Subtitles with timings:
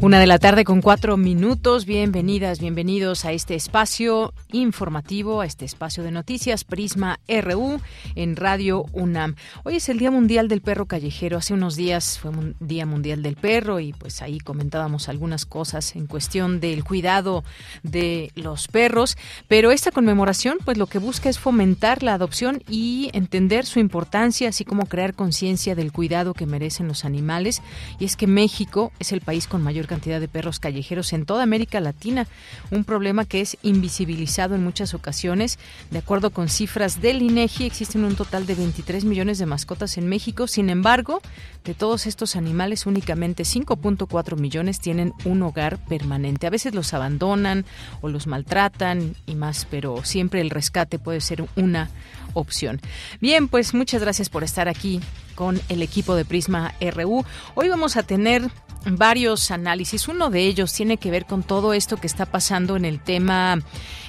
[0.00, 1.84] Una de la tarde con cuatro minutos.
[1.84, 7.80] Bienvenidas, bienvenidos a este espacio informativo, a este espacio de noticias Prisma RU
[8.14, 9.34] en Radio UNAM.
[9.64, 11.36] Hoy es el Día Mundial del Perro Callejero.
[11.36, 15.96] Hace unos días fue un Día Mundial del Perro y pues ahí comentábamos algunas cosas
[15.96, 17.42] en cuestión del cuidado
[17.82, 19.16] de los perros.
[19.48, 24.50] Pero esta conmemoración pues lo que busca es fomentar la adopción y entender su importancia,
[24.50, 27.62] así como crear conciencia del cuidado que merecen los animales.
[27.98, 31.42] Y es que México es el país con mayor cantidad de perros callejeros en toda
[31.42, 32.28] América Latina,
[32.70, 35.58] un problema que es invisibilizado en muchas ocasiones.
[35.90, 40.08] De acuerdo con cifras del INEGI, existen un total de 23 millones de mascotas en
[40.08, 40.46] México.
[40.46, 41.20] Sin embargo,
[41.64, 46.46] de todos estos animales, únicamente 5.4 millones tienen un hogar permanente.
[46.46, 47.64] A veces los abandonan
[48.00, 51.90] o los maltratan y más, pero siempre el rescate puede ser una
[52.34, 52.80] opción.
[53.20, 55.00] Bien, pues muchas gracias por estar aquí
[55.34, 57.24] con el equipo de Prisma RU.
[57.54, 58.50] Hoy vamos a tener
[58.96, 60.08] varios análisis.
[60.08, 63.58] Uno de ellos tiene que ver con todo esto que está pasando en el tema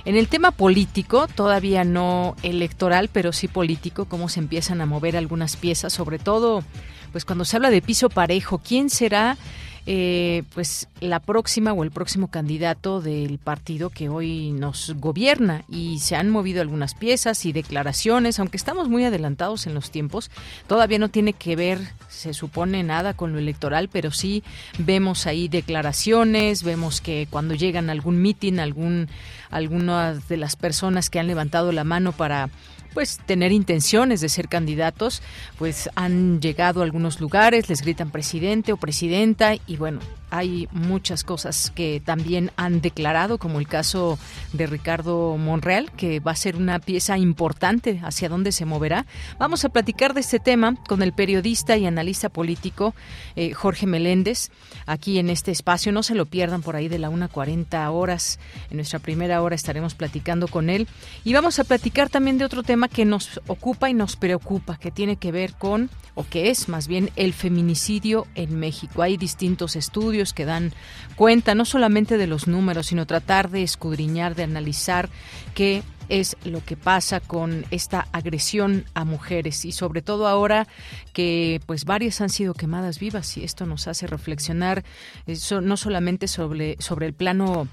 [0.05, 5.17] en el tema político, todavía no electoral, pero sí político, cómo se empiezan a mover
[5.17, 6.63] algunas piezas, sobre todo
[7.11, 9.38] pues cuando se habla de piso parejo, ¿quién será
[9.91, 15.64] eh, pues la próxima o el próximo candidato del partido que hoy nos gobierna.
[15.67, 20.30] Y se han movido algunas piezas y declaraciones, aunque estamos muy adelantados en los tiempos,
[20.67, 24.43] todavía no tiene que ver, se supone nada con lo electoral, pero sí
[24.77, 29.09] vemos ahí declaraciones, vemos que cuando llegan a algún mitin, algún
[29.49, 32.52] algunas de las personas que han levantado la mano para
[32.94, 35.22] pues tener intenciones de ser candidatos,
[35.58, 41.23] pues han llegado a algunos lugares, les gritan presidente o presidenta y bueno, hay muchas
[41.23, 44.19] cosas que también han declarado, como el caso
[44.53, 49.05] de Ricardo Monreal, que va a ser una pieza importante hacia dónde se moverá.
[49.37, 52.93] Vamos a platicar de este tema con el periodista y analista político
[53.35, 54.51] eh, Jorge Meléndez,
[54.85, 55.91] aquí en este espacio.
[55.91, 58.39] No se lo pierdan por ahí de la 1.40 horas.
[58.69, 60.87] En nuestra primera hora estaremos platicando con él.
[61.23, 64.91] Y vamos a platicar también de otro tema que nos ocupa y nos preocupa, que
[64.91, 69.01] tiene que ver con, o que es más bien, el feminicidio en México.
[69.01, 70.73] Hay distintos estudios que dan
[71.15, 75.09] cuenta no solamente de los números, sino tratar de escudriñar, de analizar
[75.53, 80.67] qué es lo que pasa con esta agresión a mujeres y sobre todo ahora
[81.13, 84.83] que pues varias han sido quemadas vivas y esto nos hace reflexionar
[85.27, 87.67] eso, no solamente sobre sobre el plano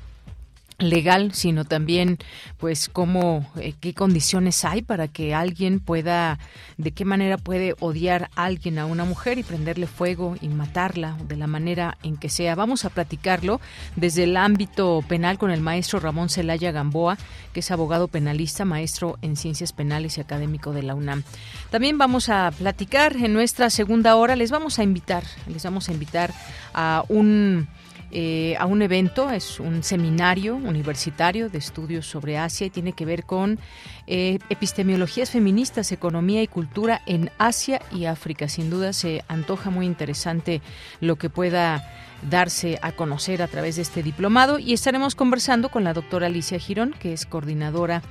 [0.78, 2.19] legal, sino también
[2.59, 6.38] pues cómo eh, qué condiciones hay para que alguien pueda
[6.76, 11.16] de qué manera puede odiar a alguien a una mujer y prenderle fuego y matarla
[11.26, 12.54] de la manera en que sea.
[12.54, 13.60] Vamos a platicarlo
[13.97, 17.16] desde el ámbito penal con el maestro Ramón Celaya Gamboa,
[17.54, 21.22] que es abogado penalista, maestro en ciencias penales y académico de la UNAM.
[21.70, 25.92] También vamos a platicar en nuestra segunda hora, les vamos a invitar, les vamos a
[25.92, 26.34] invitar
[26.75, 27.69] a un
[28.12, 33.04] eh, a un evento, es un seminario universitario de estudios sobre Asia y tiene que
[33.04, 33.58] ver con
[34.06, 38.48] eh, epistemologías feministas, economía y cultura en Asia y África.
[38.48, 40.62] Sin duda se antoja muy interesante
[41.00, 41.84] lo que pueda
[42.22, 46.58] darse a conocer a través de este diplomado y estaremos conversando con la doctora Alicia
[46.58, 48.02] Girón, que es coordinadora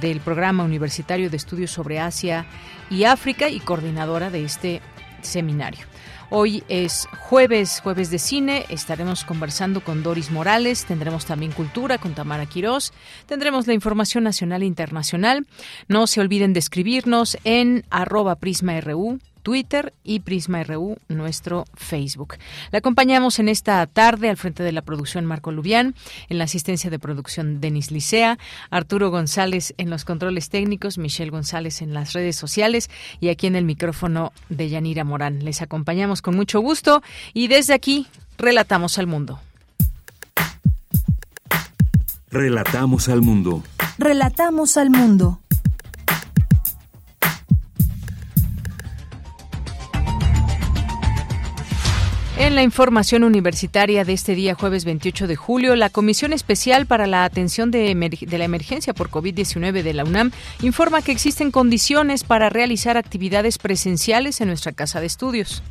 [0.00, 2.46] del programa universitario de estudios sobre Asia
[2.90, 4.82] y África y coordinadora de este
[5.22, 5.86] seminario.
[6.36, 8.66] Hoy es jueves, jueves de cine.
[8.68, 10.84] Estaremos conversando con Doris Morales.
[10.84, 12.92] Tendremos también cultura con Tamara Quirós.
[13.26, 15.46] Tendremos la información nacional e internacional.
[15.86, 22.38] No se olviden de escribirnos en arroba prisma.ru Twitter y Prisma RU, nuestro Facebook.
[22.72, 25.94] La acompañamos en esta tarde al frente de la producción Marco Lubián,
[26.30, 28.38] en la asistencia de producción Denis Licea,
[28.70, 32.88] Arturo González en los controles técnicos, Michelle González en las redes sociales
[33.20, 35.44] y aquí en el micrófono de Yanira Morán.
[35.44, 37.02] Les acompañamos con mucho gusto
[37.34, 38.06] y desde aquí
[38.38, 39.40] relatamos al mundo.
[42.30, 43.62] Relatamos al mundo.
[43.98, 45.43] Relatamos al mundo.
[52.44, 57.06] En la información universitaria de este día, jueves 28 de julio, la Comisión Especial para
[57.06, 60.30] la Atención de, la Emergencia por COVID-19 de la UNAM
[60.60, 65.62] informa que existen condiciones para realizar actividades presenciales en nuestra casa de estudios.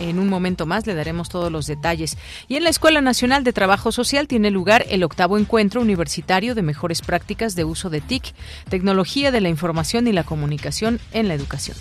[0.00, 2.18] En un momento más le daremos todos los detalles.
[2.48, 6.62] Y en la Escuela Nacional de Trabajo Social tiene lugar el octavo encuentro universitario de
[6.62, 8.34] mejores prácticas de uso de TIC,
[8.68, 11.76] tecnología de la información y la comunicación en la educación.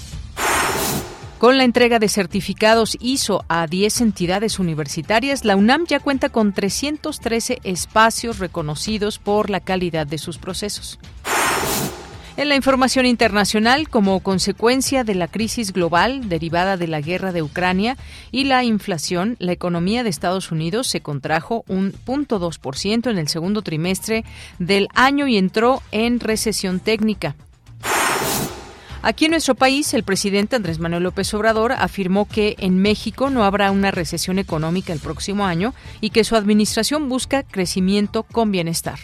[1.38, 6.51] Con la entrega de certificados ISO a 10 entidades universitarias, la UNAM ya cuenta con
[6.51, 10.98] 313 espacios reconocidos por la calidad de sus procesos.
[12.38, 17.44] En la información internacional, como consecuencia de la crisis global derivada de la guerra de
[17.44, 17.98] Ucrania
[18.31, 23.62] y la inflación, la economía de Estados Unidos se contrajo un 0.2% en el segundo
[23.62, 24.25] trimestre
[24.57, 27.36] del año y entró en recesión técnica.
[29.04, 33.44] Aquí en nuestro país, el presidente Andrés Manuel López Obrador afirmó que en México no
[33.44, 39.00] habrá una recesión económica el próximo año y que su administración busca crecimiento con bienestar.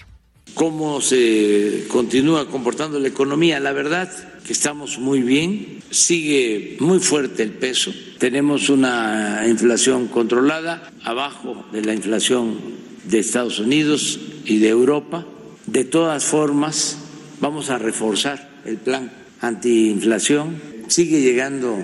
[0.55, 3.59] ¿Cómo se continúa comportando la economía?
[3.59, 4.11] La verdad
[4.45, 11.81] que estamos muy bien, sigue muy fuerte el peso, tenemos una inflación controlada, abajo de
[11.81, 12.59] la inflación
[13.05, 15.25] de Estados Unidos y de Europa.
[15.65, 16.97] De todas formas,
[17.39, 20.55] vamos a reforzar el plan antiinflación,
[20.87, 21.77] sigue llegando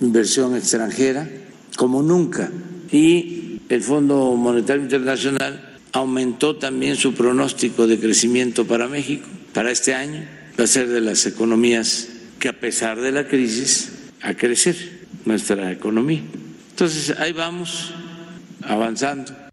[0.00, 1.28] inversión extranjera
[1.76, 2.50] como nunca
[2.90, 9.94] y el Fondo Monetario Internacional aumentó también su pronóstico de crecimiento para México para este
[9.94, 10.24] año.
[10.58, 12.08] Va a ser de las economías
[12.38, 14.76] que a pesar de la crisis a crecer
[15.24, 16.22] nuestra economía.
[16.70, 17.92] Entonces ahí vamos
[18.62, 19.45] avanzando.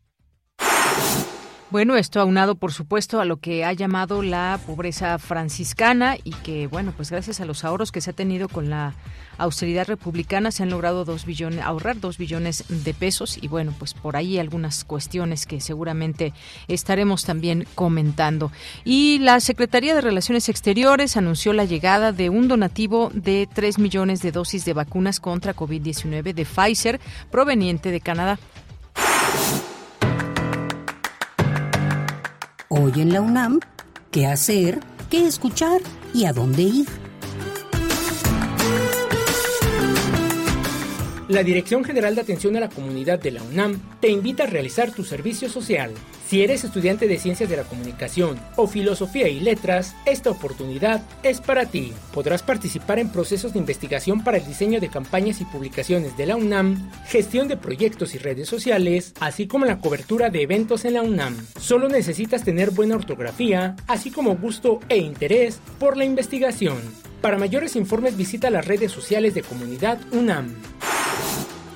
[1.74, 6.68] Bueno, esto aunado, por supuesto, a lo que ha llamado la pobreza franciscana y que,
[6.68, 8.94] bueno, pues gracias a los ahorros que se ha tenido con la
[9.40, 13.96] austeridad republicana se han logrado dos billones, ahorrar dos billones de pesos y, bueno, pues
[13.96, 16.32] por ahí algunas cuestiones que seguramente
[16.68, 18.52] estaremos también comentando.
[18.84, 24.22] Y la Secretaría de Relaciones Exteriores anunció la llegada de un donativo de tres millones
[24.22, 28.38] de dosis de vacunas contra COVID-19 de Pfizer proveniente de Canadá.
[32.76, 33.60] Hoy en la UNAM,
[34.10, 34.80] ¿qué hacer?
[35.12, 35.80] ¿Qué escuchar?
[36.12, 36.88] ¿Y a dónde ir?
[41.28, 44.92] La Dirección General de Atención a la Comunidad de la UNAM te invita a realizar
[44.92, 45.94] tu servicio social.
[46.34, 51.40] Si eres estudiante de Ciencias de la Comunicación o Filosofía y Letras, esta oportunidad es
[51.40, 51.94] para ti.
[52.12, 56.36] Podrás participar en procesos de investigación para el diseño de campañas y publicaciones de la
[56.36, 61.04] UNAM, gestión de proyectos y redes sociales, así como la cobertura de eventos en la
[61.04, 61.38] UNAM.
[61.60, 66.80] Solo necesitas tener buena ortografía, así como gusto e interés por la investigación.
[67.22, 70.56] Para mayores informes visita las redes sociales de Comunidad UNAM.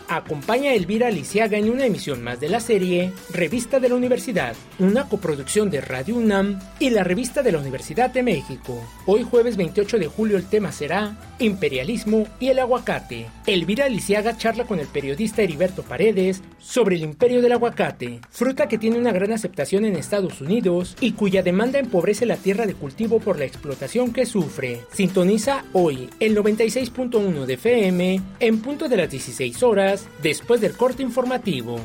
[0.09, 4.55] Acompaña a Elvira Lisiaga en una emisión más de la serie Revista de la Universidad,
[4.79, 8.81] una coproducción de Radio UNAM y la Revista de la Universidad de México.
[9.05, 13.27] Hoy jueves 28 de julio el tema será Imperialismo y el aguacate.
[13.45, 18.77] Elvira Lisiaga charla con el periodista Heriberto Paredes sobre el imperio del aguacate, fruta que
[18.77, 23.19] tiene una gran aceptación en Estados Unidos y cuya demanda empobrece la tierra de cultivo
[23.19, 24.81] por la explotación que sufre.
[24.93, 31.03] Sintoniza hoy el 96.1 de FM en punto de las 16 horas después del corte
[31.03, 31.79] informativo.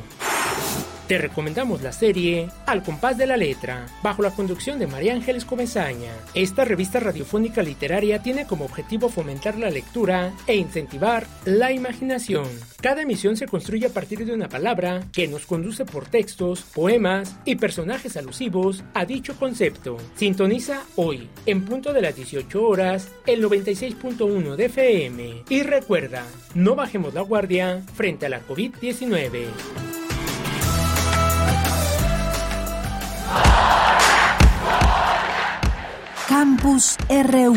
[1.07, 5.43] Te recomendamos la serie Al compás de la letra, bajo la conducción de María Ángeles
[5.43, 6.13] Comezaña.
[6.33, 12.47] Esta revista radiofónica literaria tiene como objetivo fomentar la lectura e incentivar la imaginación.
[12.81, 17.35] Cada emisión se construye a partir de una palabra que nos conduce por textos, poemas
[17.43, 19.97] y personajes alusivos a dicho concepto.
[20.15, 25.43] Sintoniza hoy, en punto de las 18 horas, el 96.1 de FM.
[25.49, 29.92] Y recuerda, no bajemos la guardia frente a la COVID-19.
[36.27, 37.55] Campus RU.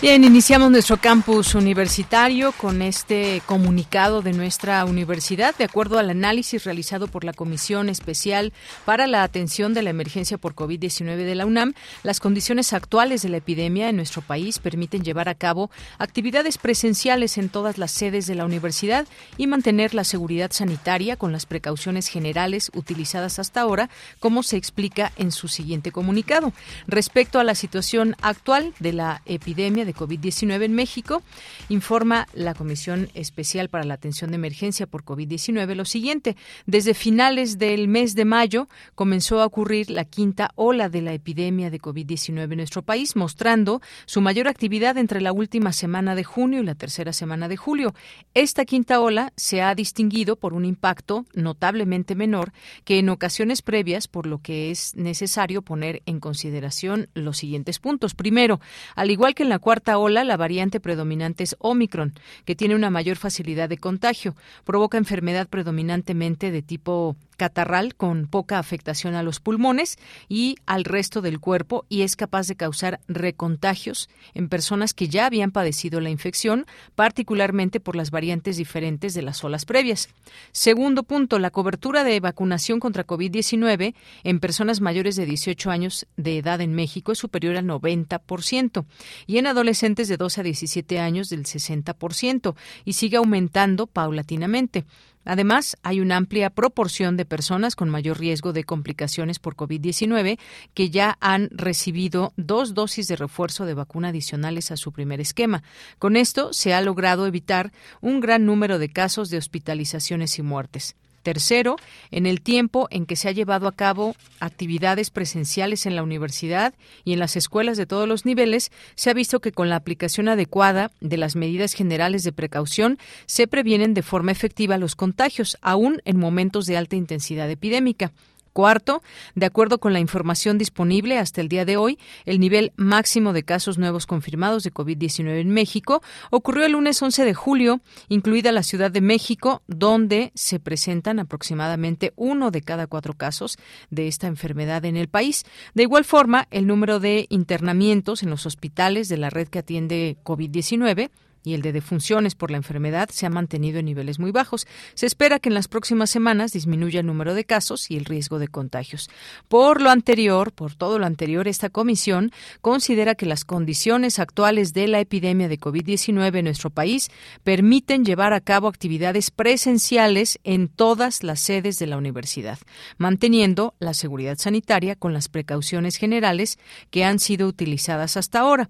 [0.00, 5.56] Bien, iniciamos nuestro campus universitario con este comunicado de nuestra universidad.
[5.56, 8.52] De acuerdo al análisis realizado por la Comisión Especial
[8.84, 11.74] para la Atención de la Emergencia por COVID-19 de la UNAM,
[12.04, 17.36] las condiciones actuales de la epidemia en nuestro país permiten llevar a cabo actividades presenciales
[17.36, 19.04] en todas las sedes de la universidad
[19.36, 23.90] y mantener la seguridad sanitaria con las precauciones generales utilizadas hasta ahora,
[24.20, 26.52] como se explica en su siguiente comunicado.
[26.86, 31.22] Respecto a la situación actual de la epidemia de COVID-19 en México,
[31.70, 36.36] informa la Comisión Especial para la Atención de Emergencia por COVID-19 lo siguiente.
[36.66, 41.70] Desde finales del mes de mayo comenzó a ocurrir la quinta ola de la epidemia
[41.70, 46.60] de COVID-19 en nuestro país, mostrando su mayor actividad entre la última semana de junio
[46.60, 47.94] y la tercera semana de julio.
[48.34, 52.52] Esta quinta ola se ha distinguido por un impacto notablemente menor
[52.84, 58.14] que en ocasiones previas, por lo que es necesario poner en consideración los siguientes puntos.
[58.14, 58.60] Primero,
[58.94, 62.90] al igual que en la cuarta ola, la variante predominante es Omicron, que tiene una
[62.90, 69.40] mayor facilidad de contagio, provoca enfermedad predominantemente de tipo catarral con poca afectación a los
[69.40, 69.96] pulmones
[70.28, 75.24] y al resto del cuerpo y es capaz de causar recontagios en personas que ya
[75.24, 80.10] habían padecido la infección, particularmente por las variantes diferentes de las olas previas.
[80.52, 86.38] Segundo punto, la cobertura de vacunación contra COVID-19 en personas mayores de 18 años de
[86.38, 88.84] edad en México es superior al 90%
[89.26, 94.84] y en adolescentes de 12 a 17 años del 60% y sigue aumentando paulatinamente.
[95.28, 100.38] Además, hay una amplia proporción de personas con mayor riesgo de complicaciones por COVID-19
[100.72, 105.62] que ya han recibido dos dosis de refuerzo de vacuna adicionales a su primer esquema.
[105.98, 110.96] Con esto se ha logrado evitar un gran número de casos de hospitalizaciones y muertes.
[111.28, 111.76] Tercero,
[112.10, 116.72] en el tiempo en que se ha llevado a cabo actividades presenciales en la universidad
[117.04, 120.30] y en las escuelas de todos los niveles, se ha visto que con la aplicación
[120.30, 126.00] adecuada de las medidas generales de precaución se previenen de forma efectiva los contagios, aún
[126.06, 128.10] en momentos de alta intensidad epidémica.
[128.52, 129.02] Cuarto,
[129.34, 133.42] de acuerdo con la información disponible hasta el día de hoy, el nivel máximo de
[133.42, 138.62] casos nuevos confirmados de COVID-19 en México ocurrió el lunes 11 de julio, incluida la
[138.62, 143.58] Ciudad de México, donde se presentan aproximadamente uno de cada cuatro casos
[143.90, 145.44] de esta enfermedad en el país.
[145.74, 150.16] De igual forma, el número de internamientos en los hospitales de la red que atiende
[150.24, 151.10] COVID-19
[151.48, 154.66] y el de defunciones por la enfermedad se ha mantenido en niveles muy bajos.
[154.94, 158.38] Se espera que en las próximas semanas disminuya el número de casos y el riesgo
[158.38, 159.08] de contagios.
[159.48, 164.88] Por lo anterior, por todo lo anterior, esta comisión considera que las condiciones actuales de
[164.88, 167.10] la epidemia de COVID-19 en nuestro país
[167.44, 172.58] permiten llevar a cabo actividades presenciales en todas las sedes de la universidad,
[172.98, 176.58] manteniendo la seguridad sanitaria con las precauciones generales
[176.90, 178.68] que han sido utilizadas hasta ahora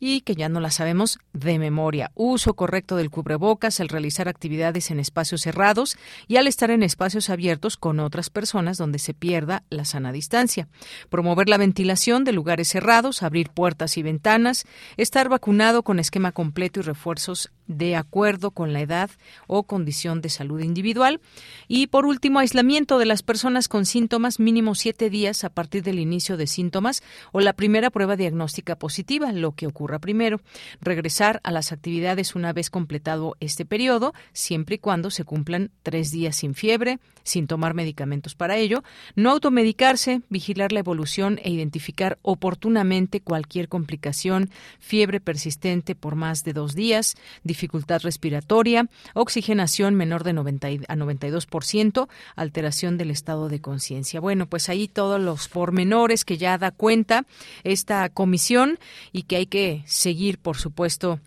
[0.00, 2.10] y que ya no las sabemos de memoria.
[2.14, 7.30] Uso correcto del cubrebocas al realizar actividades en espacios cerrados y al estar en espacios
[7.30, 10.68] abiertos con otras personas donde se pierda la sana distancia.
[11.10, 14.64] Promover la ventilación de lugares cerrados, abrir puertas y ventanas,
[14.96, 19.10] estar vacunado con esquema completo y refuerzos de acuerdo con la edad
[19.46, 21.20] o condición de salud individual.
[21.68, 26.00] Y por último, aislamiento de las personas con síntomas mínimo siete días a partir del
[26.00, 27.02] inicio de síntomas
[27.32, 29.66] o la primera prueba diagnóstica positiva, lo que
[29.98, 30.40] primero.
[30.80, 36.10] Regresar a las actividades una vez completado este periodo, siempre y cuando se cumplan tres
[36.10, 38.82] días sin fiebre, sin tomar medicamentos para ello.
[39.14, 46.52] No automedicarse, vigilar la evolución e identificar oportunamente cualquier complicación, fiebre persistente por más de
[46.52, 54.20] dos días, dificultad respiratoria, oxigenación menor de 90 a 92%, alteración del estado de conciencia.
[54.20, 57.24] Bueno, pues ahí todos los pormenores que ya da cuenta
[57.64, 58.78] esta comisión
[59.12, 61.20] y que hay que seguir, por supuesto,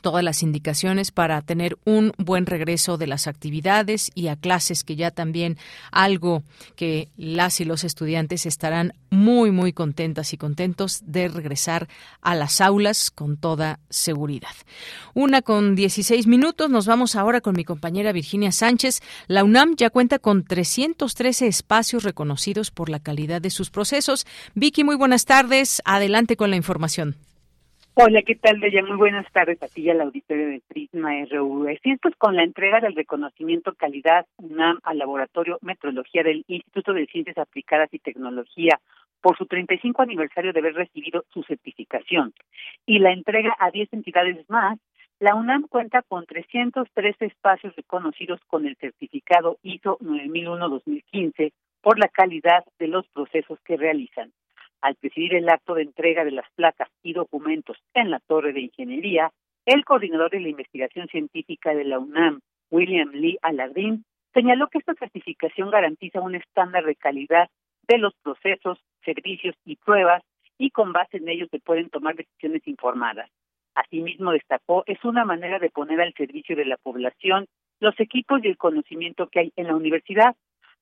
[0.00, 4.96] todas las indicaciones para tener un buen regreso de las actividades y a clases, que
[4.96, 5.58] ya también
[5.90, 6.42] algo
[6.76, 11.88] que las y los estudiantes estarán muy, muy contentas y contentos de regresar
[12.20, 14.54] a las aulas con toda seguridad.
[15.14, 19.00] Una con 16 minutos, nos vamos ahora con mi compañera Virginia Sánchez.
[19.26, 24.26] La UNAM ya cuenta con 313 espacios reconocidos por la calidad de sus procesos.
[24.54, 25.82] Vicky, muy buenas tardes.
[25.84, 27.27] Adelante con la información.
[28.00, 28.84] Hola, ¿qué tal, Bella?
[28.84, 31.66] Muy buenas tardes a ti y al auditorio de Prisma RU.
[31.66, 36.92] Así es, pues con la entrega del reconocimiento calidad UNAM al Laboratorio Metrología del Instituto
[36.92, 38.78] de Ciencias Aplicadas y Tecnología
[39.20, 42.32] por su 35 aniversario de haber recibido su certificación
[42.86, 44.78] y la entrega a 10 entidades más,
[45.18, 52.64] la UNAM cuenta con 313 espacios reconocidos con el certificado ISO 9001-2015 por la calidad
[52.78, 54.30] de los procesos que realizan.
[54.80, 58.60] Al presidir el acto de entrega de las placas y documentos en la Torre de
[58.60, 59.30] Ingeniería,
[59.66, 64.94] el coordinador de la investigación científica de la UNAM, William Lee Aladrín, señaló que esta
[64.94, 67.48] certificación garantiza un estándar de calidad
[67.88, 70.22] de los procesos, servicios y pruebas
[70.58, 73.30] y con base en ellos se pueden tomar decisiones informadas.
[73.74, 77.46] Asimismo, destacó, es una manera de poner al servicio de la población
[77.80, 80.34] los equipos y el conocimiento que hay en la universidad,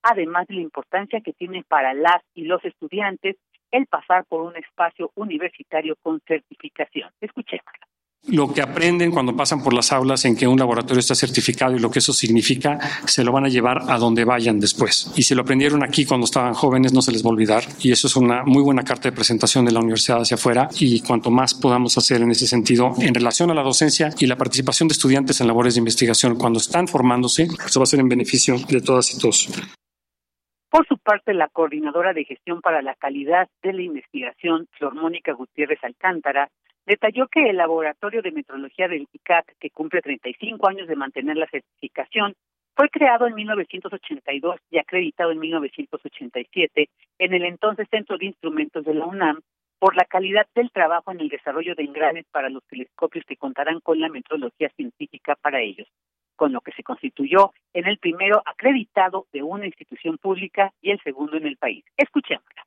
[0.02, 3.36] además de la importancia que tiene para las y los estudiantes
[3.70, 7.10] el pasar por un espacio universitario con certificación.
[7.20, 7.86] Escuchémosla
[8.28, 11.78] lo que aprenden cuando pasan por las aulas en que un laboratorio está certificado y
[11.78, 15.12] lo que eso significa, se lo van a llevar a donde vayan después.
[15.16, 17.64] Y si lo aprendieron aquí cuando estaban jóvenes, no se les va a olvidar.
[17.80, 20.68] Y eso es una muy buena carta de presentación de la universidad hacia afuera.
[20.78, 24.36] Y cuanto más podamos hacer en ese sentido en relación a la docencia y la
[24.36, 28.08] participación de estudiantes en labores de investigación cuando están formándose, eso va a ser en
[28.08, 29.48] beneficio de todas y todos.
[30.70, 35.32] Por su parte, la coordinadora de gestión para la calidad de la investigación, Flor Mónica
[35.32, 36.48] Gutiérrez Alcántara,
[36.86, 41.46] detalló que el laboratorio de metrología del ICAT, que cumple 35 años de mantener la
[41.48, 42.34] certificación,
[42.74, 48.94] fue creado en 1982 y acreditado en 1987 en el entonces Centro de Instrumentos de
[48.94, 49.40] la UNAM
[49.78, 53.80] por la calidad del trabajo en el desarrollo de engranes para los telescopios que contarán
[53.80, 55.88] con la metrología científica para ellos,
[56.36, 61.00] con lo que se constituyó en el primero acreditado de una institución pública y el
[61.02, 61.84] segundo en el país.
[61.96, 62.65] Escuchémosla.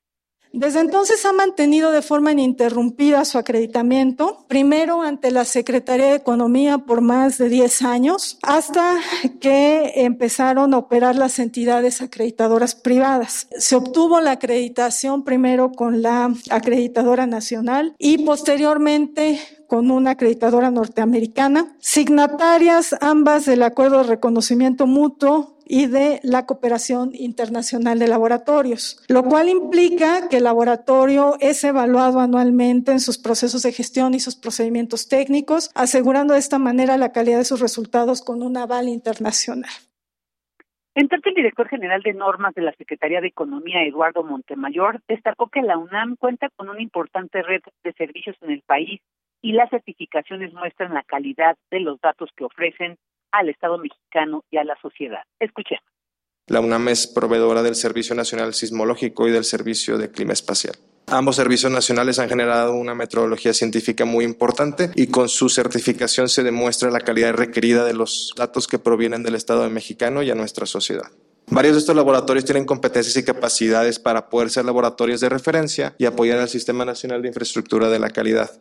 [0.52, 6.80] Desde entonces ha mantenido de forma ininterrumpida su acreditamiento, primero ante la Secretaría de Economía
[6.80, 8.98] por más de 10 años, hasta
[9.40, 13.48] que empezaron a operar las entidades acreditadoras privadas.
[13.58, 21.76] Se obtuvo la acreditación primero con la acreditadora nacional y posteriormente con una acreditadora norteamericana,
[21.80, 29.24] signatarias ambas del acuerdo de reconocimiento mutuo y de la cooperación internacional de laboratorios, lo
[29.24, 34.36] cual implica que el laboratorio es evaluado anualmente en sus procesos de gestión y sus
[34.36, 39.70] procedimientos técnicos, asegurando de esta manera la calidad de sus resultados con un aval internacional.
[40.96, 45.50] En tanto, el director general de normas de la Secretaría de Economía, Eduardo Montemayor, destacó
[45.50, 49.02] que la UNAM cuenta con una importante red de servicios en el país
[49.40, 52.98] y las certificaciones muestran la calidad de los datos que ofrecen
[53.32, 55.24] al Estado mexicano y a la sociedad.
[55.40, 55.84] Escuchemos.
[56.48, 60.76] La UNAM es proveedora del Servicio Nacional Sismológico y del Servicio de Clima Espacial.
[61.06, 66.44] Ambos servicios nacionales han generado una metodología científica muy importante y con su certificación se
[66.44, 70.66] demuestra la calidad requerida de los datos que provienen del Estado mexicano y a nuestra
[70.68, 71.12] sociedad.
[71.52, 76.06] Varios de estos laboratorios tienen competencias y capacidades para poder ser laboratorios de referencia y
[76.06, 78.52] apoyar al Sistema Nacional de Infraestructura de la Calidad.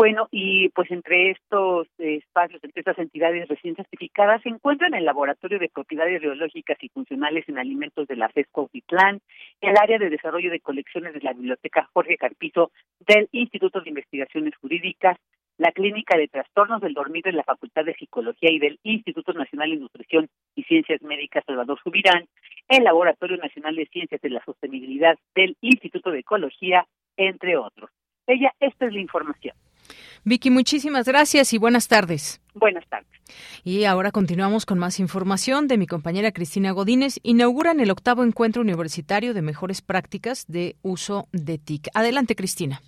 [0.00, 5.58] Bueno, y pues entre estos espacios, entre estas entidades recién certificadas, se encuentran el Laboratorio
[5.58, 9.20] de Propiedades Biológicas y Funcionales en Alimentos de la FESCO Otitlán,
[9.60, 14.56] el área de desarrollo de colecciones de la Biblioteca Jorge Carpizo del Instituto de Investigaciones
[14.56, 15.18] Jurídicas,
[15.58, 19.68] la Clínica de Trastornos del Dormir de la Facultad de Psicología y del Instituto Nacional
[19.68, 22.24] de Nutrición y Ciencias Médicas Salvador Subirán,
[22.68, 26.86] el Laboratorio Nacional de Ciencias de la Sostenibilidad del Instituto de Ecología,
[27.18, 27.90] entre otros.
[28.26, 29.54] Ella, esta es la información.
[30.24, 32.40] Vicky, muchísimas gracias y buenas tardes.
[32.54, 33.08] Buenas tardes.
[33.64, 37.20] Y ahora continuamos con más información de mi compañera Cristina Godínez.
[37.22, 41.88] Inauguran el octavo encuentro universitario de mejores prácticas de uso de TIC.
[41.94, 42.80] Adelante, Cristina.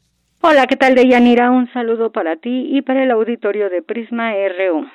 [0.42, 1.50] Hola, ¿qué tal, Deyanira?
[1.50, 4.86] Un saludo para ti y para el auditorio de Prisma RU.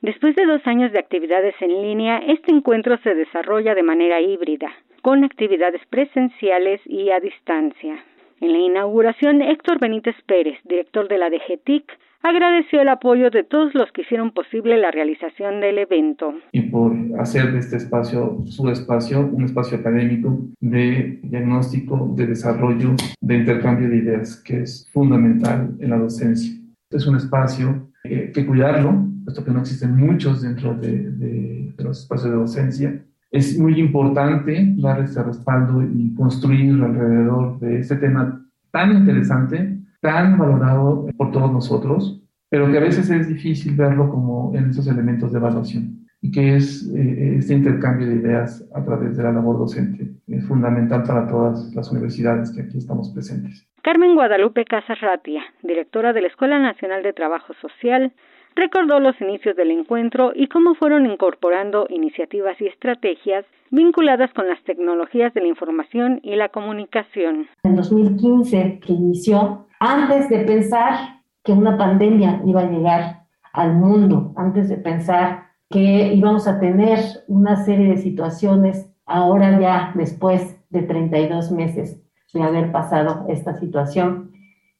[0.00, 4.72] Después de dos años de actividades en línea, este encuentro se desarrolla de manera híbrida,
[5.02, 8.04] con actividades presenciales y a distancia.
[8.42, 11.84] En la inauguración, Héctor Benítez Pérez, director de la DGTIC,
[12.24, 16.34] agradeció el apoyo de todos los que hicieron posible la realización del evento.
[16.50, 22.96] Y por hacer de este espacio su espacio, un espacio académico de diagnóstico, de desarrollo,
[23.20, 26.52] de intercambio de ideas, que es fundamental en la docencia.
[26.90, 31.84] Es un espacio que que cuidarlo, puesto que no existen muchos dentro de, de, de
[31.84, 37.96] los espacios de docencia es muy importante dar este respaldo y construir alrededor de este
[37.96, 44.10] tema tan interesante, tan valorado por todos nosotros, pero que a veces es difícil verlo
[44.10, 48.84] como en esos elementos de evaluación y que es eh, este intercambio de ideas a
[48.84, 50.08] través de la labor docente.
[50.28, 53.66] Es fundamental para todas las universidades que aquí estamos presentes.
[53.82, 58.12] Carmen Guadalupe Casas Ratia, directora de la Escuela Nacional de Trabajo Social,
[58.54, 64.62] recordó los inicios del encuentro y cómo fueron incorporando iniciativas y estrategias vinculadas con las
[64.64, 67.46] tecnologías de la información y la comunicación.
[67.64, 74.32] En 2015, que inició, antes de pensar que una pandemia iba a llegar al mundo,
[74.36, 80.82] antes de pensar que íbamos a tener una serie de situaciones ahora ya después de
[80.82, 84.32] 32 meses de haber pasado esta situación,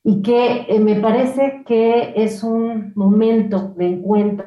[0.05, 4.47] y que eh, me parece que es un momento de encuentro,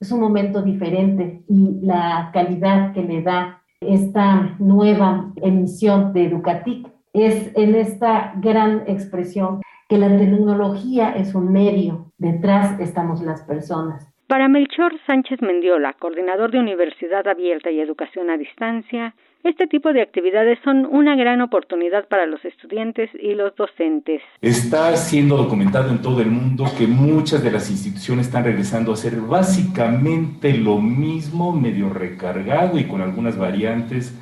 [0.00, 6.88] es un momento diferente y la calidad que le da esta nueva emisión de Educatic
[7.12, 14.10] es en esta gran expresión que la tecnología es un medio, detrás estamos las personas.
[14.26, 20.00] Para Melchor Sánchez Mendiola, coordinador de Universidad Abierta y Educación a Distancia, este tipo de
[20.00, 24.22] actividades son una gran oportunidad para los estudiantes y los docentes.
[24.40, 28.94] Está siendo documentado en todo el mundo que muchas de las instituciones están regresando a
[28.94, 34.14] hacer básicamente lo mismo, medio recargado y con algunas variantes,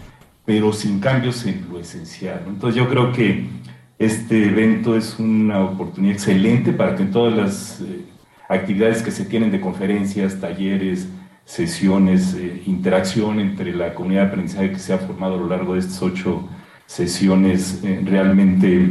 [0.45, 2.43] pero sin cambios en lo esencial.
[2.49, 3.45] Entonces yo creo que
[3.99, 8.01] este evento es una oportunidad excelente para que en todas las eh,
[8.49, 11.09] actividades que se tienen de conferencias, talleres,
[11.45, 15.75] sesiones, eh, interacción entre la comunidad de aprendizaje que se ha formado a lo largo
[15.75, 16.49] de estas ocho
[16.87, 18.89] sesiones, eh, realmente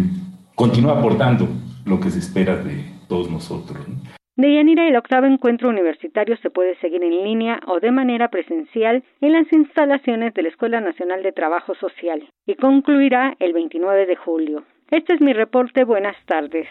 [0.56, 1.48] continúa aportando
[1.86, 3.86] lo que se espera de todos nosotros.
[4.38, 9.04] De Yanira, el octavo encuentro universitario se puede seguir en línea o de manera presencial
[9.20, 14.16] en las instalaciones de la Escuela Nacional de Trabajo Social y concluirá el 29 de
[14.16, 14.64] julio.
[14.90, 15.84] Este es mi reporte.
[15.84, 16.68] Buenas tardes.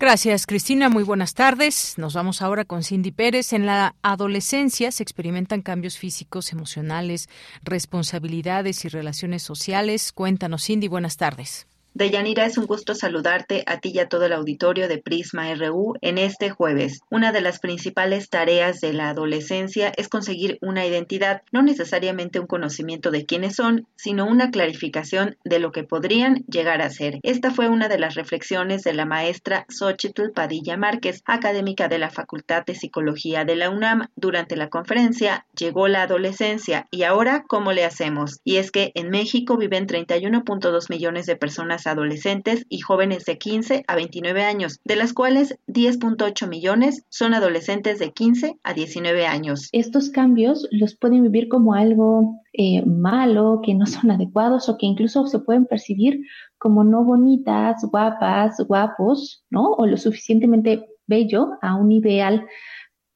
[0.00, 0.88] Gracias, Cristina.
[0.88, 1.94] Muy buenas tardes.
[1.98, 3.52] Nos vamos ahora con Cindy Pérez.
[3.52, 7.28] En la adolescencia se experimentan cambios físicos, emocionales,
[7.64, 10.12] responsabilidades y relaciones sociales.
[10.12, 10.86] Cuéntanos, Cindy.
[10.86, 11.66] Buenas tardes.
[11.98, 15.94] Deyanira, es un gusto saludarte a ti y a todo el auditorio de Prisma RU
[16.00, 17.00] en este jueves.
[17.10, 22.46] Una de las principales tareas de la adolescencia es conseguir una identidad, no necesariamente un
[22.46, 27.18] conocimiento de quiénes son, sino una clarificación de lo que podrían llegar a ser.
[27.24, 32.10] Esta fue una de las reflexiones de la maestra Xochitl Padilla Márquez, académica de la
[32.10, 37.72] Facultad de Psicología de la UNAM, durante la conferencia Llegó la adolescencia y ahora ¿cómo
[37.72, 38.38] le hacemos?
[38.44, 43.84] Y es que en México viven 31.2 millones de personas adolescentes y jóvenes de 15
[43.86, 49.68] a 29 años, de las cuales 10.8 millones son adolescentes de 15 a 19 años.
[49.72, 54.86] Estos cambios los pueden vivir como algo eh, malo, que no son adecuados o que
[54.86, 56.20] incluso se pueden percibir
[56.58, 59.72] como no bonitas, guapas, guapos, ¿no?
[59.72, 62.46] O lo suficientemente bello a un ideal,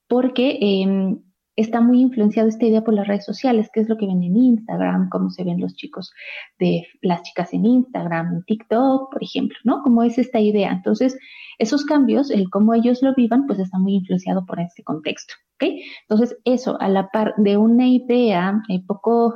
[0.08, 1.16] porque eh,
[1.56, 4.36] está muy influenciado esta idea por las redes sociales, que es lo que ven en
[4.36, 6.12] Instagram, cómo se ven los chicos
[6.58, 9.82] de las chicas en Instagram, en TikTok, por ejemplo, ¿no?
[9.82, 10.72] Como es esta idea.
[10.72, 11.18] Entonces,
[11.58, 15.70] esos cambios, el cómo ellos lo vivan, pues está muy influenciado por este contexto, ¿ok?
[16.08, 19.34] Entonces, eso, a la par de una idea eh, poco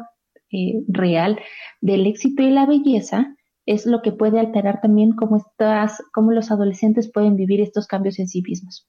[0.52, 1.38] eh, real
[1.80, 3.35] del éxito y la belleza,
[3.66, 8.18] es lo que puede alterar también cómo, estás, cómo los adolescentes pueden vivir estos cambios
[8.18, 8.88] en sí mismos.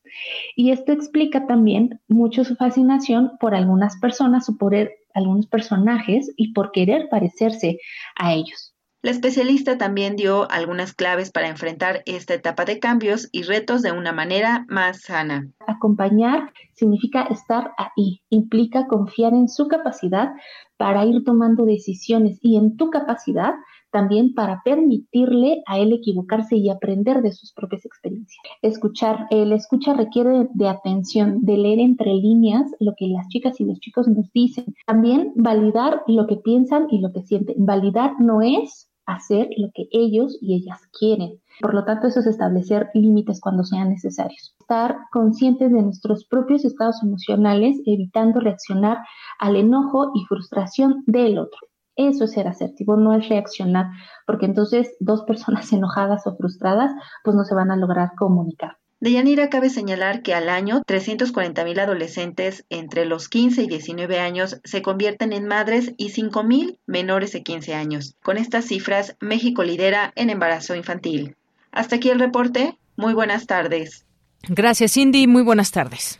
[0.56, 6.32] Y esto explica también mucho su fascinación por algunas personas o por er, algunos personajes
[6.38, 7.80] y por querer parecerse
[8.16, 8.76] a ellos.
[9.04, 13.92] La especialista también dio algunas claves para enfrentar esta etapa de cambios y retos de
[13.92, 15.50] una manera más sana.
[15.68, 20.32] Acompañar significa estar ahí, implica confiar en su capacidad
[20.78, 23.54] para ir tomando decisiones y en tu capacidad
[23.98, 28.38] también para permitirle a él equivocarse y aprender de sus propias experiencias.
[28.62, 33.66] Escuchar, el escucha requiere de atención, de leer entre líneas lo que las chicas y
[33.66, 34.66] los chicos nos dicen.
[34.86, 37.66] También validar lo que piensan y lo que sienten.
[37.66, 41.42] Validar no es hacer lo que ellos y ellas quieren.
[41.60, 44.56] Por lo tanto, eso es establecer límites cuando sean necesarios.
[44.60, 49.00] Estar conscientes de nuestros propios estados emocionales, evitando reaccionar
[49.40, 51.58] al enojo y frustración del otro.
[51.98, 53.88] Eso es ser asertivo, no es reaccionar,
[54.26, 56.92] porque entonces dos personas enojadas o frustradas
[57.24, 58.78] pues no se van a lograr comunicar.
[59.00, 64.60] De Yanira cabe señalar que al año 340.000 adolescentes entre los 15 y 19 años
[64.64, 68.16] se convierten en madres y 5.000 menores de 15 años.
[68.24, 71.36] Con estas cifras, México lidera en embarazo infantil.
[71.72, 72.76] Hasta aquí el reporte.
[72.96, 74.04] Muy buenas tardes.
[74.50, 75.28] Gracias, Cindy.
[75.28, 76.20] Muy buenas tardes.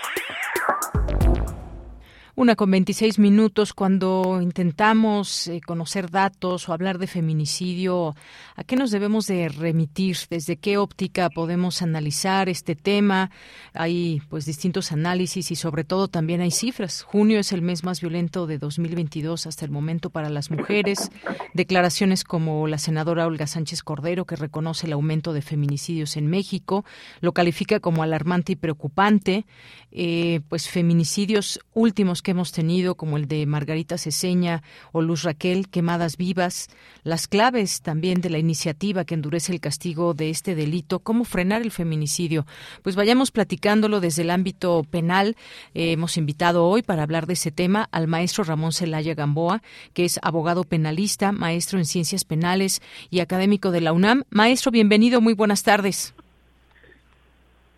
[2.33, 8.15] Una con 26 minutos cuando intentamos eh, conocer datos o hablar de feminicidio,
[8.55, 10.15] ¿a qué nos debemos de remitir?
[10.29, 13.31] ¿Desde qué óptica podemos analizar este tema?
[13.73, 17.01] Hay pues distintos análisis y sobre todo también hay cifras.
[17.01, 21.11] Junio es el mes más violento de 2022 hasta el momento para las mujeres.
[21.53, 26.85] Declaraciones como la senadora Olga Sánchez Cordero que reconoce el aumento de feminicidios en México,
[27.19, 29.45] lo califica como alarmante y preocupante.
[29.91, 35.69] Eh, pues feminicidios últimos que hemos tenido, como el de Margarita Ceseña o Luz Raquel,
[35.69, 36.69] quemadas vivas,
[37.03, 41.61] las claves también de la iniciativa que endurece el castigo de este delito, cómo frenar
[41.61, 42.45] el feminicidio.
[42.83, 45.35] Pues vayamos platicándolo desde el ámbito penal.
[45.73, 49.61] Eh, hemos invitado hoy para hablar de ese tema al maestro Ramón Celaya Gamboa,
[49.93, 54.23] que es abogado penalista, maestro en ciencias penales y académico de la UNAM.
[54.29, 56.13] Maestro, bienvenido, muy buenas tardes.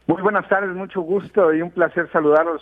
[0.05, 2.61] Muy buenas tardes, mucho gusto y un placer saludarlos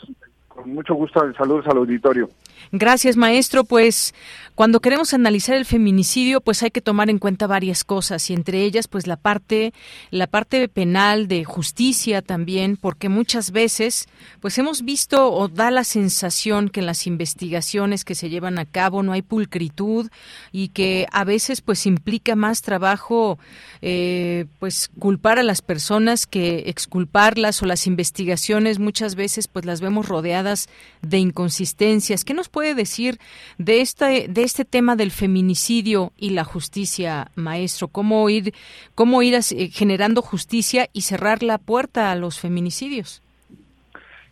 [0.54, 2.30] Con mucho gusto, saludos al auditorio.
[2.72, 3.64] Gracias, maestro.
[3.64, 4.14] Pues
[4.56, 8.64] cuando queremos analizar el feminicidio, pues hay que tomar en cuenta varias cosas y entre
[8.64, 9.74] ellas, pues la parte,
[10.12, 14.08] la parte penal de justicia también, porque muchas veces,
[14.40, 18.66] pues hemos visto o da la sensación que en las investigaciones que se llevan a
[18.66, 20.12] cabo no hay pulcritud
[20.52, 23.40] y que a veces, pues implica más trabajo,
[23.82, 29.82] eh, pues culpar a las personas que exculparlas o las investigaciones muchas veces, pues las
[29.82, 30.70] vemos rodeadas
[31.02, 32.24] de inconsistencias.
[32.26, 33.18] ¿Qué nos puede decir
[33.58, 37.88] de este, de este tema del feminicidio y la justicia, maestro?
[37.88, 38.54] ¿Cómo ir,
[38.96, 43.22] cómo ir eh, generando justicia y cerrar la puerta a los feminicidios?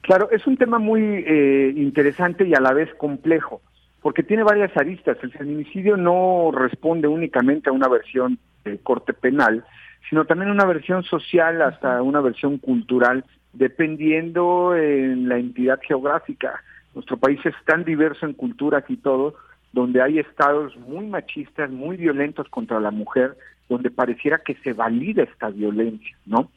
[0.01, 3.61] Claro, es un tema muy eh, interesante y a la vez complejo,
[4.01, 5.17] porque tiene varias aristas.
[5.21, 9.63] El feminicidio no responde únicamente a una versión de corte penal,
[10.09, 16.63] sino también una versión social hasta una versión cultural, dependiendo en la entidad geográfica.
[16.93, 19.35] Nuestro país es tan diverso en culturas y todo,
[19.71, 25.23] donde hay estados muy machistas, muy violentos contra la mujer, donde pareciera que se valida
[25.23, 26.51] esta violencia, ¿no?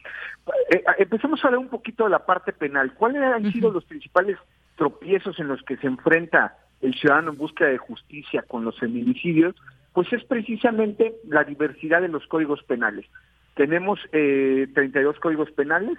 [0.70, 2.94] Eh, eh, empezamos a hablar un poquito de la parte penal.
[2.94, 4.38] ¿Cuáles han sido los principales
[4.76, 9.54] tropiezos en los que se enfrenta el ciudadano en búsqueda de justicia con los feminicidios?
[9.92, 13.06] Pues es precisamente la diversidad de los códigos penales.
[13.54, 15.98] Tenemos eh, 32 códigos penales,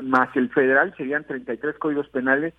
[0.00, 2.54] más el federal serían 33 códigos penales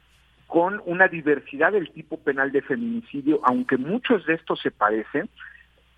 [0.50, 5.30] con una diversidad del tipo penal de feminicidio, aunque muchos de estos se parecen,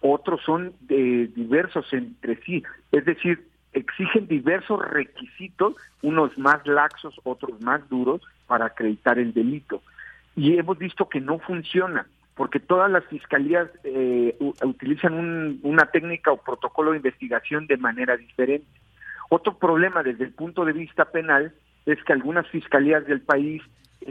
[0.02, 2.62] otros son eh, diversos entre sí,
[2.92, 9.82] es decir, exigen diversos requisitos, unos más laxos, otros más duros, para acreditar el delito.
[10.36, 16.44] Y hemos visto que no funciona, porque todas las fiscalías eh, utilizan una técnica o
[16.44, 18.68] protocolo de investigación de manera diferente.
[19.30, 21.54] Otro problema desde el punto de vista penal
[21.86, 23.62] es que algunas fiscalías del país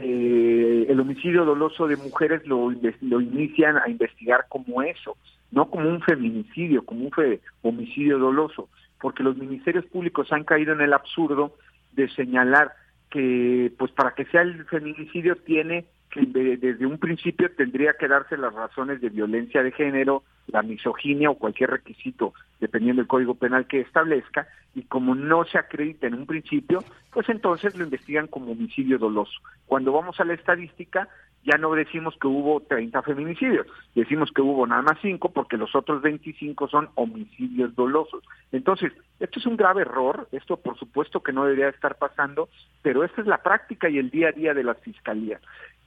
[0.01, 5.17] eh, el homicidio doloso de mujeres lo, lo inician a investigar como eso,
[5.51, 10.81] no como un feminicidio, como un homicidio doloso, porque los ministerios públicos han caído en
[10.81, 11.55] el absurdo
[11.93, 12.73] de señalar
[13.09, 18.37] que pues para que sea el feminicidio tiene que desde un principio tendría que darse
[18.37, 23.65] las razones de violencia de género, la misoginia o cualquier requisito, dependiendo del código penal
[23.65, 28.51] que establezca, y como no se acredita en un principio, pues entonces lo investigan como
[28.51, 29.39] homicidio doloso.
[29.65, 31.07] Cuando vamos a la estadística,
[31.43, 35.75] ya no decimos que hubo 30 feminicidios, decimos que hubo nada más 5 porque los
[35.75, 38.23] otros 25 son homicidios dolosos.
[38.51, 42.49] Entonces, esto es un grave error, esto por supuesto que no debería estar pasando,
[42.81, 45.41] pero esta es la práctica y el día a día de las fiscalías.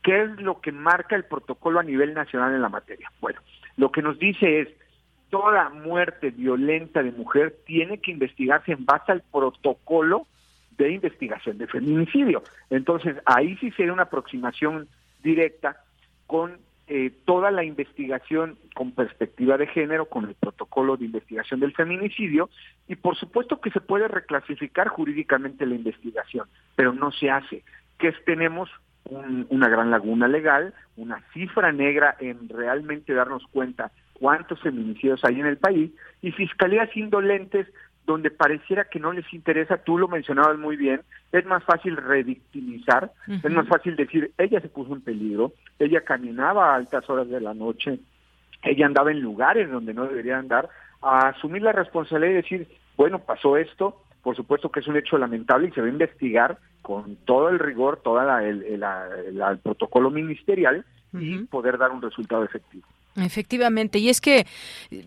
[0.05, 3.11] ¿Qué es lo que marca el protocolo a nivel nacional en la materia?
[3.23, 3.41] Bueno,
[3.79, 4.69] lo que nos dice es,
[5.31, 10.27] toda muerte violenta de mujer tiene que investigarse en base al protocolo
[10.77, 12.43] de investigación de feminicidio.
[12.69, 14.89] Entonces, ahí sí sería una aproximación
[15.23, 15.79] directa
[16.27, 21.73] con eh, toda la investigación con perspectiva de género, con el protocolo de investigación del
[21.73, 22.51] feminicidio,
[22.89, 27.65] y por supuesto que se puede reclasificar jurídicamente la investigación, pero no se hace.
[27.99, 28.69] ¿Qué tenemos?
[29.11, 35.47] Una gran laguna legal, una cifra negra en realmente darnos cuenta cuántos feminicidios hay en
[35.47, 35.91] el país
[36.23, 37.67] y fiscalías indolentes
[38.07, 41.01] donde pareciera que no les interesa, tú lo mencionabas muy bien,
[41.33, 46.71] es más fácil revictimizar, es más fácil decir, ella se puso en peligro, ella caminaba
[46.71, 47.99] a altas horas de la noche,
[48.63, 50.69] ella andaba en lugares donde no debería andar,
[51.01, 55.19] a asumir la responsabilidad y decir, bueno, pasó esto, por supuesto que es un hecho
[55.19, 60.85] lamentable y se va a investigar con todo el rigor, todo el, el, protocolo ministerial
[61.13, 62.89] y poder dar un resultado efectivo.
[63.17, 64.45] Efectivamente, y es que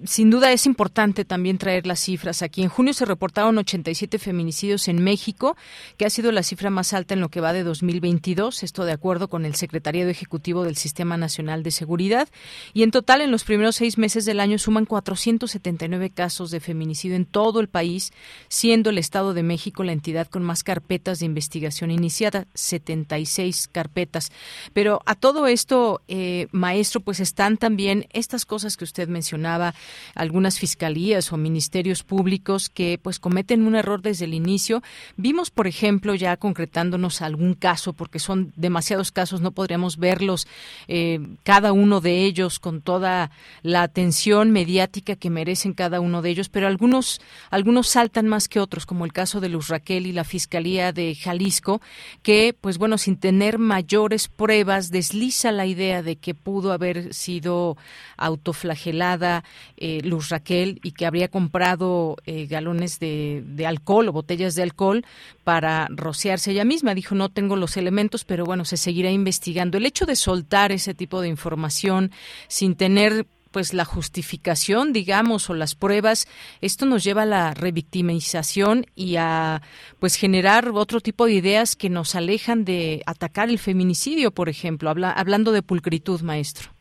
[0.05, 2.63] sin duda es importante también traer las cifras aquí.
[2.63, 5.57] En junio se reportaron 87 feminicidios en México,
[5.97, 8.93] que ha sido la cifra más alta en lo que va de 2022, esto de
[8.93, 12.29] acuerdo con el Secretariado Ejecutivo del Sistema Nacional de Seguridad.
[12.73, 17.17] Y en total, en los primeros seis meses del año suman 479 casos de feminicidio
[17.17, 18.13] en todo el país,
[18.47, 24.31] siendo el Estado de México la entidad con más carpetas de investigación iniciada, 76 carpetas.
[24.71, 29.73] Pero a todo esto, eh, maestro, pues están también estas cosas que usted mencionaba,
[30.15, 34.83] algunas fiscalías o ministerios públicos que pues cometen un error desde el inicio.
[35.15, 40.47] Vimos, por ejemplo, ya concretándonos algún caso, porque son demasiados casos, no podríamos verlos
[40.87, 43.31] eh, cada uno de ellos con toda
[43.63, 48.59] la atención mediática que merecen cada uno de ellos, pero algunos, algunos saltan más que
[48.59, 51.81] otros, como el caso de Luz Raquel y la Fiscalía de Jalisco,
[52.21, 57.77] que, pues bueno, sin tener mayores pruebas, desliza la idea de que pudo haber sido
[58.17, 59.43] autoflagelada
[59.77, 64.63] eh, Luz Raquel y que habría comprado eh, galones de, de, alcohol o botellas de
[64.63, 65.05] alcohol
[65.43, 66.95] para rociarse ella misma.
[66.95, 69.77] Dijo, no tengo los elementos, pero bueno, se seguirá investigando.
[69.77, 72.11] El hecho de soltar ese tipo de información
[72.47, 73.25] sin tener
[73.57, 76.27] pues la justificación, digamos, o las pruebas,
[76.61, 79.61] esto nos lleva a la revictimización y a
[79.99, 84.89] pues generar otro tipo de ideas que nos alejan de atacar el feminicidio, por ejemplo,
[84.89, 86.76] habla, hablando de pulcritud, maestro.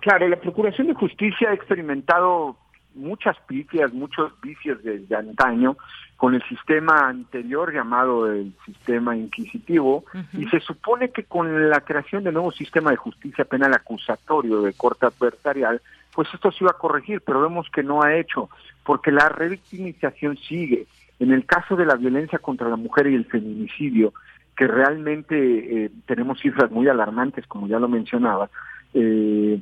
[0.00, 2.56] Claro, la Procuración de Justicia ha experimentado
[2.94, 5.76] muchas pifias, muchos vicios desde antaño
[6.16, 12.24] con el sistema anterior llamado el sistema inquisitivo y se supone que con la creación
[12.24, 15.80] del nuevo sistema de justicia penal acusatorio de corte adversarial
[16.18, 18.50] pues esto se iba a corregir, pero vemos que no ha hecho,
[18.84, 20.88] porque la revictimización sigue.
[21.20, 24.12] En el caso de la violencia contra la mujer y el feminicidio,
[24.56, 25.36] que realmente
[25.84, 28.50] eh, tenemos cifras muy alarmantes, como ya lo mencionaba,
[28.94, 29.60] eh,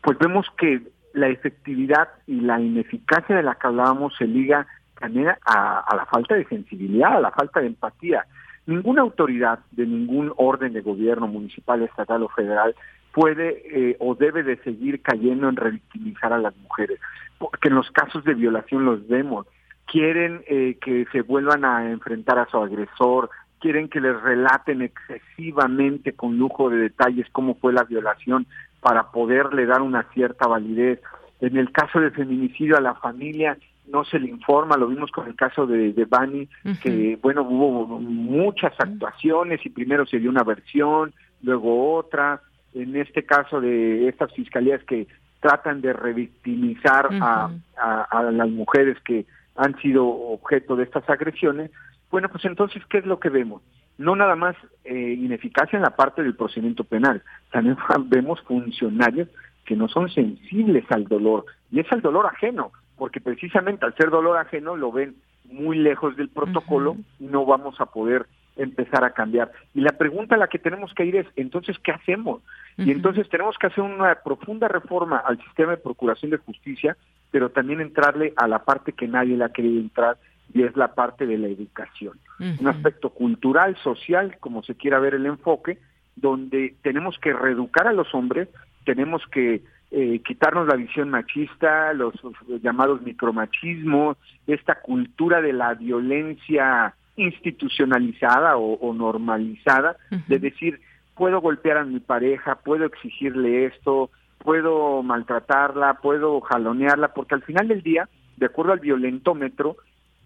[0.00, 0.82] pues vemos que
[1.14, 4.66] la efectividad y la ineficacia de la que hablábamos se liga
[4.98, 8.26] también a, la falta de sensibilidad, a la falta de empatía.
[8.66, 12.74] Ninguna autoridad de ningún orden de gobierno municipal, estatal o federal
[13.12, 16.98] puede eh, o debe de seguir cayendo en revictimizar a las mujeres,
[17.38, 19.46] porque en los casos de violación los vemos,
[19.86, 26.12] quieren eh, que se vuelvan a enfrentar a su agresor, quieren que les relaten excesivamente
[26.12, 28.46] con lujo de detalles cómo fue la violación
[28.84, 31.00] para poderle dar una cierta validez.
[31.40, 33.56] En el caso del feminicidio a la familia
[33.90, 36.46] no se le informa, lo vimos con el caso de, de Bani,
[36.82, 42.42] que bueno, hubo muchas actuaciones y primero se dio una versión, luego otra,
[42.74, 45.06] en este caso de estas fiscalías que
[45.40, 49.24] tratan de revictimizar a, a, las mujeres que
[49.56, 51.70] han sido objeto de estas agresiones,
[52.10, 53.62] bueno, pues entonces, ¿qué es lo que vemos?
[53.98, 57.76] No nada más eh, ineficacia en la parte del procedimiento penal, también
[58.06, 59.28] vemos funcionarios
[59.64, 64.10] que no son sensibles al dolor, y es al dolor ajeno, porque precisamente al ser
[64.10, 65.14] dolor ajeno lo ven
[65.50, 68.26] muy lejos del protocolo, y no vamos a poder
[68.56, 69.50] empezar a cambiar.
[69.74, 72.42] Y la pregunta a la que tenemos que ir es, entonces, ¿qué hacemos?
[72.76, 76.96] Y entonces tenemos que hacer una profunda reforma al sistema de procuración de justicia,
[77.30, 80.18] pero también entrarle a la parte que nadie le ha querido entrar,
[80.52, 82.18] y es la parte de la educación.
[82.38, 85.78] Un aspecto cultural, social, como se quiera ver el enfoque,
[86.16, 88.48] donde tenemos que reeducar a los hombres,
[88.84, 92.14] tenemos que eh, quitarnos la visión machista, los,
[92.62, 100.80] llamados micromachismos, esta cultura de la violencia institucionalizada o, normalizada, de decir,
[101.14, 107.68] puedo golpear a mi pareja, puedo exigirle esto, puedo maltratarla, puedo jalonearla, porque al final
[107.68, 109.76] del día, de acuerdo al violentómetro,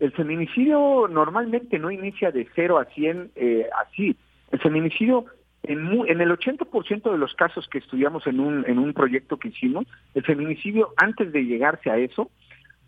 [0.00, 4.16] el feminicidio normalmente no inicia de 0 a 100 eh, así.
[4.50, 5.26] El feminicidio,
[5.64, 9.48] en, en el 80% de los casos que estudiamos en un, en un proyecto que
[9.48, 12.30] hicimos, el feminicidio, antes de llegarse a eso,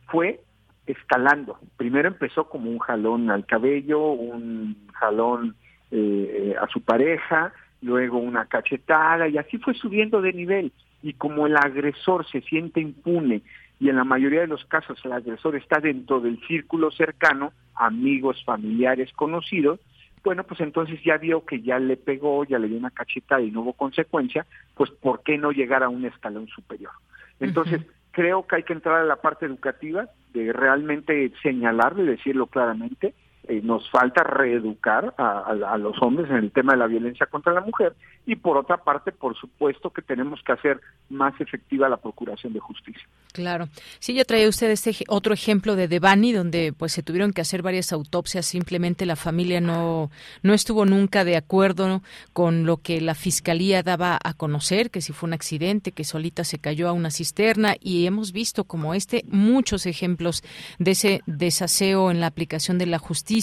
[0.07, 0.41] fue
[0.87, 1.59] escalando.
[1.77, 5.57] Primero empezó como un jalón al cabello, un jalón
[5.91, 10.73] eh, a su pareja, luego una cachetada y así fue subiendo de nivel.
[11.03, 13.43] Y como el agresor se siente impune
[13.81, 18.45] y en la mayoría de los casos el agresor está dentro del círculo cercano, amigos,
[18.45, 19.81] familiares, conocidos,
[20.23, 23.51] bueno, pues entonces ya vio que ya le pegó, ya le dio una cachetada y
[23.51, 26.93] no hubo consecuencia, pues ¿por qué no llegar a un escalón superior?
[27.41, 32.49] Entonces, creo que hay que entrar a la parte educativa, de realmente señalarlo y decirlo
[32.49, 33.15] claramente,
[33.51, 37.61] eh, nos falta reeducar a, los hombres en el tema de la violencia contra la
[37.61, 42.53] mujer y por otra parte, por supuesto que tenemos que hacer más efectiva la procuración
[42.53, 43.03] de justicia.
[43.33, 43.67] Claro.
[43.99, 47.61] Sí, ya traía usted este otro ejemplo de Devani donde pues se tuvieron que hacer
[47.61, 50.13] varias autopsias, simplemente la familia no
[50.45, 55.13] no estuvo nunca de acuerdo con lo que la fiscalía daba a conocer, que si
[55.13, 59.25] fue un accidente, que solita se cayó a una cisterna y hemos visto como este
[59.27, 60.45] muchos ejemplos
[60.79, 63.40] de ese desaseo en la aplicación de la justicia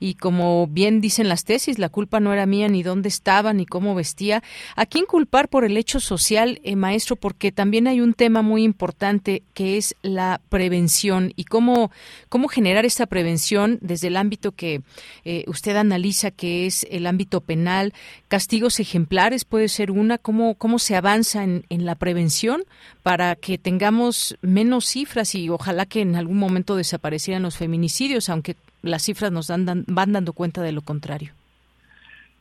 [0.00, 3.66] y como bien dicen las tesis, la culpa no era mía ni dónde estaba ni
[3.66, 4.42] cómo vestía.
[4.76, 7.16] ¿A quién culpar por el hecho social, eh, maestro?
[7.16, 11.90] Porque también hay un tema muy importante que es la prevención y cómo,
[12.28, 14.82] cómo generar esta prevención desde el ámbito que
[15.24, 17.92] eh, usted analiza, que es el ámbito penal.
[18.28, 20.18] Castigos ejemplares puede ser una.
[20.18, 22.64] ¿Cómo, cómo se avanza en, en la prevención
[23.02, 28.56] para que tengamos menos cifras y ojalá que en algún momento desaparecieran los feminicidios, aunque
[28.84, 31.32] las cifras nos dan, van dando cuenta de lo contrario.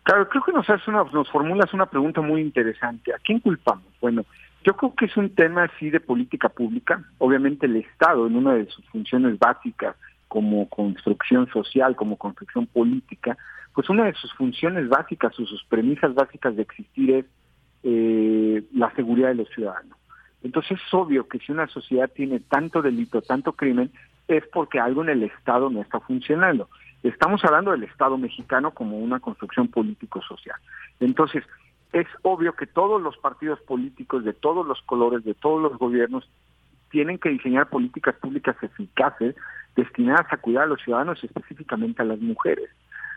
[0.03, 3.13] Claro, creo que nos hace una, nos formulas una pregunta muy interesante.
[3.13, 3.85] ¿A quién culpamos?
[4.01, 4.25] Bueno,
[4.63, 7.03] yo creo que es un tema así de política pública.
[7.19, 9.95] Obviamente el Estado, en una de sus funciones básicas,
[10.27, 13.37] como construcción social, como construcción política,
[13.73, 17.25] pues una de sus funciones básicas o sus premisas básicas de existir es
[17.83, 19.97] eh, la seguridad de los ciudadanos.
[20.41, 23.91] Entonces es obvio que si una sociedad tiene tanto delito, tanto crimen,
[24.27, 26.69] es porque algo en el Estado no está funcionando.
[27.03, 30.55] Estamos hablando del Estado mexicano como una construcción político-social.
[30.99, 31.43] Entonces,
[31.91, 36.29] es obvio que todos los partidos políticos de todos los colores, de todos los gobiernos,
[36.89, 39.35] tienen que diseñar políticas públicas eficaces
[39.75, 42.69] destinadas a cuidar a los ciudadanos, específicamente a las mujeres.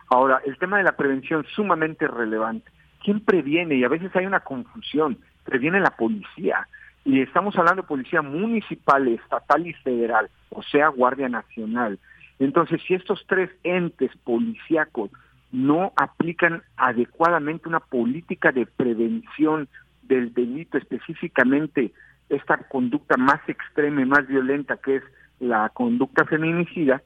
[0.09, 2.71] Ahora, el tema de la prevención sumamente relevante.
[3.05, 3.77] ¿Quién previene?
[3.77, 5.19] Y a veces hay una confusión.
[5.45, 6.67] Previene la policía.
[7.07, 12.01] Y estamos hablando de policía municipal, estatal y federal, o sea, Guardia Nacional.
[12.41, 15.13] Entonces, si estos tres entes policíacos
[15.53, 19.69] no aplican adecuadamente una política de prevención
[20.03, 21.93] del delito, específicamente
[22.29, 25.05] esta conducta más extrema y más violenta que es
[25.39, 27.03] la conducta feminicida,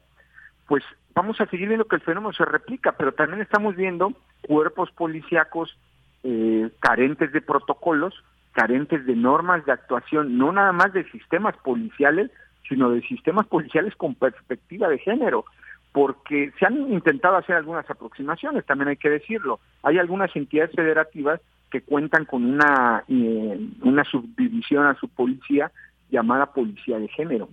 [0.67, 0.83] pues
[1.13, 4.13] vamos a seguir viendo que el fenómeno se replica, pero también estamos viendo
[4.47, 5.77] cuerpos policíacos
[6.23, 12.31] eh, carentes de protocolos, carentes de normas de actuación, no nada más de sistemas policiales,
[12.67, 15.45] sino de sistemas policiales con perspectiva de género
[15.91, 19.59] porque se han intentado hacer algunas aproximaciones, también hay que decirlo.
[19.83, 25.71] Hay algunas entidades federativas que cuentan con una, eh, una subdivisión a su policía
[26.09, 27.49] llamada Policía de Género.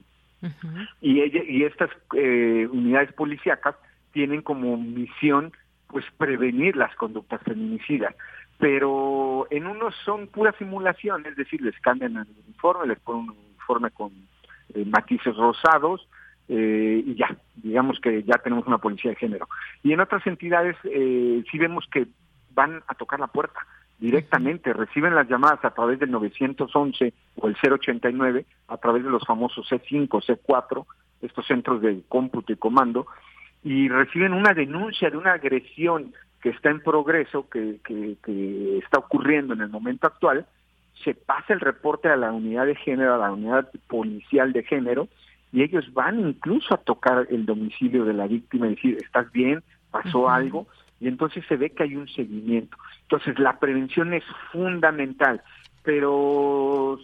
[1.01, 3.75] y, y estas eh, unidades policíacas
[4.13, 5.53] tienen como misión
[5.89, 8.15] pues prevenir las conductas feminicidas.
[8.59, 13.37] Pero en unos son pura simulación, es decir, les cambian el uniforme, les ponen un
[13.51, 14.13] uniforme con
[14.75, 16.09] eh, matices rosados,
[16.49, 19.49] eh, y ya, digamos que ya tenemos una policía de género.
[19.83, 22.07] Y en otras entidades eh, sí vemos que
[22.55, 23.61] van a tocar la puerta
[23.99, 29.25] directamente, reciben las llamadas a través del 911 o el 089, a través de los
[29.27, 30.87] famosos C5, C4,
[31.21, 33.07] estos centros de cómputo y comando,
[33.65, 38.99] y reciben una denuncia de una agresión que está en progreso, que, que, que está
[38.99, 40.47] ocurriendo en el momento actual,
[41.05, 45.09] se pasa el reporte a la unidad de género, a la unidad policial de género,
[45.53, 49.63] y ellos van incluso a tocar el domicilio de la víctima y decir, ¿estás bien?
[49.91, 50.67] ¿Pasó algo?
[51.01, 52.77] Y entonces se ve que hay un seguimiento.
[53.03, 55.43] Entonces la prevención es fundamental,
[55.83, 56.99] pero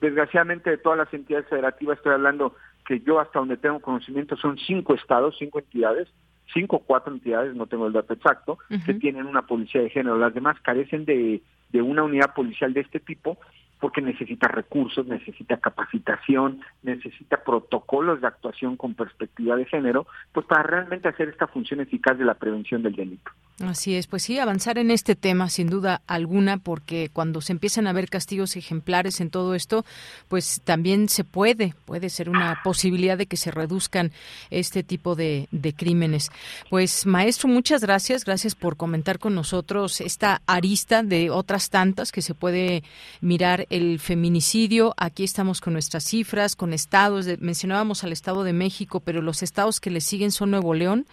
[0.00, 2.54] desgraciadamente de todas las entidades federativas estoy hablando
[2.86, 6.08] que yo hasta donde tengo conocimiento son cinco estados, cinco entidades,
[6.52, 10.18] cinco o cuatro entidades, no tengo el dato exacto, que tienen una policía de género.
[10.18, 13.38] Las demás carecen de, de una unidad policial de este tipo
[13.82, 20.62] porque necesita recursos, necesita capacitación, necesita protocolos de actuación con perspectiva de género, pues para
[20.62, 23.32] realmente hacer esta función eficaz de la prevención del delito.
[23.60, 27.88] Así es, pues sí, avanzar en este tema sin duda alguna, porque cuando se empiezan
[27.88, 29.84] a ver castigos ejemplares en todo esto,
[30.28, 34.12] pues también se puede, puede ser una posibilidad de que se reduzcan
[34.50, 36.30] este tipo de, de crímenes.
[36.70, 42.22] Pues maestro, muchas gracias, gracias por comentar con nosotros esta arista de otras tantas que
[42.22, 42.84] se puede
[43.20, 44.92] mirar el feminicidio.
[44.98, 47.26] Aquí estamos con nuestras cifras, con estados.
[47.40, 51.06] mencionábamos al Estado de México, pero los estados que le siguen son Nuevo León,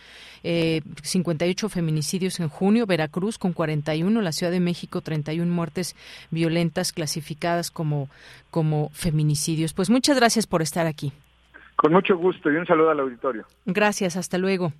[0.44, 5.96] eh, 58 feminicidios en junio, Veracruz con 41, la Ciudad de México 31 muertes
[6.32, 8.10] violentas clasificadas como,
[8.52, 9.74] como feminicidios.
[9.74, 11.14] Pues muchas gracias por estar aquí.
[11.78, 13.46] Con mucho gusto y un saludo al auditorio.
[13.66, 14.74] Gracias, hasta luego.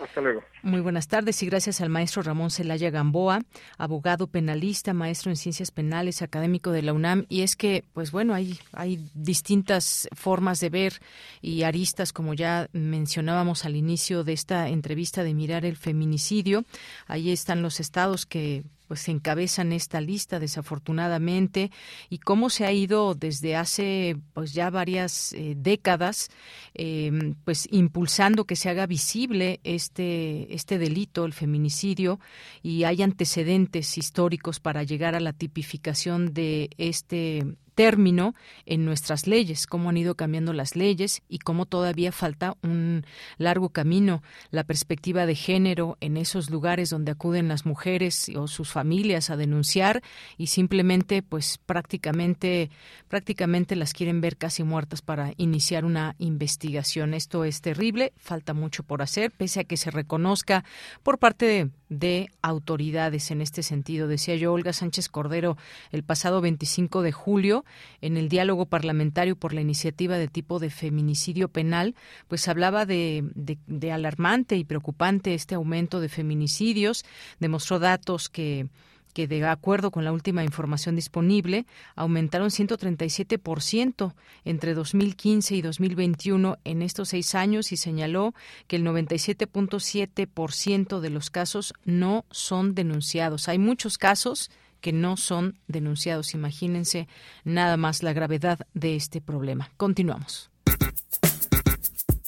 [0.00, 0.42] Hasta luego.
[0.62, 3.42] Muy buenas tardes y gracias al maestro Ramón Celaya Gamboa,
[3.78, 7.26] abogado penalista, maestro en ciencias penales, académico de la UNAM.
[7.28, 11.00] Y es que, pues bueno, hay, hay distintas formas de ver
[11.40, 16.64] y aristas, como ya mencionábamos al inicio de esta entrevista, de mirar el feminicidio.
[17.06, 21.70] Ahí están los estados que pues encabezan esta lista desafortunadamente
[22.10, 26.30] y cómo se ha ido desde hace pues ya varias eh, décadas
[26.74, 32.20] em, pues impulsando que se haga visible este este delito el feminicidio
[32.62, 38.34] y hay antecedentes históricos para llegar a la tipificación de este término
[38.66, 43.04] en nuestras leyes, cómo han ido cambiando las leyes y cómo todavía falta un
[43.38, 44.22] largo camino.
[44.50, 49.36] La perspectiva de género en esos lugares donde acuden las mujeres o sus familias a
[49.36, 50.02] denunciar
[50.38, 52.70] y simplemente, pues prácticamente,
[53.08, 57.14] prácticamente las quieren ver casi muertas para iniciar una investigación.
[57.14, 60.64] Esto es terrible, falta mucho por hacer, pese a que se reconozca
[61.02, 64.08] por parte de, de autoridades en este sentido.
[64.08, 65.56] Decía yo, Olga Sánchez Cordero,
[65.90, 67.63] el pasado 25 de julio,
[68.00, 71.94] en el diálogo parlamentario por la iniciativa de tipo de feminicidio penal,
[72.28, 77.04] pues hablaba de, de alarmante y preocupante este aumento de feminicidios,
[77.40, 78.68] demostró datos que
[79.14, 84.12] que de acuerdo con la última información disponible aumentaron 137%
[84.44, 88.34] entre 2015 y 2021 en estos seis años y señaló
[88.66, 93.48] que el 97.7% de los casos no son denunciados.
[93.48, 94.50] Hay muchos casos
[94.84, 96.34] que no son denunciados.
[96.34, 97.08] Imagínense
[97.42, 99.70] nada más la gravedad de este problema.
[99.78, 100.50] Continuamos.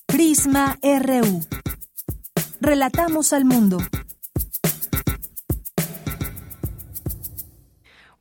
[0.07, 1.45] Prisma RU.
[2.63, 3.77] Relatamos al mundo.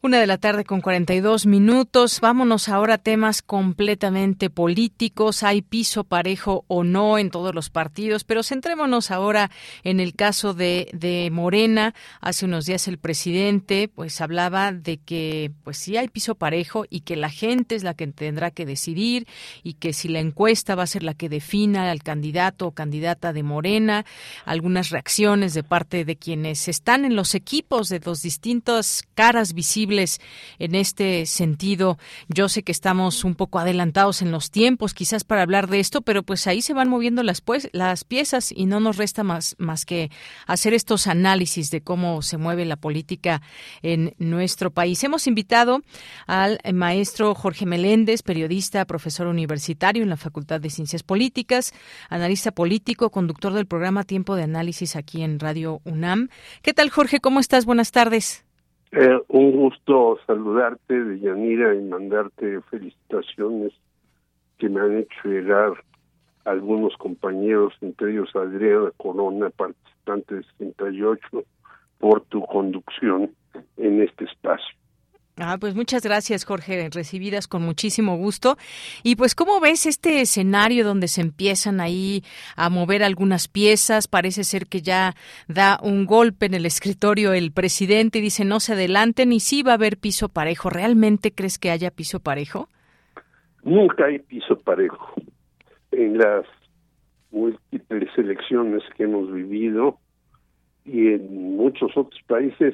[0.05, 2.19] Una de la tarde con 42 minutos.
[2.21, 5.41] Vámonos ahora a temas completamente políticos.
[5.41, 8.23] ¿Hay piso parejo o no en todos los partidos?
[8.23, 9.49] Pero centrémonos ahora
[9.83, 11.95] en el caso de, de Morena.
[12.21, 16.99] Hace unos días el presidente pues hablaba de que pues sí hay piso parejo y
[16.99, 19.25] que la gente es la que tendrá que decidir
[19.63, 23.33] y que si la encuesta va a ser la que defina al candidato o candidata
[23.33, 24.05] de Morena.
[24.45, 29.94] Algunas reacciones de parte de quienes están en los equipos de los distintas caras visibles
[30.59, 31.97] en este sentido.
[32.27, 36.01] Yo sé que estamos un poco adelantados en los tiempos, quizás para hablar de esto,
[36.01, 39.55] pero pues ahí se van moviendo las, pues, las piezas y no nos resta más,
[39.57, 40.11] más que
[40.47, 43.41] hacer estos análisis de cómo se mueve la política
[43.81, 45.03] en nuestro país.
[45.03, 45.81] Hemos invitado
[46.27, 51.73] al maestro Jorge Meléndez, periodista, profesor universitario en la Facultad de Ciencias Políticas,
[52.09, 56.29] analista político, conductor del programa Tiempo de Análisis aquí en Radio UNAM.
[56.61, 57.19] ¿Qué tal, Jorge?
[57.19, 57.65] ¿Cómo estás?
[57.65, 58.44] Buenas tardes.
[58.97, 63.73] Eh, un gusto saludarte, de Yanira, y mandarte felicitaciones
[64.57, 65.73] que me han hecho llegar
[66.45, 71.43] algunos compañeros, entre ellos Adriana Corona, participante de 68,
[71.99, 73.31] por tu conducción
[73.75, 74.77] en este espacio.
[75.37, 78.55] Ah, pues muchas gracias, Jorge, recibidas con muchísimo gusto.
[79.03, 82.23] Y pues, ¿cómo ves este escenario donde se empiezan ahí
[82.55, 84.07] a mover algunas piezas?
[84.07, 85.13] Parece ser que ya
[85.49, 89.61] da un golpe en el escritorio el presidente y dice no se adelanten y sí
[89.61, 90.69] va a haber piso parejo.
[90.69, 92.69] ¿Realmente crees que haya piso parejo?
[93.63, 95.15] Nunca hay piso parejo.
[95.91, 96.45] En las
[97.31, 99.99] múltiples elecciones que hemos vivido
[100.85, 102.73] y en muchos otros países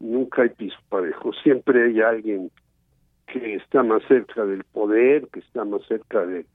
[0.00, 2.50] nunca hay piso parejo, siempre hay alguien
[3.26, 6.46] que está más cerca del poder, que está más cerca de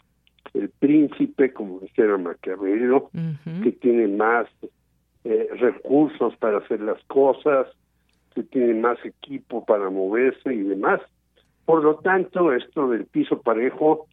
[0.53, 3.09] el príncipe, como dijera Maquiavelo,
[3.61, 4.47] que tiene más
[5.23, 7.67] eh, recursos para hacer las cosas,
[8.33, 11.01] que tiene más equipo para moverse y demás.
[11.65, 14.07] Por lo tanto, esto del piso parejo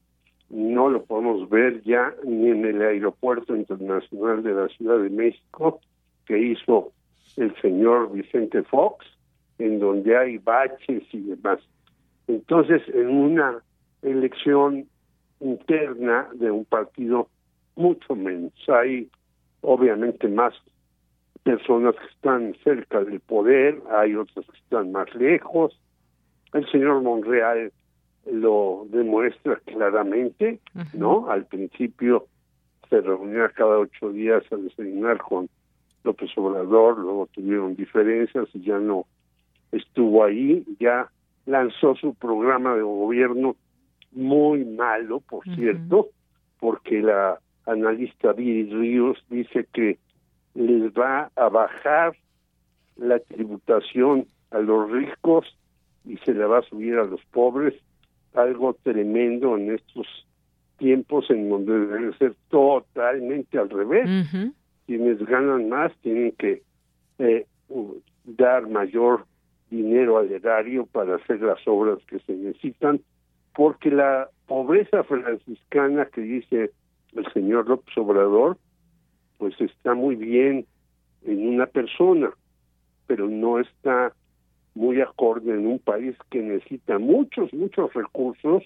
[0.48, 5.80] no lo podemos ver ya ni en el aeropuerto internacional de la Ciudad de México
[6.26, 6.92] que hizo
[7.36, 9.06] el señor Vicente Fox,
[9.62, 11.60] en donde hay baches y demás.
[12.26, 13.62] Entonces, en una
[14.02, 14.86] elección
[15.40, 17.28] interna de un partido,
[17.76, 18.52] mucho menos.
[18.68, 19.08] Hay
[19.60, 20.54] obviamente más
[21.44, 25.78] personas que están cerca del poder, hay otras que están más lejos.
[26.52, 27.72] El señor Monreal
[28.30, 30.60] lo demuestra claramente,
[30.94, 31.28] ¿no?
[31.30, 32.26] Al principio
[32.88, 35.48] se reunía cada ocho días a desayunar con
[36.04, 39.06] López Obrador, luego tuvieron diferencias y ya no
[39.72, 41.10] estuvo ahí, ya
[41.46, 43.56] lanzó su programa de gobierno
[44.12, 46.08] muy malo, por cierto,
[46.60, 49.98] porque la analista Viri Ríos dice que
[50.54, 52.14] les va a bajar
[52.96, 55.46] la tributación a los ricos
[56.04, 57.74] y se le va a subir a los pobres,
[58.34, 60.06] algo tremendo en estos
[60.76, 64.08] tiempos en donde debe ser totalmente al revés.
[64.86, 66.62] Quienes ganan más tienen que
[67.18, 67.46] eh,
[68.24, 69.26] dar mayor
[69.72, 73.00] dinero al erario para hacer las obras que se necesitan,
[73.54, 76.70] porque la pobreza franciscana que dice
[77.14, 78.58] el señor López Obrador,
[79.38, 80.66] pues está muy bien
[81.24, 82.30] en una persona,
[83.06, 84.12] pero no está
[84.74, 88.62] muy acorde en un país que necesita muchos, muchos recursos,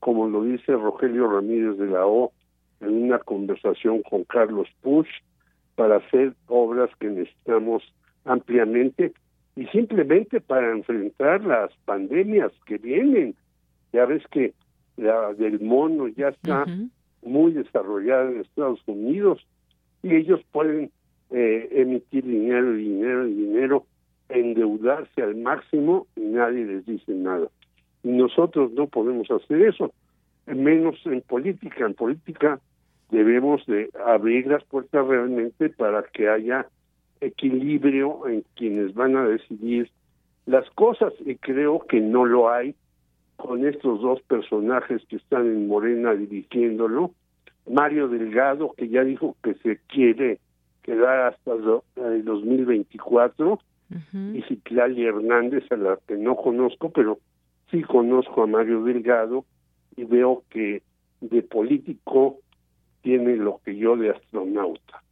[0.00, 2.32] como lo dice Rogelio Ramírez de la O
[2.80, 5.08] en una conversación con Carlos Push,
[5.76, 7.82] para hacer obras que necesitamos
[8.24, 9.12] ampliamente
[9.56, 13.34] y simplemente para enfrentar las pandemias que vienen.
[13.92, 14.54] Ya ves que
[14.96, 16.64] la del mono ya está
[17.22, 19.46] muy desarrollada en Estados Unidos
[20.02, 20.90] y ellos pueden
[21.30, 23.86] eh, emitir dinero, dinero, dinero,
[24.28, 27.48] endeudarse al máximo y nadie les dice nada.
[28.02, 29.92] Y nosotros no podemos hacer eso,
[30.46, 31.84] menos en política.
[31.86, 32.60] En política
[33.10, 36.66] debemos de abrir las puertas realmente para que haya
[37.20, 39.90] equilibrio en quienes van a decidir
[40.46, 42.74] las cosas y creo que no lo hay
[43.36, 47.12] con estos dos personajes que están en Morena dirigiéndolo.
[47.68, 50.40] Mario Delgado, que ya dijo que se quiere
[50.82, 53.60] quedar hasta el 2024,
[54.34, 57.18] y Citlali Hernández, a la que no conozco, pero
[57.70, 59.44] sí conozco a Mario Delgado
[59.96, 60.82] y veo que
[61.20, 62.38] de político
[63.02, 65.02] tiene lo que yo de astronauta.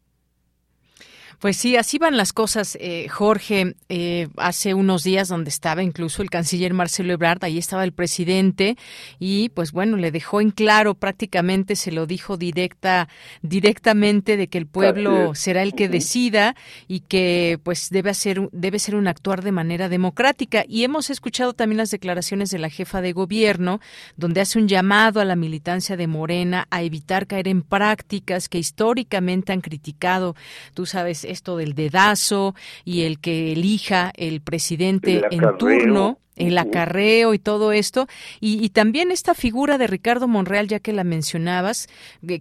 [1.39, 3.77] Pues sí, así van las cosas, eh, Jorge.
[3.89, 8.77] Eh, hace unos días donde estaba incluso el canciller Marcelo Ebrard, ahí estaba el presidente
[9.21, 13.09] y pues bueno, le dejó en claro prácticamente, se lo dijo directa,
[13.43, 16.57] directamente de que el pueblo será el que decida
[16.89, 20.65] y que pues debe hacer, debe ser un actuar de manera democrática.
[20.67, 23.81] Y hemos escuchado también las declaraciones de la jefa de gobierno,
[24.17, 28.59] donde hace un llamado a la militancia de Morena a evitar caer en prácticas que
[28.59, 30.35] históricamente han criticado,
[30.75, 32.55] tú sabes, esto del dedazo
[32.85, 38.07] y el que elija el presidente en turno el acarreo y todo esto.
[38.41, 41.89] Y, también esta figura de Ricardo Monreal, ya que la mencionabas,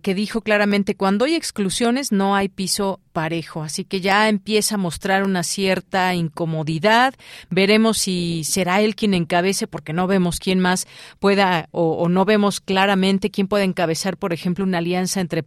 [0.01, 3.63] que, dijo claramente, cuando hay exclusiones no hay piso parejo.
[3.63, 7.15] Así que ya empieza a mostrar una cierta incomodidad.
[7.49, 10.88] Veremos si será él quien encabece, porque no vemos quién más
[11.19, 15.43] pueda o, o no vemos claramente quién puede encabezar, por ejemplo, una alianza entre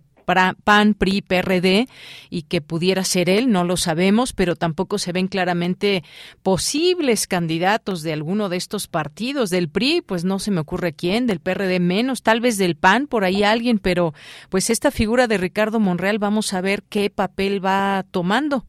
[0.64, 1.88] PAN, PRI, PRD
[2.28, 6.02] y que pudiera ser él, no lo sabemos, pero tampoco se ven claramente
[6.42, 9.50] posibles candidatos de alguno de estos partidos.
[9.50, 13.06] Del PRI, pues no se me ocurre quién, del PRD menos, tal vez del PAN,
[13.06, 14.12] por ahí alguien, pero
[14.48, 18.64] pues esta figura de Ricardo Monreal, vamos a ver qué papel va tomando.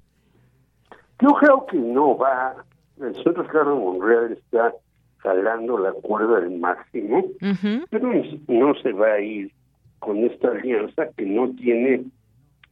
[1.21, 2.55] Yo creo que no va.
[2.99, 4.73] El señor Ricardo Monreal está
[5.17, 7.23] jalando la cuerda del máximo,
[7.89, 8.11] pero
[8.47, 9.51] no se va a ir
[10.01, 12.11] con esta alianza que no tiene, en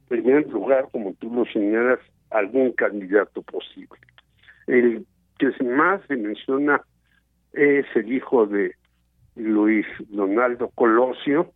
[0.08, 2.00] primer lugar, como tú lo señalas,
[2.32, 4.00] algún candidato posible.
[4.68, 5.06] El
[5.38, 6.82] que más se menciona
[7.54, 8.74] es el hijo de
[9.36, 11.54] Luis Donaldo Colosio,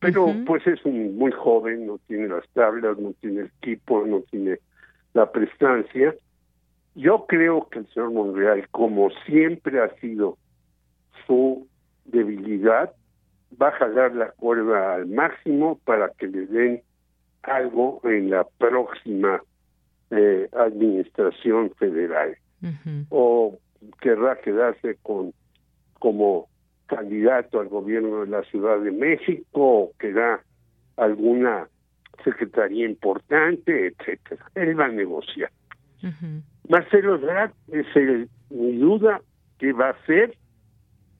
[0.00, 4.20] pero pues es un muy joven, no tiene las tablas, no tiene el equipo, no
[4.30, 4.58] tiene
[5.14, 6.14] la prestancia.
[6.96, 10.36] Yo creo que el señor Monreal, como siempre ha sido
[11.26, 11.68] su
[12.04, 12.92] debilidad,
[13.60, 16.82] va a jalar la cuerda al máximo para que le den
[17.42, 19.42] algo en la próxima
[20.10, 22.36] eh, administración federal
[23.10, 23.58] o
[24.00, 25.34] querrá quedarse con
[25.98, 26.48] como
[26.86, 30.42] candidato al gobierno de la Ciudad de México o querrá
[30.96, 31.68] alguna
[32.22, 34.46] secretaría importante, etcétera.
[34.54, 35.50] Él va a negociar.
[36.68, 39.20] Marcelo Ebrard es el, mi duda
[39.58, 40.36] que va a hacer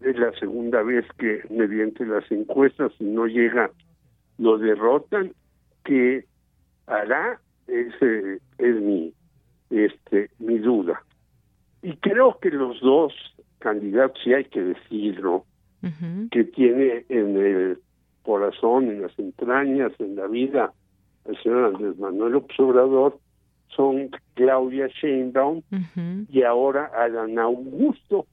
[0.01, 3.71] es la segunda vez que mediante las encuestas si no llega
[4.39, 5.33] lo derrotan
[5.85, 6.27] que
[6.87, 9.13] hará ese es mi
[9.71, 11.03] este mi duda.
[11.83, 13.13] Y creo que los dos
[13.59, 15.45] candidatos si hay que decirlo
[16.31, 17.79] que tiene en el
[18.23, 20.73] corazón en las entrañas en la vida
[21.27, 23.19] el señor Andrés Manuel Obrador
[23.69, 25.63] son Claudia Sheinbaum
[26.31, 28.27] y ahora Adán Augusto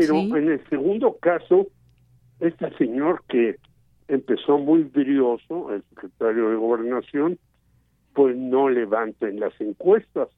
[0.00, 1.66] pero en el segundo caso,
[2.40, 3.56] este señor que
[4.08, 7.38] empezó muy brioso, el secretario de Gobernación,
[8.14, 10.28] pues no levanta en las encuestas,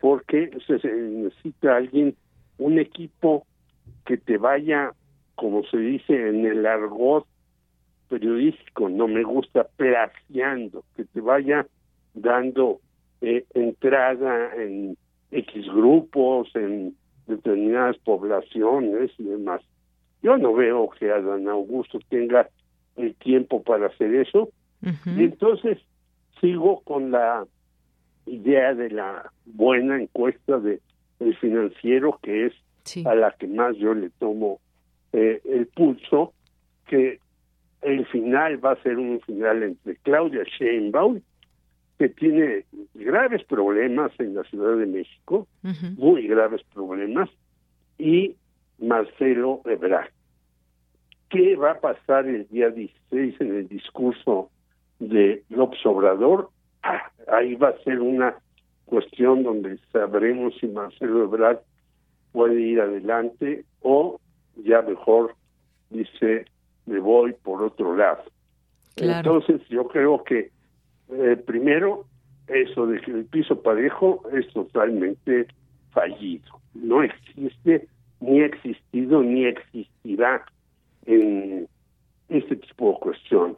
[0.00, 2.14] porque se necesita alguien,
[2.58, 3.44] un equipo
[4.04, 4.92] que te vaya,
[5.34, 7.26] como se dice en el argot
[8.08, 11.66] periodístico, no me gusta plagiando, que te vaya
[12.14, 12.80] dando
[13.20, 14.96] eh, entrada en
[15.32, 16.94] X grupos, en
[17.26, 19.62] determinadas poblaciones y demás.
[20.22, 22.48] Yo no veo que Adán Augusto tenga
[22.96, 24.50] el tiempo para hacer eso.
[24.82, 25.78] Y entonces
[26.40, 27.44] sigo con la
[28.26, 30.80] idea de la buena encuesta de
[31.18, 32.52] el financiero que es
[33.06, 34.60] a la que más yo le tomo
[35.12, 36.32] eh, el pulso
[36.86, 37.18] que
[37.82, 41.20] el final va a ser un final entre Claudia Sheinbaum
[41.98, 45.46] que tiene graves problemas en la Ciudad de México,
[45.96, 47.30] muy graves problemas,
[47.98, 48.36] y
[48.78, 50.10] Marcelo Ebrard.
[51.30, 54.50] ¿Qué va a pasar el día 16 en el discurso
[54.98, 56.50] de López Obrador?
[56.82, 58.36] Ah, ahí va a ser una
[58.84, 61.60] cuestión donde sabremos si Marcelo Ebrard
[62.32, 64.20] puede ir adelante o
[64.56, 65.34] ya mejor
[65.90, 66.44] dice
[66.86, 68.22] me voy por otro lado.
[68.96, 70.50] Entonces yo creo que
[71.10, 72.04] eh, primero,
[72.48, 75.46] eso de que el piso parejo es totalmente
[75.90, 76.60] fallido.
[76.74, 77.88] No existe,
[78.20, 80.44] ni ha existido, ni existirá
[81.06, 81.68] en
[82.28, 83.56] este tipo de cuestiones.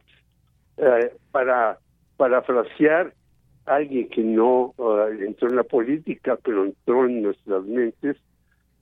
[0.77, 1.77] Eh, para
[2.17, 3.13] parafrasear
[3.65, 8.17] a alguien que no eh, entró en la política, pero entró en nuestras mentes,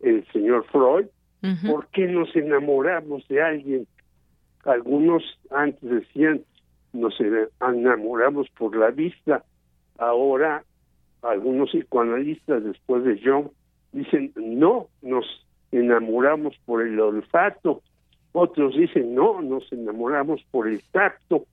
[0.02, 1.08] el señor Freud,
[1.66, 3.88] ¿por qué nos enamoramos de alguien?
[4.64, 6.42] Algunos antes decían,
[7.00, 7.16] nos
[7.62, 9.44] enamoramos por la vista.
[9.98, 10.64] Ahora,
[11.22, 13.52] algunos psicoanalistas después de John
[13.92, 15.26] dicen, no, nos
[15.72, 17.82] enamoramos por el olfato.
[18.32, 21.46] Otros dicen, no, nos enamoramos por el tacto.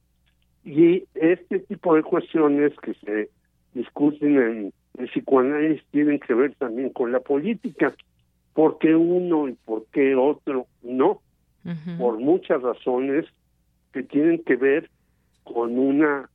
[0.64, 3.30] Y este tipo de cuestiones que se
[3.74, 7.94] discuten en el psicoanálisis tienen que ver también con la política.
[8.52, 11.20] ¿Por qué uno y por qué otro no?
[11.98, 13.24] Por muchas razones
[13.92, 14.90] que tienen que ver
[15.44, 16.28] con una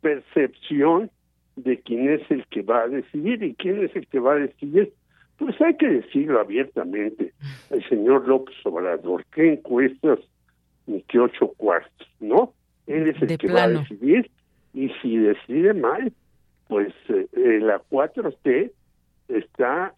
[0.00, 1.10] percepción
[1.56, 4.36] de quién es el que va a decidir y quién es el que va a
[4.36, 4.92] decidir.
[5.36, 7.32] Pues hay que decirlo abiertamente,
[7.70, 10.18] el señor López Obrador, qué encuestas
[10.86, 12.52] ni qué ocho cuartos, ¿no?
[12.86, 14.30] Él es el que va a decidir
[14.74, 16.12] y si decide mal,
[16.68, 18.70] pues eh, la 4T
[19.28, 19.94] está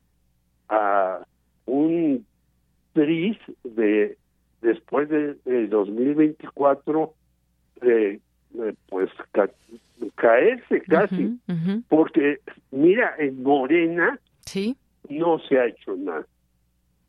[0.69, 1.27] a
[1.67, 2.25] un
[2.93, 4.17] tris de
[4.61, 7.15] después del de 2024
[7.83, 8.21] eh,
[8.89, 9.11] pues
[10.15, 11.39] caerse casi.
[11.89, 12.41] Porque
[12.71, 14.77] mira en Morena sí.
[15.09, 16.27] no se ha hecho nada.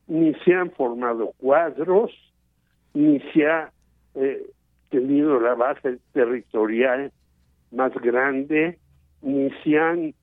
[0.08, 2.12] Ni se han formado cuadros
[2.94, 3.72] ni se ha
[4.16, 4.46] eh,
[4.90, 7.12] tenido la base territorial
[7.72, 8.78] más grande
[9.24, 10.14] ni se han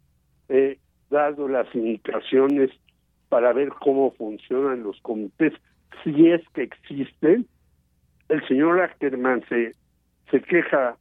[0.48, 0.78] eh,
[1.10, 2.70] dado las indicaciones
[3.28, 5.52] para ver cómo funcionan los comités,
[6.04, 7.46] si es que existen.
[8.28, 9.74] El señor Ackerman se,
[10.30, 10.96] se queja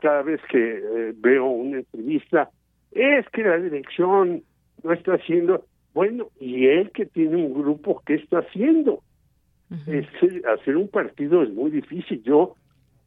[0.00, 2.50] cada vez que eh, veo una entrevista,
[2.92, 4.42] es que la dirección
[4.82, 9.02] no está haciendo, bueno, y él que tiene un grupo, ¿qué está haciendo?
[10.52, 12.20] hacer un partido es muy difícil.
[12.24, 12.56] Yo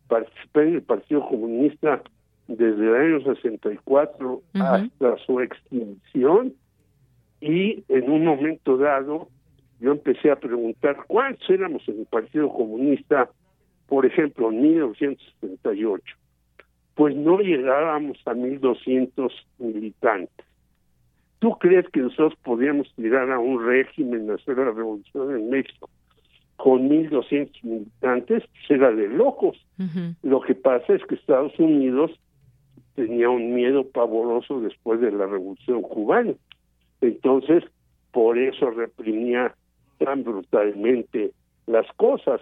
[0.07, 2.01] participé en el Partido Comunista
[2.47, 6.53] desde el año 64 hasta su extinción
[7.41, 9.27] y en un momento dado
[9.79, 13.29] yo empecé a preguntar cuántos éramos en el Partido Comunista,
[13.87, 16.15] por ejemplo, en 1978.
[16.95, 20.45] Pues no llegábamos a 1.200 militantes.
[21.39, 25.89] ¿Tú crees que nosotros podíamos tirar a un régimen, hacer la revolución en México
[26.55, 28.43] con 1.200 militantes?
[28.43, 29.57] Pues era de locos.
[30.21, 32.11] Lo que pasa es que Estados Unidos
[32.95, 36.33] tenía un miedo pavoroso después de la revolución cubana.
[37.01, 37.63] Entonces,
[38.11, 39.53] por eso reprimía
[39.97, 41.31] tan brutalmente
[41.67, 42.39] las cosas.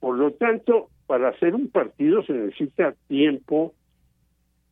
[0.00, 3.72] Por lo tanto, para hacer un partido se necesita tiempo,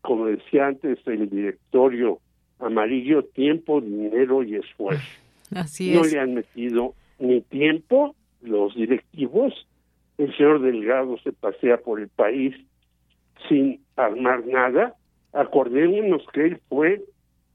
[0.02, 2.18] como decía antes el directorio
[2.58, 5.02] amarillo, tiempo, dinero y esfuerzo.
[5.54, 9.66] Así no le han metido ni tiempo los directivos.
[10.18, 12.54] El señor Delgado se pasea por el país
[13.48, 14.94] sin armar nada
[15.32, 17.02] Acordémonos que él fue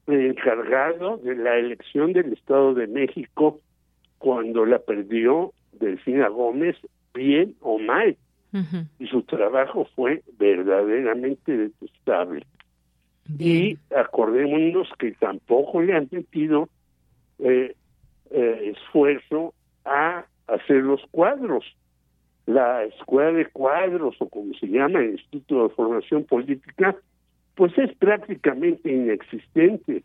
[0.08, 3.60] el encargado de la elección del Estado de México
[4.18, 6.76] cuando la perdió Delfina Gómez,
[7.14, 8.16] bien o mal.
[8.98, 12.46] Y su trabajo fue verdaderamente detestable.
[13.38, 16.68] Y acordémonos que tampoco le han metido
[17.38, 17.74] eh,
[18.30, 19.52] eh, esfuerzo
[19.84, 21.64] a hacer los cuadros.
[22.46, 26.96] La escuela de cuadros, o como se llama, el Instituto de Formación Política,
[27.54, 30.02] pues es prácticamente inexistente.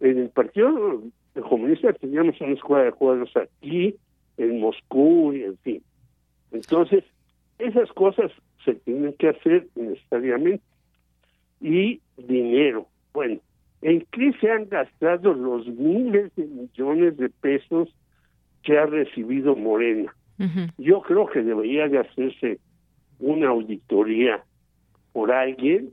[0.00, 1.02] En el Partido
[1.48, 3.94] Comunista teníamos una escuela de cuadros aquí,
[4.38, 5.82] en Moscú, y en fin.
[6.50, 7.04] Entonces,
[7.58, 8.30] esas cosas
[8.64, 10.64] se tienen que hacer necesariamente.
[11.60, 12.86] Y dinero.
[13.12, 13.40] Bueno,
[13.82, 17.88] ¿en qué se han gastado los miles de millones de pesos
[18.62, 20.14] que ha recibido Morena?
[20.76, 22.58] Yo creo que debería de hacerse
[23.18, 24.42] una auditoría
[25.12, 25.90] por alguien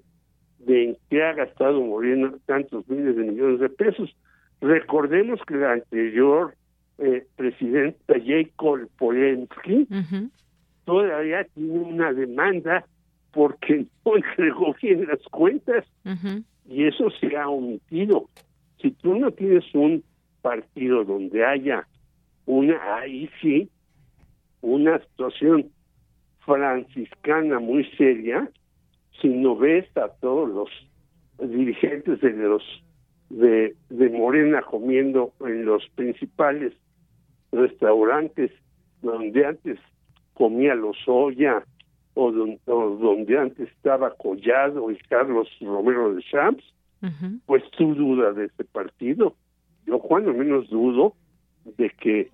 [0.60, 4.14] de en qué ha gastado Morena tantos miles de millones de pesos.
[4.60, 6.56] Recordemos que la anterior
[6.98, 9.88] eh, presidenta Jacob Polensky
[10.86, 12.86] todavía tiene una demanda
[13.32, 15.86] porque no entregó bien las cuentas
[16.70, 18.30] y eso se ha omitido.
[18.82, 20.04] Si tú no tienes un
[20.42, 21.88] partido donde haya
[22.46, 23.70] una, ahí sí,
[24.62, 25.70] una situación
[26.46, 28.50] franciscana muy seria,
[29.22, 30.70] si no ves a todos los
[31.50, 32.64] dirigentes de los
[33.30, 36.74] de, de Morena comiendo en los principales
[37.52, 38.52] restaurantes
[39.02, 39.80] donde antes
[40.34, 41.64] comía los Lozoya
[42.16, 46.64] o, donde antes estaba Collado y Carlos Romero de Champs,
[47.46, 49.36] pues tú dudas de ese partido.
[49.86, 51.16] Yo cuando menos dudo
[51.78, 52.32] de que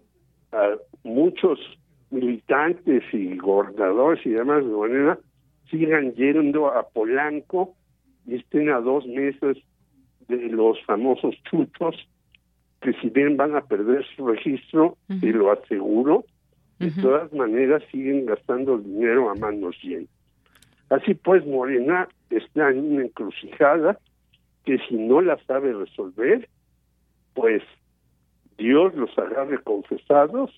[1.04, 1.60] muchos
[2.12, 5.18] militantes y gobernadores y demás de Morena
[5.70, 7.76] sigan yendo a Polanco
[8.26, 9.58] y estén a dos meses
[10.28, 11.96] de los famosos chutos,
[12.82, 16.26] que si bien van a perder su registro, y lo aseguro,
[16.80, 20.10] de todas maneras siguen gastando dinero a manos llenas.
[20.90, 24.00] Así pues, Morena está en una encrucijada
[24.66, 26.48] que si no la sabe resolver,
[27.34, 27.62] pues
[28.58, 30.52] Dios los agarre confesados,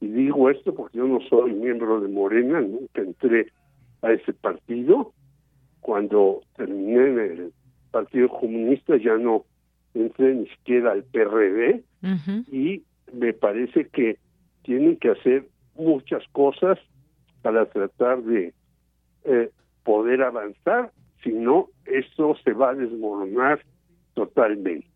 [0.00, 3.52] y digo esto porque yo no soy miembro de Morena, nunca entré
[4.02, 5.12] a ese partido.
[5.80, 7.52] Cuando terminé en el
[7.90, 9.44] Partido Comunista ya no
[9.94, 11.82] entre ni siquiera al PRD
[12.52, 12.82] y
[13.12, 14.18] me parece que
[14.62, 16.78] tienen que hacer muchas cosas
[17.42, 18.52] para tratar de
[19.24, 19.50] eh,
[19.84, 20.92] poder avanzar,
[21.22, 23.60] si no, esto se va a desmoronar
[24.14, 24.88] totalmente.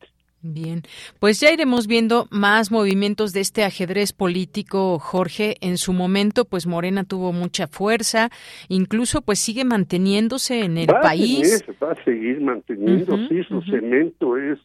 [0.46, 0.82] Bien,
[1.20, 5.56] pues ya iremos viendo más movimientos de este ajedrez político, Jorge.
[5.62, 8.28] En su momento, pues Morena tuvo mucha fuerza,
[8.68, 11.64] incluso pues sigue manteniéndose en el país.
[11.82, 14.58] va a seguir manteniendo, sí, su cemento es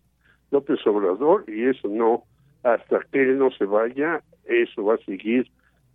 [0.52, 2.26] López Obrador y eso no,
[2.62, 5.50] hasta que él no se vaya, eso va a seguir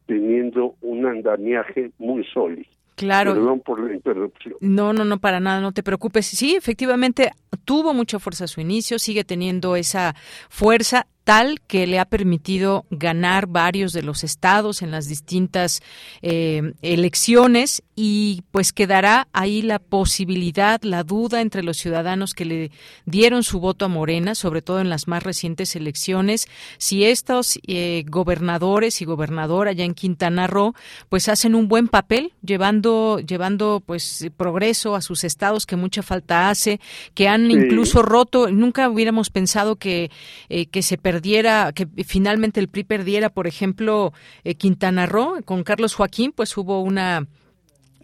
[0.07, 2.69] teniendo un andamiaje muy sólido.
[2.97, 3.35] Claro.
[3.35, 4.55] Perdón por la interrupción.
[4.61, 6.27] No, no, no, para nada, no te preocupes.
[6.27, 7.33] Sí, efectivamente,
[7.65, 10.15] tuvo mucha fuerza a su inicio, sigue teniendo esa
[10.49, 15.83] fuerza tal que le ha permitido ganar varios de los estados en las distintas
[16.23, 22.71] eh, elecciones y pues quedará ahí la posibilidad, la duda entre los ciudadanos que le
[23.07, 26.47] dieron su voto a Morena, sobre todo en las más recientes elecciones,
[26.77, 30.75] si estos eh, gobernadores y gobernadora ya en Quintana Roo
[31.09, 36.51] pues hacen un buen papel llevando llevando pues progreso a sus estados que mucha falta
[36.51, 36.81] hace,
[37.15, 40.11] que han incluso roto, nunca hubiéramos pensado que
[40.49, 44.13] eh, que se perdiera, que finalmente el PRI perdiera, por ejemplo,
[44.43, 47.29] eh, Quintana Roo, con Carlos Joaquín, pues hubo una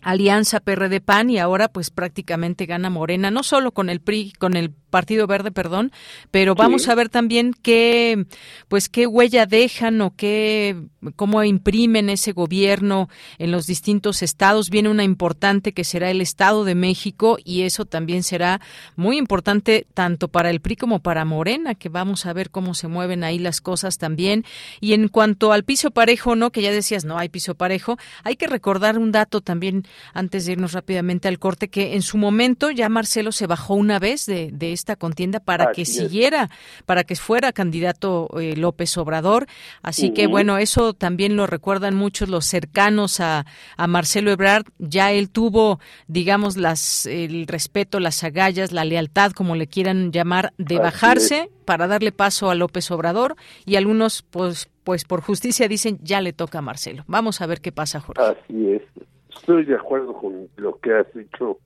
[0.01, 4.57] alianza PRD PAN y ahora pues prácticamente gana Morena, no solo con el PRI, con
[4.57, 5.93] el Partido Verde, perdón,
[6.31, 8.27] pero vamos a ver también qué,
[8.69, 10.77] pues qué huella dejan o qué,
[11.17, 14.71] cómo imprimen ese gobierno en los distintos estados.
[14.71, 18.61] Viene una importante que será el Estado de México y eso también será
[18.97, 22.89] muy importante tanto para el PRI como para Morena, que vamos a ver cómo se
[22.89, 24.45] mueven ahí las cosas también.
[24.81, 28.37] Y en cuanto al piso parejo, no, que ya decías, no hay piso parejo, hay
[28.37, 32.71] que recordar un dato también antes de irnos rápidamente al corte, que en su momento
[32.71, 36.51] ya Marcelo se bajó una vez de, de esta contienda para que siguiera,
[36.87, 39.47] para que fuera candidato eh, López Obrador.
[39.83, 44.65] Así que bueno, eso también lo recuerdan muchos los cercanos a, a Marcelo Ebrard.
[44.79, 45.79] Ya él tuvo,
[46.09, 51.87] digamos, las, el respeto, las agallas, la lealtad, como le quieran llamar, de bajarse para
[51.87, 56.59] darle paso a López Obrador y algunos, pues, pues por justicia dicen ya le toca
[56.59, 57.05] a Marcelo.
[57.07, 58.23] Vamos a ver qué pasa, Jorge.
[58.23, 58.83] Así es.
[59.29, 61.59] Estoy de acuerdo con lo que has dicho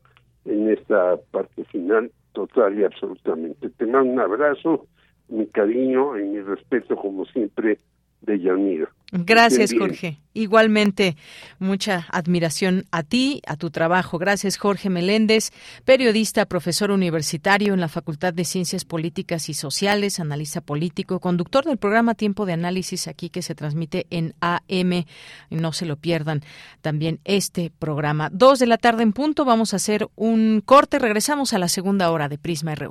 [0.44, 3.70] en esta parte final total y absolutamente.
[3.70, 4.86] Te mando un abrazo,
[5.28, 7.78] mi cariño y mi respeto como siempre
[8.20, 8.90] de Yanira.
[9.16, 10.18] Gracias, Jorge.
[10.32, 11.16] Igualmente,
[11.60, 14.18] mucha admiración a ti, a tu trabajo.
[14.18, 15.52] Gracias, Jorge Meléndez,
[15.84, 21.78] periodista, profesor universitario en la Facultad de Ciencias Políticas y Sociales, analista político, conductor del
[21.78, 25.04] programa Tiempo de Análisis aquí que se transmite en AM.
[25.48, 26.42] No se lo pierdan
[26.80, 28.30] también este programa.
[28.32, 30.98] Dos de la tarde en punto, vamos a hacer un corte.
[30.98, 32.90] Regresamos a la segunda hora de Prisma RU.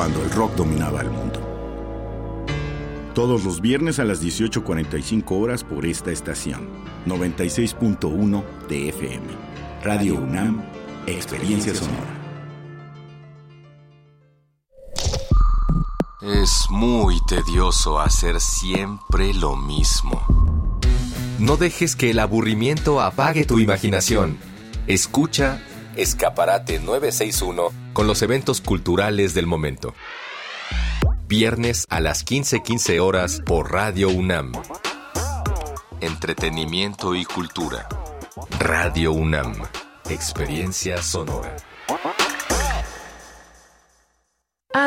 [0.00, 1.40] Cuando el rock dominaba el mundo.
[3.14, 6.70] Todos los viernes a las 18.45 horas por esta estación.
[7.04, 9.26] 96.1 de FM.
[9.84, 10.64] Radio UNAM,
[11.06, 12.18] Experiencia Sonora.
[16.22, 20.22] Es muy tedioso hacer siempre lo mismo.
[21.38, 24.38] No dejes que el aburrimiento apague tu imaginación.
[24.86, 25.60] Escucha
[25.94, 29.94] Escaparate 961 con los eventos culturales del momento.
[31.26, 34.52] Viernes a las 15:15 horas por Radio UNAM.
[36.00, 37.88] Entretenimiento y cultura.
[38.58, 39.54] Radio UNAM.
[40.08, 41.56] Experiencia sonora.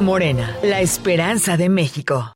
[0.00, 2.32] Morena, la esperanza de México.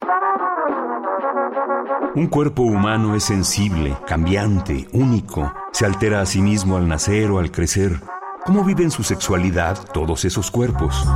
[2.14, 5.52] Un cuerpo humano es sensible, cambiante, único.
[5.72, 8.00] Se altera a sí mismo al nacer o al crecer.
[8.44, 11.06] ¿Cómo viven su sexualidad todos esos cuerpos?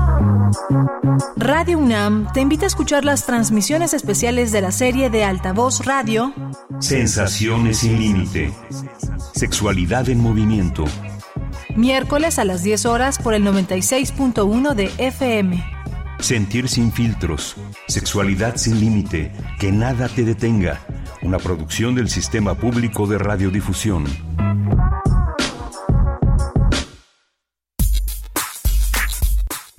[1.36, 6.32] Radio UNAM te invita a escuchar las transmisiones especiales de la serie de Altavoz Radio
[6.80, 8.52] Sensaciones sin límite.
[9.34, 10.84] Sexualidad en movimiento.
[11.76, 15.64] Miércoles a las 10 horas por el 96.1 de FM.
[16.20, 17.56] Sentir sin filtros.
[17.88, 19.32] Sexualidad sin límite.
[19.58, 20.80] Que nada te detenga.
[21.22, 24.04] Una producción del Sistema Público de Radiodifusión.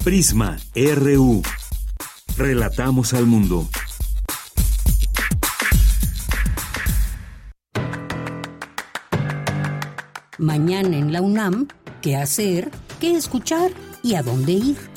[0.03, 1.41] Prisma RU.
[2.37, 3.67] Relatamos al mundo.
[10.37, 11.67] Mañana en la UNAM,
[12.01, 12.69] ¿qué hacer?
[12.99, 13.71] ¿Qué escuchar?
[14.03, 14.94] ¿Y a dónde ir?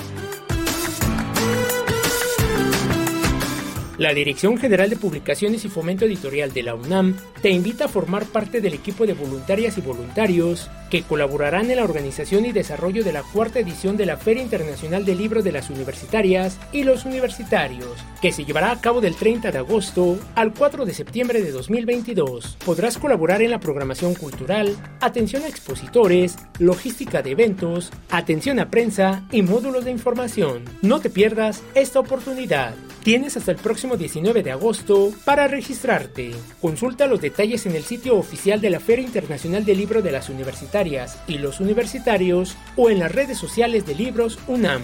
[3.99, 8.26] La Dirección General de Publicaciones y Fomento Editorial de la UNAM te invita a formar
[8.26, 13.12] parte del equipo de voluntarias y voluntarios que colaborarán en la organización y desarrollo de
[13.12, 17.90] la cuarta edición de la Feria Internacional del Libro de las Universitarias y los Universitarios,
[18.22, 22.57] que se llevará a cabo del 30 de agosto al 4 de septiembre de 2022.
[22.64, 29.26] Podrás colaborar en la programación cultural, atención a expositores, logística de eventos, atención a prensa
[29.32, 30.62] y módulos de información.
[30.82, 32.76] No te pierdas esta oportunidad.
[33.09, 36.32] Tienes hasta el próximo 19 de agosto para registrarte.
[36.61, 40.28] Consulta los detalles en el sitio oficial de la Feria Internacional del Libro de las
[40.28, 44.82] Universitarias y los Universitarios o en las redes sociales de Libros UNAM.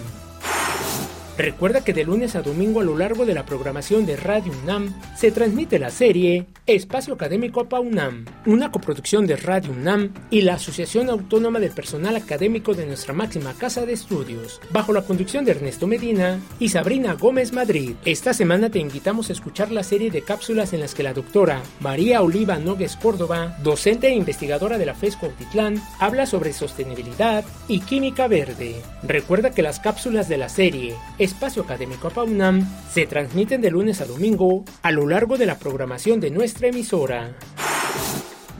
[1.37, 4.93] Recuerda que de lunes a domingo a lo largo de la programación de Radio UNAM
[5.17, 10.55] se transmite la serie Espacio Académico APA UNAM, una coproducción de Radio UNAM y la
[10.55, 15.51] Asociación Autónoma del Personal Académico de nuestra máxima casa de estudios, bajo la conducción de
[15.51, 17.95] Ernesto Medina y Sabrina Gómez Madrid.
[18.05, 21.61] Esta semana te invitamos a escuchar la serie de cápsulas en las que la doctora
[21.81, 27.81] María Oliva Nogues Córdoba, docente e investigadora de la FESCO Autitlán, habla sobre sostenibilidad y
[27.81, 28.81] química verde.
[29.03, 30.95] Recuerda que las cápsulas de la serie
[31.25, 36.19] Espacio Académico APAUNAM se transmiten de lunes a domingo a lo largo de la programación
[36.19, 37.35] de nuestra emisora.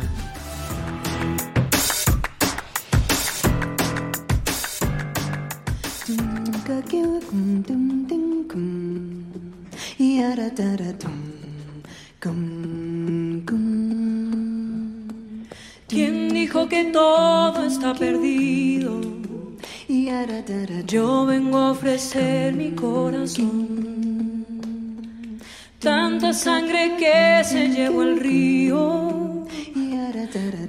[15.88, 19.07] ¿Quién dijo que todo está perdido?
[20.86, 24.45] Yo vengo a ofrecer mi corazón.
[25.80, 29.45] Tanta sangre que se llevó el río.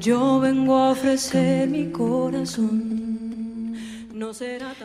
[0.01, 2.88] Yo vengo a ofrecer mi corazón.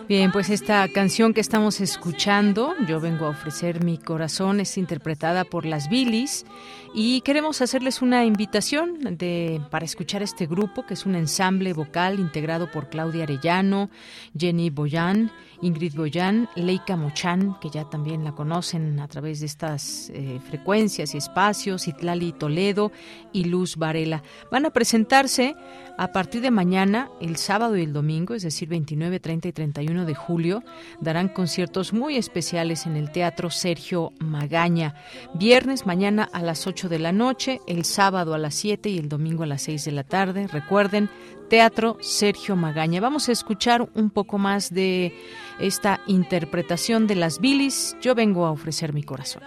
[0.08, 5.44] Bien, pues esta canción que estamos escuchando, Yo vengo a ofrecer mi corazón, es interpretada
[5.44, 6.46] por las Billys
[6.94, 12.20] y queremos hacerles una invitación de, para escuchar este grupo, que es un ensamble vocal
[12.20, 13.90] integrado por Claudia Arellano,
[14.38, 15.32] Jenny Boyan,
[15.62, 21.14] Ingrid Boyan, Leica Mochan, que ya también la conocen a través de estas eh, frecuencias
[21.16, 22.92] y espacios, Itlali Toledo
[23.32, 24.24] y Luz Varela.
[24.52, 25.56] Van a presentarse
[25.98, 30.06] a partir de mañana, el sábado y el domingo, es decir, 29, 30 y 31
[30.06, 30.64] de julio,
[31.00, 34.96] darán conciertos muy especiales en el Teatro Sergio Magaña.
[35.36, 39.08] Viernes, mañana a las 8 de la noche, el sábado a las 7 y el
[39.08, 40.48] domingo a las 6 de la tarde.
[40.48, 41.10] Recuerden,
[41.54, 43.00] Teatro Sergio Magaña.
[43.00, 45.14] Vamos a escuchar un poco más de
[45.60, 47.96] esta interpretación de las bilis.
[48.02, 49.44] Yo vengo a ofrecer mi corazón.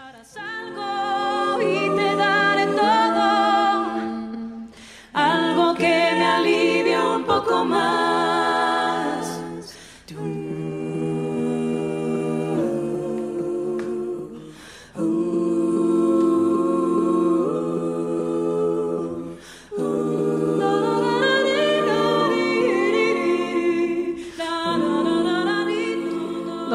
[5.15, 6.13] Algo que
[6.85, 7.96] me un poco más.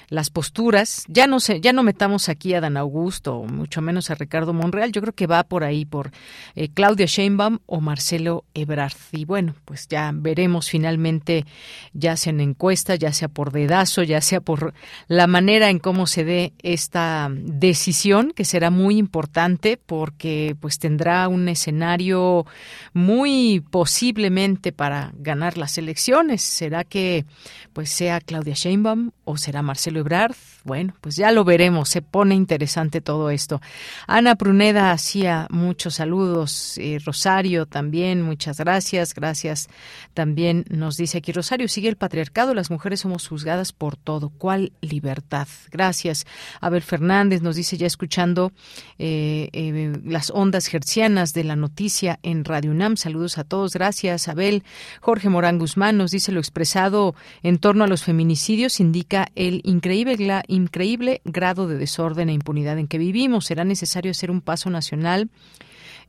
[0.09, 1.05] las posturas.
[1.07, 4.91] Ya no sé, ya no metamos aquí a Dan Augusto, mucho menos a Ricardo Monreal.
[4.91, 6.11] Yo creo que va por ahí por
[6.55, 8.93] eh, Claudia Sheinbaum o Marcelo Ebrard.
[9.11, 11.45] Y bueno, pues ya veremos finalmente,
[11.93, 14.73] ya sea en encuesta, ya sea por dedazo, ya sea por
[15.07, 21.27] la manera en cómo se dé esta decisión, que será muy importante porque pues tendrá
[21.27, 22.45] un escenario
[22.93, 26.41] muy posiblemente para ganar las elecciones.
[26.41, 27.25] ¿Será que
[27.73, 30.35] pues sea Claudia Sheinbaum o será Marcelo Ebrard.
[30.65, 33.61] Bueno, pues ya lo veremos, se pone interesante todo esto.
[34.07, 39.69] Ana Pruneda hacía muchos saludos, eh, Rosario también, muchas gracias, gracias.
[40.15, 44.29] También nos dice aquí Rosario, sigue el patriarcado, las mujeres somos juzgadas por todo.
[44.29, 45.47] ¿Cuál libertad?
[45.71, 46.25] Gracias.
[46.61, 48.51] Abel Fernández nos dice ya escuchando
[48.97, 52.97] eh, eh, las ondas gercianas de la noticia en Radio UNAM.
[52.97, 54.63] Saludos a todos, gracias Abel.
[54.99, 57.13] Jorge Morán Guzmán nos dice lo expresado
[57.43, 60.15] en torno a los feminicidios indica el increíble,
[60.55, 63.45] increíble grado de desorden e impunidad en que vivimos.
[63.45, 65.29] Será necesario hacer un paso nacional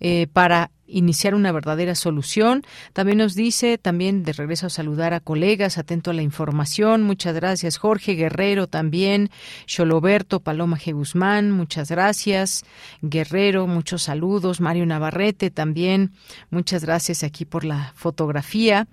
[0.01, 2.63] eh, para iniciar una verdadera solución.
[2.93, 7.03] También nos dice, también de regreso a saludar a colegas, atento a la información.
[7.03, 9.31] Muchas gracias, Jorge Guerrero también,
[9.67, 10.93] Xoloberto, Paloma G.
[10.95, 12.65] Guzmán, muchas gracias.
[13.03, 14.61] Guerrero, muchos saludos.
[14.61, 16.13] Mario Navarrete también,
[16.51, 18.87] muchas gracias aquí por la fotografía.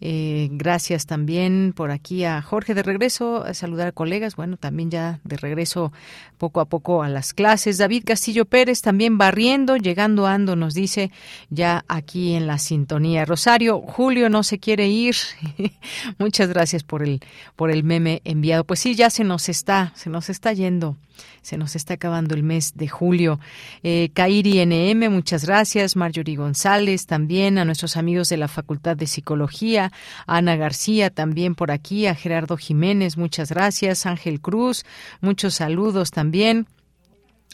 [0.00, 4.36] Eh, gracias también por aquí a Jorge de regreso, a saludar a colegas.
[4.36, 5.92] Bueno, también ya de regreso
[6.38, 7.78] poco a poco a las clases.
[7.78, 11.10] David Castillo Pérez también barriendo, llegando ando, nos dice
[11.50, 13.24] ya aquí en la sintonía.
[13.24, 15.16] Rosario, Julio no se quiere ir.
[16.18, 17.20] Muchas gracias por el,
[17.56, 18.64] por el meme enviado.
[18.64, 20.96] Pues sí, ya se nos está, se nos está yendo.
[21.42, 23.40] Se nos está acabando el mes de julio.
[23.82, 25.96] Eh, Kairi NM, muchas gracias.
[25.96, 29.92] Marjorie González también, a nuestros amigos de la Facultad de Psicología,
[30.26, 34.06] Ana García también por aquí, a Gerardo Jiménez, muchas gracias.
[34.06, 34.84] Ángel Cruz,
[35.20, 36.66] muchos saludos también.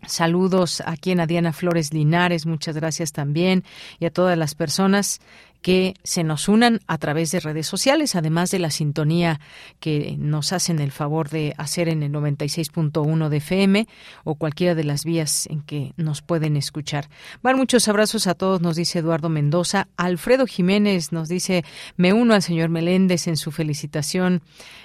[0.07, 3.65] Saludos aquí en a Diana Flores Linares, muchas gracias también,
[3.99, 5.21] y a todas las personas
[5.65, 9.41] que se nos unan a través de redes sociales, además de la sintonía
[9.81, 13.89] que nos hacen el favor de hacer en el 96.1 de FM
[14.25, 17.09] o cualquiera de las vías en que nos pueden escuchar.
[17.43, 19.89] Van muchos abrazos a todos, nos dice Eduardo Mendoza.
[19.97, 21.65] Alfredo Jiménez nos dice,
[21.97, 24.43] me uno al señor Meléndez en su felicitación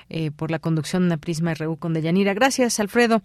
[0.10, 2.34] eh, por la conducción de Prisma RU con Deyanira.
[2.34, 3.22] Gracias, Alfredo.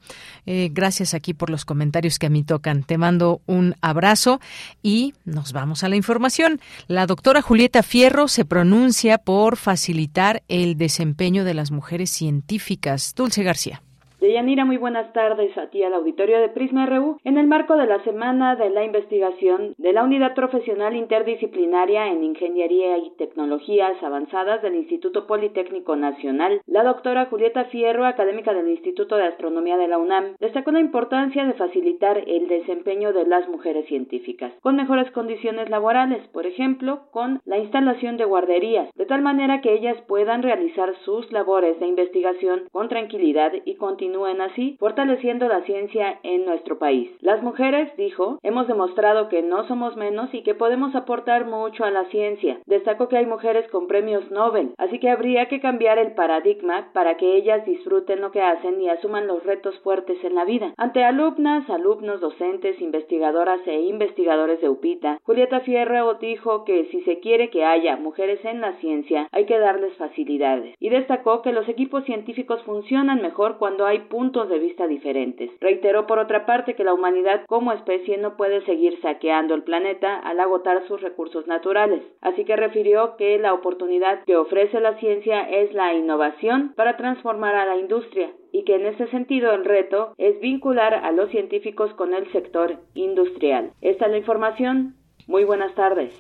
[0.47, 2.83] Eh, gracias aquí por los comentarios que a mí tocan.
[2.83, 4.41] Te mando un abrazo
[4.83, 6.61] y nos vamos a la información.
[6.87, 13.15] La doctora Julieta Fierro se pronuncia por facilitar el desempeño de las mujeres científicas.
[13.15, 13.83] Dulce García.
[14.25, 17.19] Deyanira, muy buenas tardes a ti al auditorio de Prisma RU.
[17.25, 22.25] En el marco de la Semana de la Investigación de la Unidad Profesional Interdisciplinaria en
[22.25, 29.17] Ingeniería y Tecnologías Avanzadas del Instituto Politécnico Nacional, la doctora Julieta Fierro, académica del Instituto
[29.17, 33.85] de Astronomía de la UNAM, destacó la importancia de facilitar el desempeño de las mujeres
[33.89, 39.61] científicas, con mejores condiciones laborales, por ejemplo, con la instalación de guarderías, de tal manera
[39.61, 45.63] que ellas puedan realizar sus labores de investigación con tranquilidad y continuidad así, fortaleciendo la
[45.63, 47.11] ciencia en nuestro país.
[47.21, 51.91] Las mujeres, dijo, hemos demostrado que no somos menos y que podemos aportar mucho a
[51.91, 52.59] la ciencia.
[52.67, 57.17] Destacó que hay mujeres con premios Nobel, así que habría que cambiar el paradigma para
[57.17, 60.73] que ellas disfruten lo que hacen y asuman los retos fuertes en la vida.
[60.77, 67.19] Ante alumnas, alumnos, docentes, investigadoras e investigadores de UPITA, Julieta Fierro dijo que si se
[67.19, 70.75] quiere que haya mujeres en la ciencia, hay que darles facilidades.
[70.79, 75.51] Y destacó que los equipos científicos funcionan mejor cuando hay puntos de vista diferentes.
[75.61, 80.17] Reiteró por otra parte que la humanidad como especie no puede seguir saqueando el planeta
[80.17, 82.03] al agotar sus recursos naturales.
[82.21, 87.55] Así que refirió que la oportunidad que ofrece la ciencia es la innovación para transformar
[87.55, 91.93] a la industria y que en ese sentido el reto es vincular a los científicos
[91.95, 93.73] con el sector industrial.
[93.81, 94.95] Esta es la información.
[95.27, 96.13] Muy buenas tardes.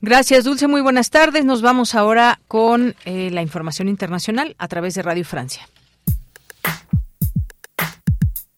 [0.00, 0.68] Gracias, Dulce.
[0.68, 1.44] Muy buenas tardes.
[1.44, 5.66] Nos vamos ahora con eh, la información internacional a través de Radio Francia.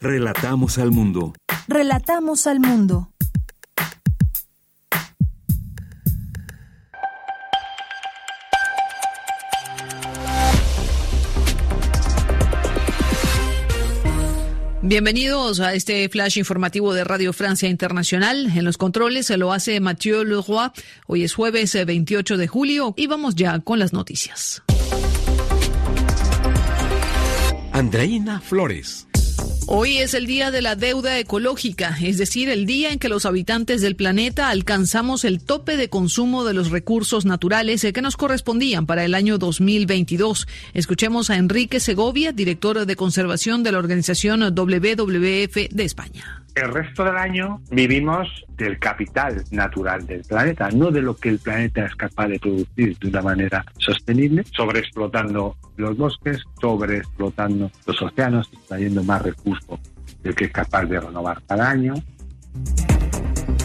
[0.00, 1.32] Relatamos al mundo.
[1.68, 3.08] Relatamos al mundo.
[14.82, 18.52] Bienvenidos a este flash informativo de Radio Francia Internacional.
[18.54, 20.70] En los controles se lo hace Mathieu Leroy.
[21.06, 24.62] Hoy es jueves 28 eh, de julio y vamos ya con las noticias.
[27.72, 29.05] Andreina Flores.
[29.68, 33.26] Hoy es el día de la deuda ecológica, es decir, el día en que los
[33.26, 38.86] habitantes del planeta alcanzamos el tope de consumo de los recursos naturales que nos correspondían
[38.86, 40.46] para el año 2022.
[40.72, 46.45] Escuchemos a Enrique Segovia, director de conservación de la organización WWF de España.
[46.56, 51.38] El resto del año vivimos del capital natural del planeta, no de lo que el
[51.38, 58.50] planeta es capaz de producir de una manera sostenible, sobreexplotando los bosques, sobreexplotando los océanos,
[58.50, 59.78] extrayendo más recursos
[60.22, 61.92] del que es capaz de renovar cada año.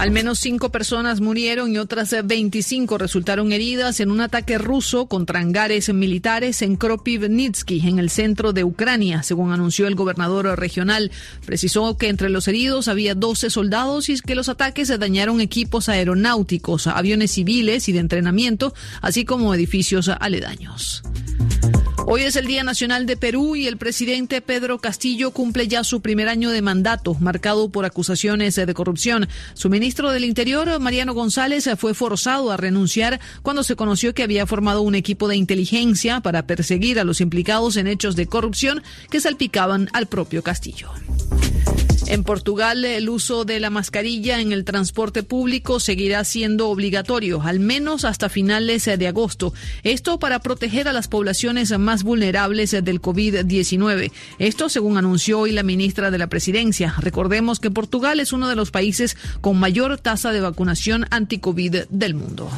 [0.01, 5.41] Al menos cinco personas murieron y otras 25 resultaron heridas en un ataque ruso contra
[5.41, 11.11] hangares militares en Kropivnitsky, en el centro de Ucrania, según anunció el gobernador regional.
[11.45, 16.87] Precisó que entre los heridos había 12 soldados y que los ataques dañaron equipos aeronáuticos,
[16.87, 18.73] aviones civiles y de entrenamiento,
[19.03, 21.03] así como edificios aledaños.
[22.05, 26.01] Hoy es el Día Nacional de Perú y el presidente Pedro Castillo cumple ya su
[26.01, 29.27] primer año de mandato, marcado por acusaciones de corrupción.
[29.53, 34.45] Su ministro del Interior, Mariano González, fue forzado a renunciar cuando se conoció que había
[34.45, 39.21] formado un equipo de inteligencia para perseguir a los implicados en hechos de corrupción que
[39.21, 40.91] salpicaban al propio Castillo.
[42.07, 47.59] En Portugal, el uso de la mascarilla en el transporte público seguirá siendo obligatorio, al
[47.59, 49.53] menos hasta finales de agosto.
[49.83, 54.11] Esto para proteger a las poblaciones más vulnerables del COVID-19.
[54.39, 56.93] Esto según anunció hoy la ministra de la Presidencia.
[56.99, 62.15] Recordemos que Portugal es uno de los países con mayor tasa de vacunación anti-COVID del
[62.15, 62.49] mundo.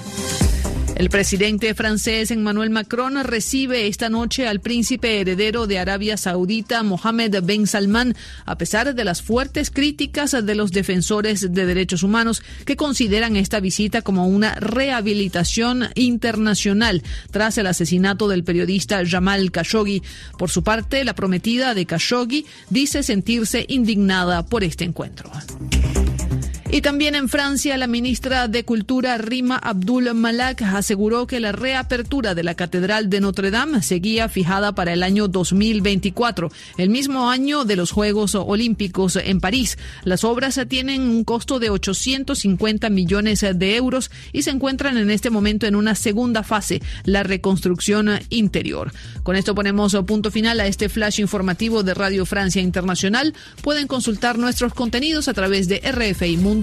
[0.96, 7.44] El presidente francés Emmanuel Macron recibe esta noche al príncipe heredero de Arabia Saudita, Mohammed
[7.44, 12.76] Ben Salman, a pesar de las fuertes críticas de los defensores de derechos humanos que
[12.76, 17.02] consideran esta visita como una rehabilitación internacional
[17.32, 20.04] tras el asesinato del periodista Jamal Khashoggi.
[20.38, 25.32] Por su parte, la prometida de Khashoggi dice sentirse indignada por este encuentro.
[26.74, 32.34] Y también en Francia, la ministra de Cultura Rima Abdul Malak aseguró que la reapertura
[32.34, 37.64] de la Catedral de Notre Dame seguía fijada para el año 2024, el mismo año
[37.64, 39.78] de los Juegos Olímpicos en París.
[40.04, 45.30] Las obras tienen un costo de 850 millones de euros y se encuentran en este
[45.30, 48.92] momento en una segunda fase, la reconstrucción interior.
[49.22, 53.36] Con esto ponemos punto final a este flash informativo de Radio Francia Internacional.
[53.62, 56.63] Pueden consultar nuestros contenidos a través de RFI Mundo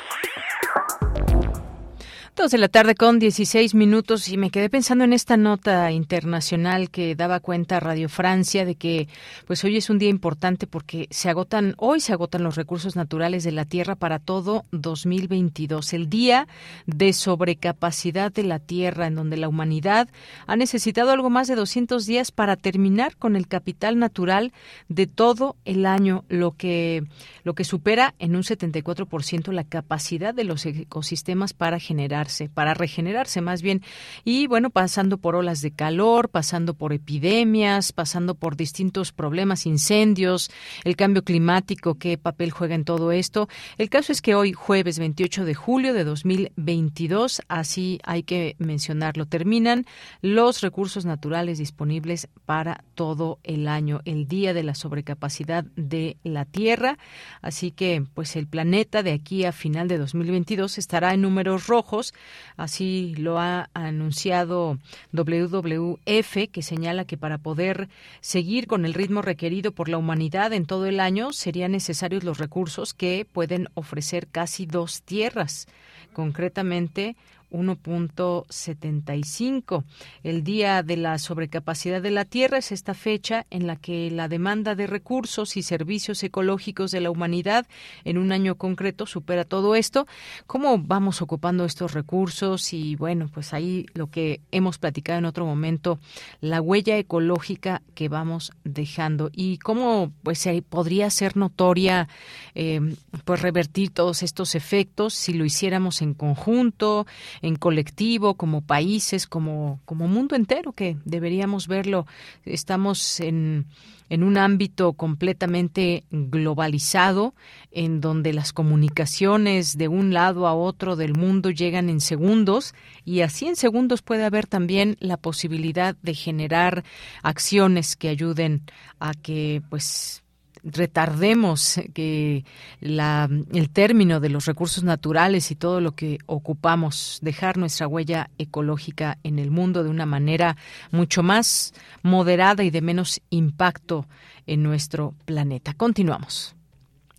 [2.41, 6.89] Dos de la tarde con 16 minutos y me quedé pensando en esta nota internacional
[6.89, 9.07] que daba cuenta Radio Francia de que
[9.45, 13.43] pues hoy es un día importante porque se agotan hoy se agotan los recursos naturales
[13.43, 16.47] de la tierra para todo 2022, el día
[16.87, 20.09] de sobrecapacidad de la tierra en donde la humanidad
[20.47, 24.51] ha necesitado algo más de 200 días para terminar con el capital natural
[24.89, 27.03] de todo el año, lo que
[27.43, 33.41] lo que supera en un 74% la capacidad de los ecosistemas para generar para regenerarse
[33.41, 33.81] más bien.
[34.23, 40.51] Y bueno, pasando por olas de calor, pasando por epidemias, pasando por distintos problemas, incendios,
[40.83, 43.47] el cambio climático, qué papel juega en todo esto.
[43.77, 49.25] El caso es que hoy, jueves 28 de julio de 2022, así hay que mencionarlo,
[49.25, 49.85] terminan
[50.21, 56.45] los recursos naturales disponibles para todo el año, el día de la sobrecapacidad de la
[56.45, 56.97] Tierra.
[57.41, 62.13] Así que, pues el planeta de aquí a final de 2022 estará en números rojos
[62.57, 64.77] Así lo ha anunciado
[65.13, 67.89] WWF, que señala que para poder
[68.19, 72.37] seguir con el ritmo requerido por la humanidad en todo el año serían necesarios los
[72.37, 75.67] recursos que pueden ofrecer casi dos tierras.
[76.13, 77.15] Concretamente
[77.51, 79.83] 1.75.
[80.23, 84.27] El Día de la Sobrecapacidad de la Tierra es esta fecha en la que la
[84.27, 87.67] demanda de recursos y servicios ecológicos de la humanidad
[88.03, 90.07] en un año concreto supera todo esto.
[90.47, 92.73] ¿Cómo vamos ocupando estos recursos?
[92.73, 95.99] Y bueno, pues ahí lo que hemos platicado en otro momento,
[96.39, 102.07] la huella ecológica que vamos dejando y cómo pues podría ser notoria
[102.55, 102.95] eh,
[103.25, 107.05] pues revertir todos estos efectos si lo hiciéramos en conjunto,
[107.41, 112.05] en colectivo, como países, como, como mundo entero, que deberíamos verlo.
[112.45, 113.65] Estamos en,
[114.09, 117.33] en un ámbito completamente globalizado,
[117.71, 123.21] en donde las comunicaciones de un lado a otro del mundo llegan en segundos, y
[123.21, 126.83] así en segundos puede haber también la posibilidad de generar
[127.23, 128.63] acciones que ayuden
[128.99, 130.20] a que pues
[130.63, 132.45] retardemos que
[132.79, 138.29] la, el término de los recursos naturales y todo lo que ocupamos, dejar nuestra huella
[138.37, 140.57] ecológica en el mundo de una manera
[140.91, 141.73] mucho más
[142.03, 144.07] moderada y de menos impacto
[144.45, 145.73] en nuestro planeta.
[145.73, 146.55] Continuamos.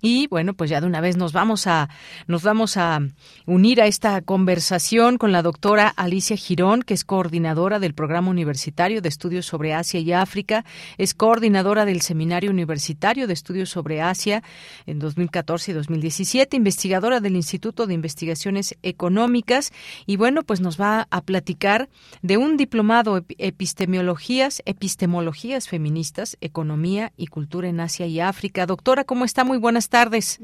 [0.05, 1.89] Y bueno, pues ya de una vez nos vamos a
[2.27, 2.99] nos vamos a
[3.47, 9.01] unir a esta conversación con la doctora Alicia Girón, que es coordinadora del Programa Universitario
[9.01, 10.65] de Estudios sobre Asia y África,
[10.99, 14.43] es coordinadora del Seminario Universitario de Estudios sobre Asia
[14.87, 19.71] en 2014 y 2017, investigadora del Instituto de Investigaciones Económicas
[20.05, 21.89] y bueno, pues nos va a platicar
[22.23, 28.67] de un diplomado epistemologías, epistemologías feministas, economía y cultura en Asia y África.
[28.67, 29.45] Doctora, ¿cómo está?
[29.45, 30.41] Muy buenas tardes.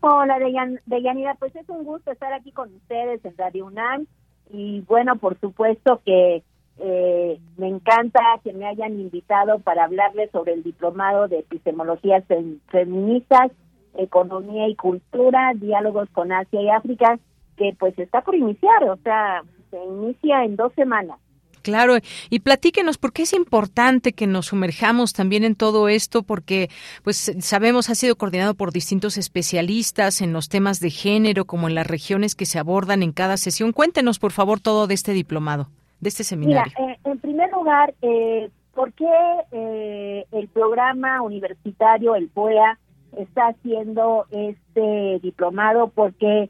[0.00, 0.38] Hola,
[0.86, 4.06] Deyanira, pues es un gusto estar aquí con ustedes en Radio UNAM
[4.50, 6.42] y bueno, por supuesto que
[6.78, 12.24] eh, me encanta que me hayan invitado para hablarles sobre el diplomado de epistemologías
[12.68, 13.50] feministas,
[13.94, 17.18] economía y cultura, diálogos con Asia y África,
[17.56, 21.18] que pues está por iniciar, o sea, se inicia en dos semanas.
[21.66, 21.94] Claro,
[22.30, 26.70] y platíquenos por qué es importante que nos sumerjamos también en todo esto, porque
[27.02, 31.74] pues sabemos ha sido coordinado por distintos especialistas en los temas de género, como en
[31.74, 33.72] las regiones que se abordan en cada sesión.
[33.72, 35.66] Cuéntenos, por favor, todo de este diplomado,
[35.98, 36.72] de este seminario.
[36.78, 39.10] Mira, eh, en primer lugar, eh, ¿por qué
[39.50, 42.78] eh, el programa universitario, el POEA,
[43.18, 45.88] está haciendo este diplomado?
[45.88, 46.48] Porque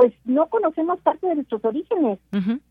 [0.00, 2.18] pues no conocemos parte de nuestros orígenes.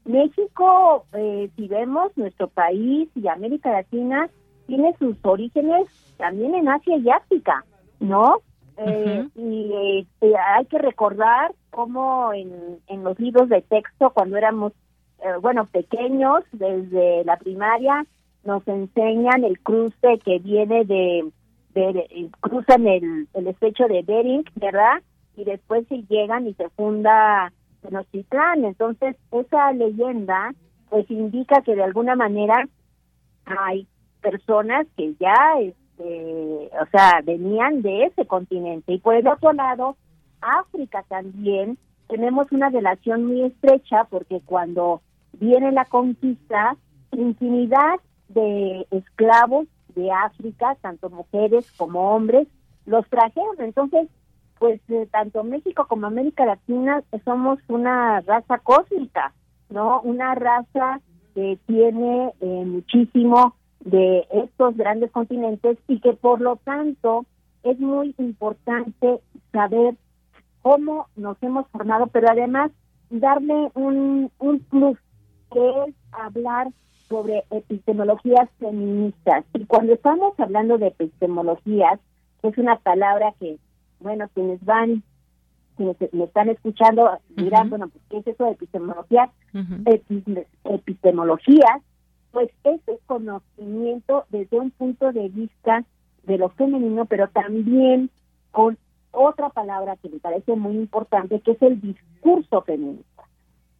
[0.04, 4.28] México, eh, si vemos nuestro país y América Latina,
[4.66, 5.88] tiene sus orígenes
[6.18, 7.64] también en Asia y África,
[8.00, 8.38] ¿no?
[8.78, 14.74] Eh, y eh, hay que recordar cómo en, en los libros de texto, cuando éramos,
[15.44, 18.08] bueno, pequeños, desde la primaria,
[18.44, 21.30] nos enseñan el cruce que viene de,
[21.76, 25.04] de, cruzan el, el estrecho de Bering, ¿verdad?
[25.40, 28.66] Y después se llegan y se funda Tenochtitlán.
[28.66, 30.54] Entonces, esa leyenda
[30.90, 32.68] pues indica que de alguna manera
[33.46, 33.88] hay
[34.22, 38.94] personas que ya, este, o sea, venían de ese continente.
[38.94, 39.96] Y por el otro lado,
[40.42, 45.02] África también tenemos una relación muy estrecha porque cuando
[45.34, 46.76] viene la conquista,
[47.12, 48.00] infinidad
[48.30, 52.48] de esclavos de África, tanto mujeres como hombres,
[52.86, 53.56] los trajeron.
[53.60, 54.10] Entonces,
[54.60, 59.34] pues eh, tanto México como América Latina somos una raza cósmica,
[59.70, 60.02] ¿no?
[60.02, 61.00] Una raza
[61.34, 67.26] que tiene eh, muchísimo de estos grandes continentes y que por lo tanto
[67.64, 69.22] es muy importante
[69.52, 69.96] saber
[70.62, 72.72] cómo nos hemos formado, pero además
[73.10, 74.98] darle un, un plus,
[75.52, 76.68] que es hablar
[77.08, 79.46] sobre epistemologías feministas.
[79.54, 82.00] Y cuando estamos hablando de epistemologías,
[82.44, 83.58] es una palabra que
[84.00, 85.04] bueno, quienes van,
[85.78, 89.32] quienes me están escuchando, dirán, bueno, pues, ¿qué es eso de epistemología?
[90.66, 91.82] epistemología,
[92.32, 95.84] pues es el conocimiento desde un punto de vista
[96.24, 98.10] de lo femenino, pero también
[98.52, 98.78] con
[99.12, 103.24] otra palabra que me parece muy importante, que es el discurso feminista.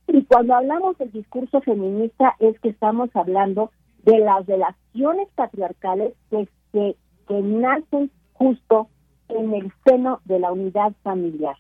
[0.08, 3.72] Y cuando hablamos del discurso feminista es que estamos hablando
[4.04, 6.96] de las relaciones patriarcales que, que,
[7.28, 8.88] que nacen justo
[9.30, 11.56] en el seno de la unidad familiar.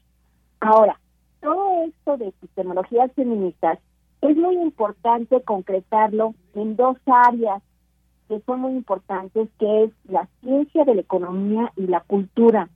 [0.59, 0.99] Ahora,
[1.41, 3.79] todo esto de epistemologías feministas
[4.21, 7.63] es muy importante concretarlo en dos áreas
[8.27, 12.69] que son muy importantes, que es la ciencia de la economía y la cultura.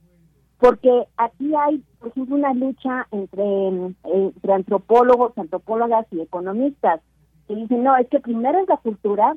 [0.58, 3.68] porque aquí hay, por ejemplo, una lucha entre,
[4.04, 7.02] entre antropólogos, antropólogas y economistas
[7.46, 9.36] que dicen, no, es que primero es la cultura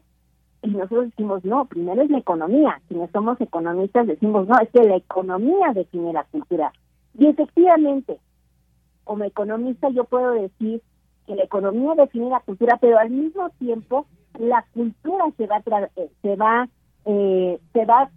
[0.64, 2.82] y nosotros decimos, no, primero es la economía.
[2.88, 6.74] Si no somos economistas decimos, no, es que la economía define la cultura.
[7.18, 8.18] Y efectivamente,
[9.04, 10.82] como economista yo puedo decir
[11.26, 14.06] que la economía define la cultura, pero al mismo tiempo
[14.40, 15.62] la cultura se va
[15.96, 16.68] eh, se va
[17.06, 18.10] eh, se va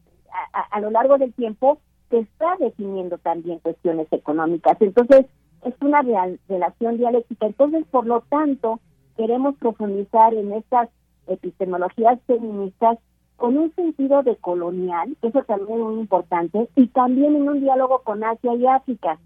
[0.53, 4.77] a, lo largo del tiempo se está definiendo también cuestiones económicas.
[4.81, 5.27] Entonces,
[5.65, 6.03] es una
[6.49, 7.47] relación dialéctica.
[7.47, 8.81] Entonces, por lo tanto,
[9.17, 10.89] queremos profundizar en estas
[11.27, 12.99] epistemologías feministas
[13.37, 18.01] con un sentido de colonial, eso también es muy importante, y también en un diálogo
[18.01, 19.19] con Asia y África.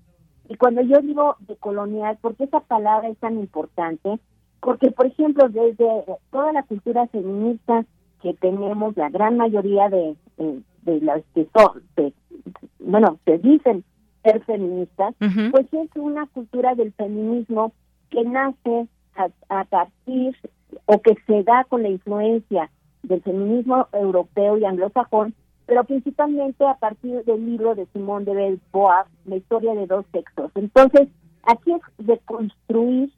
[0.48, 4.20] Y cuando yo digo de colonial, ¿por qué esa palabra es tan importante?
[4.60, 7.84] Porque, por ejemplo, desde toda la cultura feminista
[8.22, 11.82] que tenemos, la gran mayoría de, de, las que son,
[12.78, 13.84] bueno, se dicen
[14.22, 15.14] ser feministas,
[15.50, 17.72] pues es una cultura del feminismo
[18.10, 18.88] que nace
[19.48, 20.36] a, partir
[20.86, 22.70] o que se da con la influencia
[23.02, 25.34] del feminismo europeo y anglosajón,
[25.66, 30.50] pero principalmente a partir del libro de Simón de Beauvoir, La historia de dos sexos.
[30.54, 31.08] Entonces,
[31.42, 33.12] aquí es reconstruir,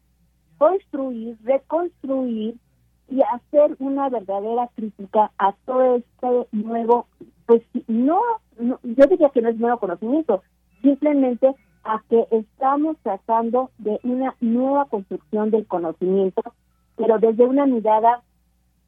[0.58, 2.56] construir, reconstruir
[3.08, 7.06] y hacer una verdadera crítica a todo este nuevo,
[7.46, 8.20] pues no,
[8.58, 10.42] no yo diría que no es nuevo conocimiento,
[10.82, 11.54] simplemente
[11.84, 16.42] a que estamos tratando de una nueva construcción del conocimiento,
[16.96, 18.22] pero desde una mirada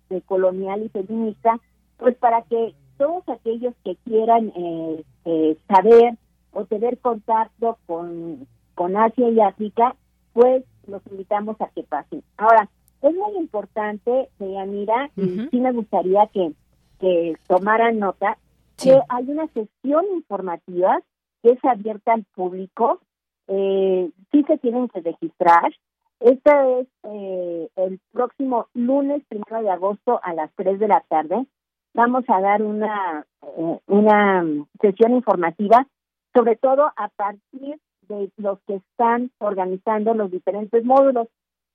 [0.08, 1.58] de colonial y feminista,
[1.98, 6.16] pues para que todos aquellos que quieran eh, eh, saber
[6.52, 9.94] o tener contacto con, con Asia y África,
[10.32, 12.22] pues los invitamos a que pasen.
[12.36, 12.68] Ahora,
[13.02, 16.52] es muy importante, Deyanira, y sí me gustaría que,
[16.98, 18.38] que tomaran nota,
[18.76, 21.00] que hay una sesión informativa
[21.42, 23.00] que es abierta al público,
[23.46, 25.72] eh, sí se tienen que registrar.
[26.20, 31.46] Esta es eh, el próximo lunes, primero de agosto, a las 3 de la tarde.
[31.94, 34.44] Vamos a dar una, eh, una
[34.80, 35.86] sesión informativa,
[36.34, 37.78] sobre todo a partir
[38.08, 41.28] de los que están organizando los diferentes módulos.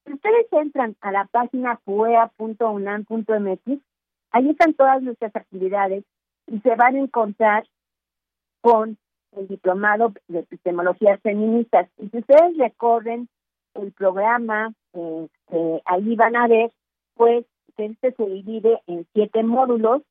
[0.05, 3.79] Si ustedes entran a la página fuea.unam.mx,
[4.31, 6.03] ahí están todas nuestras actividades
[6.47, 7.65] y se van a encontrar
[8.61, 8.97] con
[9.37, 11.87] el diplomado de epistemologías feministas.
[11.97, 13.29] Y si ustedes recorren
[13.75, 16.71] el programa, este, ahí van a ver,
[17.15, 17.45] pues,
[17.75, 20.01] que este se divide en siete módulos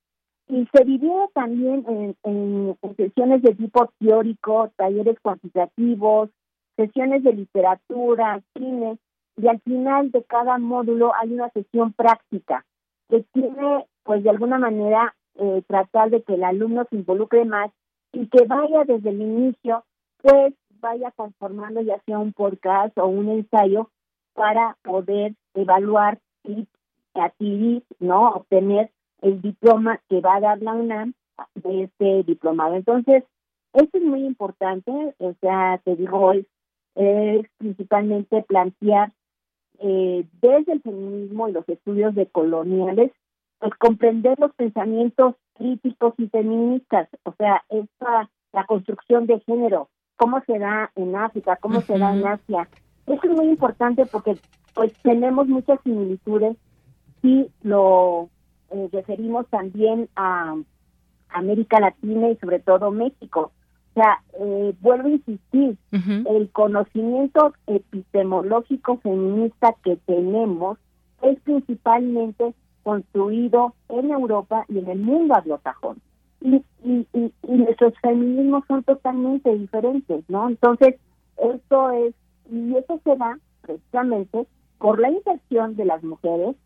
[0.49, 6.31] y se divide también en, en, sesiones de tipo teórico, talleres cuantitativos,
[6.77, 8.99] sesiones de literatura, cine,
[9.37, 12.65] y al final de cada módulo hay una sesión práctica
[13.09, 17.71] que tiene, pues, de alguna manera, eh, tratar de que el alumno se involucre más
[18.13, 19.85] y que vaya desde el inicio,
[20.23, 23.89] pues vaya conformando ya sea un podcast o un ensayo
[24.35, 26.67] para poder evaluar y
[27.15, 28.31] adquirir, ¿no?
[28.31, 28.91] Obtener
[29.23, 31.15] el diploma que va a dar la UNAM
[31.55, 32.75] de este diplomado.
[32.75, 33.25] Entonces,
[33.73, 36.47] esto es muy importante, o sea, te digo, es,
[36.97, 39.13] es principalmente plantear
[39.79, 43.13] eh, desde el feminismo y los estudios de coloniales,
[43.59, 50.43] pues comprender los pensamientos críticos y feministas, o sea, esta, la construcción de género, cómo
[50.47, 52.69] se da en África, cómo se da en Asia.
[53.07, 54.37] Eso es muy importante porque
[54.75, 56.57] pues tenemos muchas similitudes
[57.23, 58.29] y lo
[58.71, 60.57] eh, referimos también a
[61.31, 63.53] América Latina y sobre todo México.
[63.95, 70.79] O sea, eh, vuelvo a insistir, el conocimiento epistemológico feminista que tenemos
[71.21, 76.01] es principalmente construido en Europa y en el mundo anglosajón.
[76.45, 80.49] Y, y, y, nuestros feminismos son totalmente diferentes, ¿no?
[80.49, 80.97] Entonces,
[81.37, 82.15] esto es,
[82.51, 84.47] y eso se da precisamente
[84.79, 86.57] por la inserción de las mujeres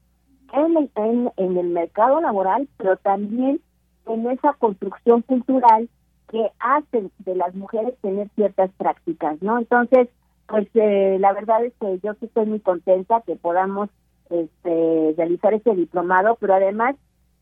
[0.53, 3.61] en el, en, en el mercado laboral, pero también
[4.07, 5.89] en esa construcción cultural
[6.29, 9.59] que hacen de las mujeres tener ciertas prácticas, ¿no?
[9.59, 10.09] Entonces,
[10.49, 13.91] pues eh, la verdad es que yo sí estoy muy contenta que podamos
[14.31, 16.97] este, realizar este diplomado, pero además,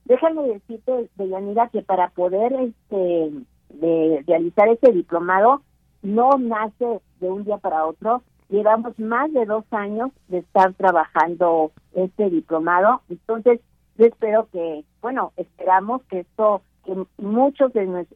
[0.05, 3.33] déjame decirte, Deyanira, que para poder este,
[3.71, 5.63] de realizar este diplomado
[6.03, 8.23] no nace de un día para otro.
[8.51, 13.01] Llevamos más de dos años de estar trabajando este diplomado.
[13.09, 13.61] Entonces,
[13.97, 18.07] yo espero que, bueno, esperamos que esto, que muchos de,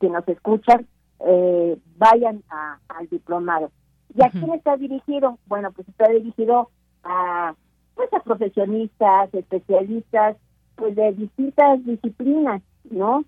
[0.00, 0.86] que nos escuchan
[1.20, 2.42] eh, vayan
[2.88, 3.70] al diplomado.
[4.14, 5.38] ¿Y a quién está dirigido?
[5.46, 6.70] Bueno, pues está dirigido
[7.04, 7.54] a
[7.94, 10.36] pues a profesionistas, especialistas,
[10.76, 13.24] pues de distintas disciplinas, ¿no?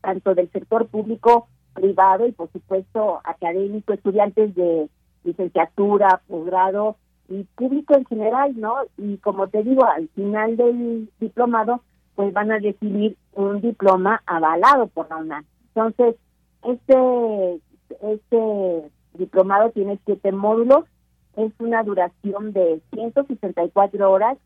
[0.00, 4.88] Tanto del sector público privado y por supuesto académico, estudiantes de
[5.24, 6.96] licenciatura, posgrado
[7.28, 8.76] y público en general, ¿no?
[8.96, 11.82] Y como te digo, al final del diplomado,
[12.14, 15.44] pues van a recibir un diploma avalado por la UNAM.
[15.74, 16.16] Entonces,
[16.64, 17.60] este,
[18.02, 20.84] este diplomado tiene siete módulos,
[21.36, 24.38] es una duración de 164 horas,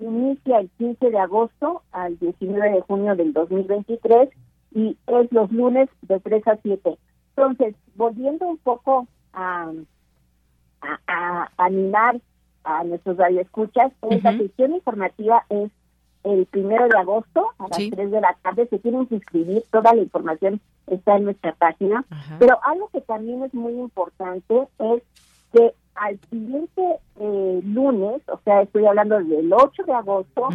[0.00, 4.30] inicia el 15 de agosto al 19 de junio del 2023
[4.72, 6.98] y es los lunes de 3 a 7.
[7.36, 9.70] Entonces, volviendo un poco a,
[11.06, 12.20] a, animar
[12.64, 15.70] a nuestros radioescuchas, esta sesión informativa es
[16.24, 18.66] el primero de agosto a las 3 de la tarde.
[18.68, 22.04] Se tienen que inscribir, toda la información está en nuestra página.
[22.38, 25.02] Pero algo que también es muy importante es
[25.52, 26.82] que al siguiente
[27.20, 30.48] eh, lunes, o sea, estoy hablando del 8 de agosto,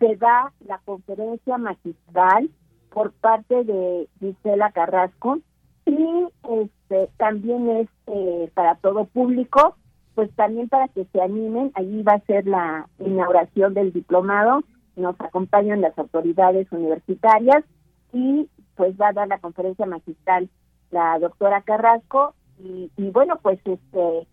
[0.00, 2.50] se da la conferencia magistral
[2.90, 5.38] por parte de Gisela Carrasco
[5.86, 9.76] y este también es eh, para todo público,
[10.16, 14.64] pues también para que se animen, allí va a ser la inauguración del diplomado,
[14.96, 17.64] nos acompañan las autoridades universitarias
[18.12, 20.48] y pues va a dar la conferencia magistral
[20.90, 24.26] la doctora Carrasco y, y bueno, pues este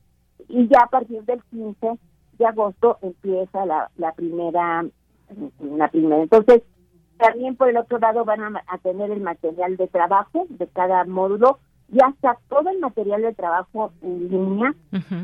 [0.48, 2.00] y ya a partir del 15
[2.38, 4.86] de agosto empieza la, la primera
[5.60, 6.22] la primera.
[6.22, 6.64] Entonces
[7.18, 11.60] también por el otro lado van a, tener el material de trabajo de cada módulo
[11.88, 14.74] ya está todo el material de trabajo en línea.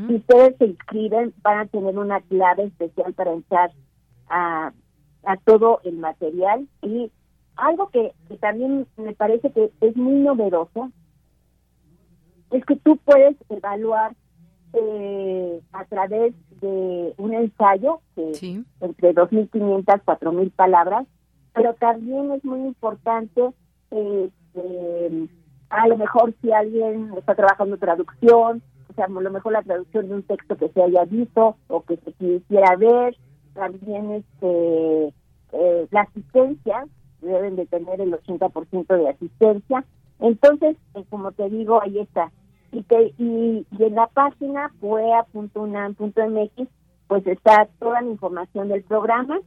[0.06, 3.72] Si ustedes se inscriben van a tener una clave especial para entrar
[4.28, 4.72] a,
[5.24, 6.68] a todo el material.
[6.82, 7.10] Y
[7.56, 10.90] algo que, que también me parece que es muy novedoso
[12.50, 14.14] es que tú puedes evaluar
[14.72, 18.32] eh, a través de un ensayo que
[18.80, 21.06] entre 2.500 4.000 palabras,
[21.54, 23.50] pero también es muy importante,
[23.90, 25.28] eh, eh,
[25.70, 30.08] a lo mejor si alguien está trabajando traducción, o sea, a lo mejor la traducción
[30.08, 33.16] de un texto que se haya visto o que se quisiera ver,
[33.54, 35.12] también este
[35.52, 36.86] eh, la asistencia,
[37.20, 39.84] deben de tener el 80% de asistencia.
[40.18, 40.76] Entonces,
[41.10, 42.32] como te digo, ahí está
[42.72, 42.84] y,
[43.18, 46.68] y, en la página puea.unam.mx
[47.06, 49.38] pues está toda la información del programa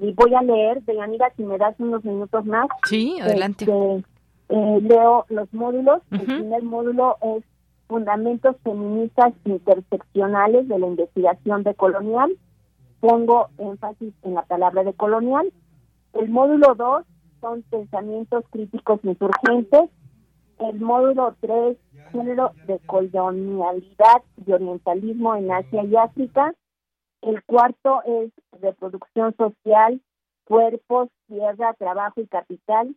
[0.00, 2.68] y voy a leer, Deyanira, si me das unos minutos más.
[2.84, 3.64] Sí, adelante.
[3.64, 4.04] Este,
[4.50, 6.02] eh, leo los módulos.
[6.12, 7.42] El primer módulo es
[7.88, 12.30] Fundamentos Feministas Interseccionales de la Investigación de Colonial.
[13.00, 15.52] Pongo énfasis en la palabra de colonial.
[16.12, 17.04] El módulo 2
[17.40, 19.90] son Pensamientos Críticos Insurgentes
[20.60, 21.76] el módulo 3,
[22.12, 26.54] género de colonialidad y orientalismo en Asia y África.
[27.22, 30.00] El cuarto es reproducción social,
[30.44, 32.94] cuerpos, tierra, trabajo y capital.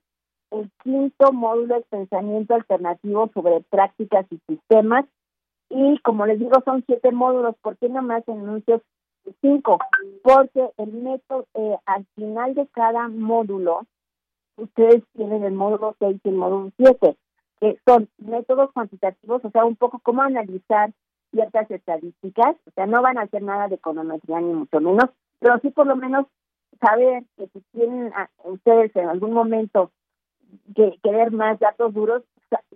[0.52, 5.06] El quinto módulo es pensamiento alternativo sobre prácticas y sistemas.
[5.70, 7.56] Y como les digo, son siete módulos.
[7.62, 8.82] ¿Por qué nomás enuncio
[9.42, 9.80] cinco?
[10.24, 13.86] Porque el método, eh, al final de cada módulo,
[14.58, 17.18] ustedes tienen el módulo 6 y el módulo 7
[17.62, 20.92] que son métodos cuantitativos, o sea, un poco cómo analizar
[21.32, 25.60] ciertas estadísticas, o sea, no van a hacer nada de econometría ni mucho menos, pero
[25.60, 26.26] sí por lo menos
[26.82, 28.12] saber que si tienen
[28.44, 29.92] ustedes en algún momento
[30.76, 32.24] que querer más datos duros,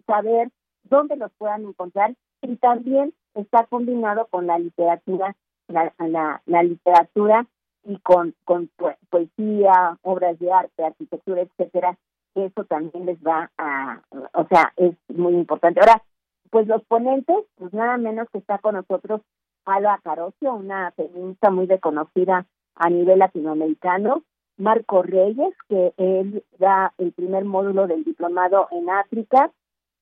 [0.05, 0.51] saber
[0.83, 2.13] dónde los puedan encontrar
[2.43, 5.35] y también está combinado con la literatura,
[5.67, 7.47] la, la, la literatura
[7.83, 8.69] y con, con
[9.09, 11.97] poesía, obras de arte, arquitectura, etcétera,
[12.35, 14.01] eso también les va a,
[14.33, 15.79] o sea, es muy importante.
[15.79, 16.03] Ahora,
[16.49, 19.21] pues los ponentes, pues nada menos que está con nosotros
[19.65, 22.45] Alba Carocio, una feminista muy reconocida
[22.75, 24.23] a nivel latinoamericano,
[24.57, 29.51] Marco Reyes, que él da el primer módulo del diplomado en África,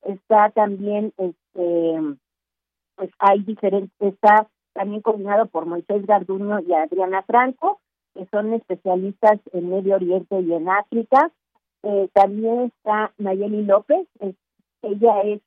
[0.02, 1.98] está también, este,
[2.96, 7.80] pues hay diferentes, está también coordinado por Moisés Garduño y Adriana Franco,
[8.14, 11.32] que son especialistas en Medio Oriente y en África,
[11.84, 14.08] eh, también está Nayeli López,
[14.82, 15.40] ella es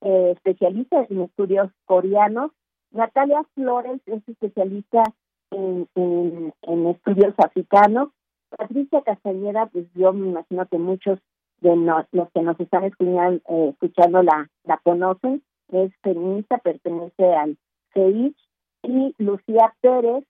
[0.00, 2.50] eh, especialista en estudios coreanos.
[2.92, 5.02] Natalia Flores es especialista
[5.50, 8.08] en, en, estudios africanos.
[8.56, 11.18] Patricia Castañeda, pues yo me imagino que muchos
[11.60, 17.56] de los que nos están escuchando, eh, escuchando la, la conocen, es feminista, pertenece al
[17.94, 18.36] CEICH,
[18.82, 20.24] y Lucía Pérez,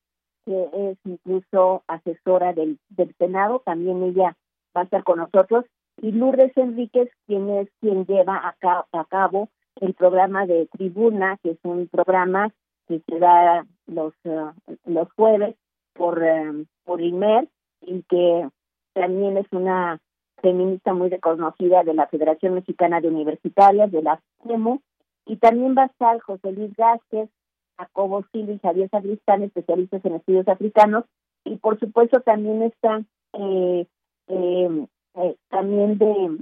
[0.44, 4.36] que es incluso asesora del, del Senado, también ella
[4.76, 5.64] va a estar con nosotros,
[6.00, 9.48] y Lourdes Enríquez, quien es quien lleva a, cabo
[9.80, 12.50] el programa de Tribuna, que es un programa
[12.88, 14.50] que se da los, eh,
[14.86, 15.54] los jueves
[15.92, 17.48] por, eh, por IMER
[17.80, 18.48] y que
[18.94, 19.98] también es una
[20.40, 24.80] feminista muy reconocida de la Federación Mexicana de Universitarias, de la FEMU,
[25.24, 27.30] y también va a estar José Luis Vázquez,
[27.78, 31.04] Jacobo Silva y Javier Sagristán, especialistas en estudios africanos,
[31.44, 33.02] y por supuesto también está
[33.34, 33.86] eh,
[34.32, 36.38] eh, eh, también de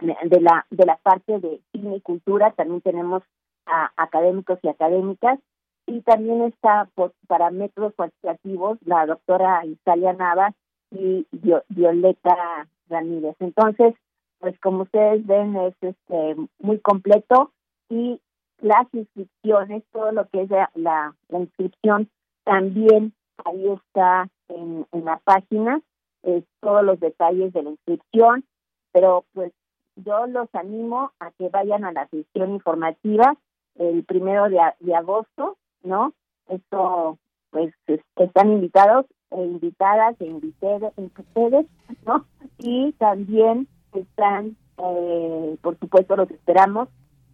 [0.00, 3.22] de la de la parte de cine y cultura también tenemos
[3.66, 5.38] a académicos y académicas
[5.86, 6.88] y también está
[7.26, 10.54] para métodos cuantitativos la doctora Italia Nava
[10.90, 11.26] y
[11.68, 13.36] Violeta Ramírez.
[13.40, 13.94] Entonces,
[14.38, 17.52] pues como ustedes ven es este muy completo
[17.88, 18.20] y
[18.60, 22.08] las inscripciones, todo lo que es la, la, inscripción
[22.44, 23.12] también
[23.44, 25.80] ahí está en, en la página,
[26.22, 28.44] es todos los detalles de la inscripción,
[28.92, 29.52] pero pues
[29.96, 33.36] yo los animo a que vayan a la sesión informativa
[33.76, 36.12] el primero de, de agosto, ¿no?
[36.48, 37.18] Esto,
[37.50, 37.72] pues,
[38.16, 41.66] están invitados e invitadas e invitados, ustedes,
[42.06, 42.26] ¿no?
[42.58, 46.88] Y también están, eh, por supuesto, los esperamos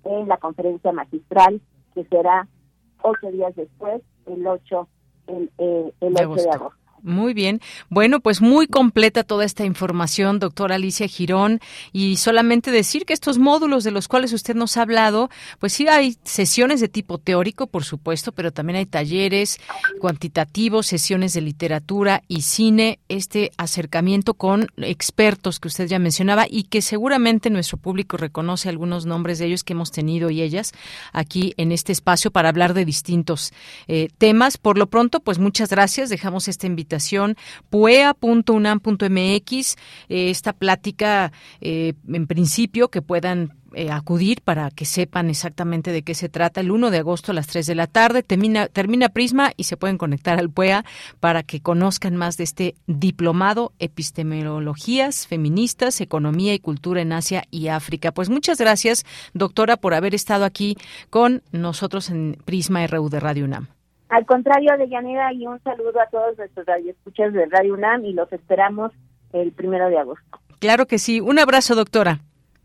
[0.05, 1.61] en la conferencia magistral,
[1.94, 2.48] que será
[3.02, 4.89] ocho días después, el 8,
[5.28, 6.84] el, eh, el 8 de agosto.
[7.05, 7.60] Muy bien.
[7.90, 11.60] Bueno, pues muy completa toda esta información, doctora Alicia Girón.
[11.93, 15.28] Y solamente decir que estos módulos de los cuales usted nos ha hablado,
[15.59, 19.60] pues sí hay sesiones de tipo teórico, por supuesto, pero también hay talleres
[20.01, 26.64] cuantitativos, sesiones de literatura y cine, este acercamiento con expertos que usted ya mencionaba y
[26.64, 30.72] que seguramente nuestro público reconoce algunos nombres de ellos que hemos tenido y ellas
[31.12, 33.52] aquí en este espacio para hablar de distintos
[33.89, 34.56] eh, temas.
[34.56, 36.09] Por lo pronto, pues muchas gracias.
[36.09, 36.93] Dejamos esta invitación
[37.70, 39.76] puea.unam.mx,
[40.08, 46.02] eh, esta plática eh, en principio que puedan eh, acudir para que sepan exactamente de
[46.02, 48.22] qué se trata el 1 de agosto a las 3 de la tarde.
[48.22, 50.84] Termina, termina Prisma y se pueden conectar al PUEA
[51.18, 57.68] para que conozcan más de este diplomado Epistemologías Feministas, Economía y Cultura en Asia y
[57.68, 58.12] África.
[58.12, 60.76] Pues muchas gracias, doctora, por haber estado aquí
[61.10, 63.73] con nosotros en Prisma RU de Radio UNAM.
[64.14, 68.12] Al contrario, de Yanira, y un saludo a todos nuestros radioescuchas de Radio UNAM y
[68.12, 68.92] los esperamos
[69.32, 70.38] el primero de agosto.
[70.60, 71.20] Claro que sí.
[71.20, 72.20] Un abrazo, doctora.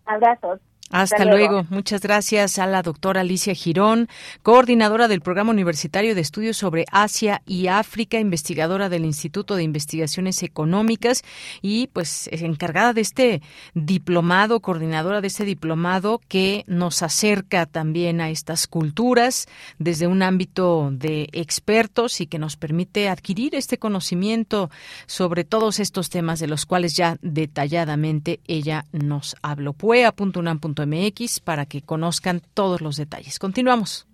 [0.05, 0.59] Abrazos.
[0.91, 1.67] Hasta, luego.
[1.69, 4.09] Muchas gracias a la doctora Alicia Girón,
[4.41, 10.41] coordinadora del Programa Universitario de Estudios sobre Asia y África, investigadora del Instituto de Investigaciones
[10.41, 11.23] Económicas
[11.61, 13.41] y pues encargada de este
[13.75, 19.47] diplomado, coordinadora de este diplomado que nos acerca también a estas culturas
[19.77, 24.71] desde un ámbito de expertos y que nos permite adquirir este conocimiento
[25.05, 29.73] sobre todos estos temas de los cuales ya detalladamente ella nos habló.
[29.73, 33.39] Puea.unam.mx mx para que conozcan todos los detalles.
[33.39, 34.07] Continuamos.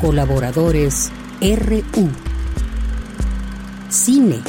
[0.00, 1.10] Colaboradores
[1.40, 2.10] RU.
[3.88, 4.42] Cine.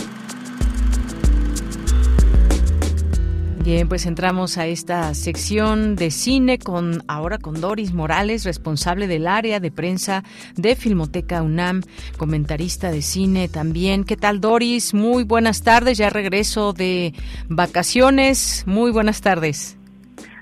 [3.63, 9.27] Bien, pues entramos a esta sección de cine con ahora con Doris Morales, responsable del
[9.27, 10.23] área de prensa
[10.55, 11.81] de Filmoteca UNAM,
[12.17, 14.05] comentarista de cine también.
[14.05, 14.93] ¿Qué tal Doris?
[14.93, 17.13] Muy buenas tardes, ya regreso de
[17.49, 18.63] vacaciones.
[18.65, 19.77] Muy buenas tardes.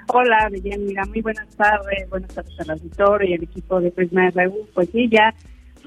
[0.09, 4.69] Hola, mira, muy buenas tardes, buenas tardes al auditorio y al equipo de Prisma RU.
[4.75, 5.33] Pues sí, ya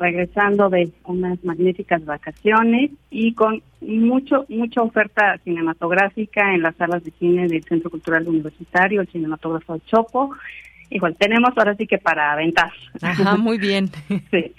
[0.01, 7.12] regresando de unas magníficas vacaciones y con mucho mucha oferta cinematográfica en las salas de
[7.12, 10.35] cine del Centro Cultural Universitario, el cinematógrafo Chopo.
[10.89, 12.72] Igual tenemos ahora sí que para aventar.
[13.01, 13.90] Ajá, muy bien.
[14.31, 14.52] sí.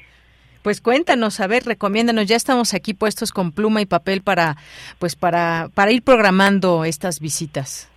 [0.61, 2.27] Pues cuéntanos, a ver, recomiéndanos.
[2.27, 4.57] Ya estamos aquí puestos con pluma y papel para,
[4.99, 7.90] pues para, para ir programando estas visitas.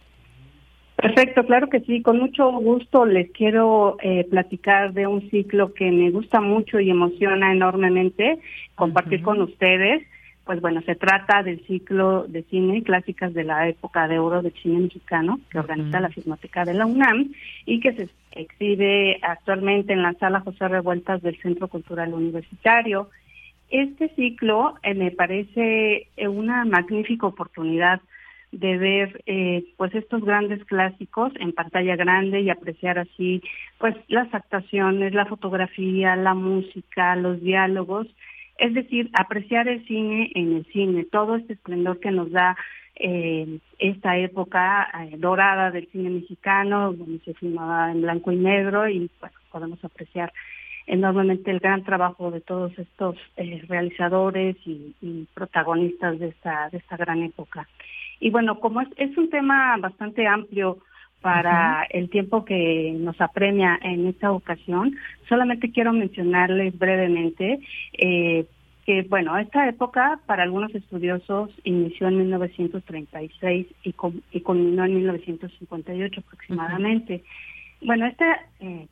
[1.05, 2.01] Perfecto, claro que sí.
[2.01, 6.89] Con mucho gusto les quiero eh, platicar de un ciclo que me gusta mucho y
[6.89, 8.39] emociona enormemente
[8.74, 10.02] compartir con ustedes.
[10.47, 14.55] Pues bueno, se trata del ciclo de cine clásicas de la época de oro del
[14.55, 17.35] cine mexicano que organiza la Filmoteca de la UNAM
[17.66, 23.10] y que se exhibe actualmente en la sala José Revueltas del Centro Cultural Universitario.
[23.68, 28.01] Este ciclo eh, me parece eh, una magnífica oportunidad
[28.59, 33.43] de ver eh, pues estos grandes clásicos en pantalla grande y apreciar así
[33.78, 38.06] pues las actuaciones, la fotografía, la música, los diálogos,
[38.59, 42.56] es decir, apreciar el cine en el cine, todo este esplendor que nos da
[42.97, 48.89] eh, esta época eh, dorada del cine mexicano, donde se filmaba en blanco y negro
[48.89, 50.32] y pues podemos apreciar
[50.86, 53.16] enormemente el gran trabajo de todos estos
[53.68, 57.66] realizadores y, y, protagonistas de esta de esta gran época.
[58.20, 60.78] Y bueno, como es, es un tema bastante amplio
[61.24, 64.95] para el tiempo que nos apremia en esta ocasión,
[65.27, 67.61] solamente quiero mencionarles brevemente
[67.95, 68.45] eh,
[68.85, 74.97] que, bueno, esta época para algunos estudiosos inició en 1936 y, con, y culminó en
[74.97, 77.24] 1958 aproximadamente.
[77.81, 78.86] Bueno, esta eh,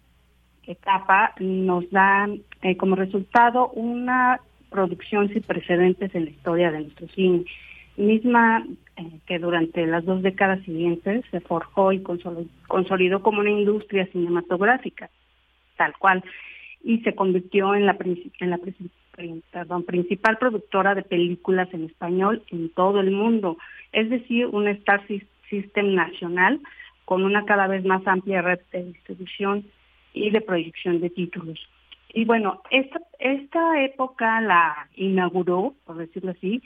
[0.67, 2.29] etapa nos da
[2.63, 4.41] eh, como resultado una
[4.71, 7.45] producción sin precedentes en la historia de nuestro cine,
[7.97, 8.65] misma
[8.97, 15.11] eh, que durante las dos décadas siguientes se forjó y consolidó como una industria cinematográfica,
[15.77, 16.23] tal cual,
[16.83, 17.97] y se convirtió en la,
[18.41, 18.59] en la
[19.87, 23.57] principal productora de películas en español en todo el mundo,
[23.93, 25.07] es decir, un Star
[25.49, 26.61] System nacional
[27.05, 29.65] con una cada vez más amplia red de distribución
[30.15, 31.61] y de proyección de títulos.
[32.15, 36.63] Y bueno, esta época la inauguró, por decirlo así,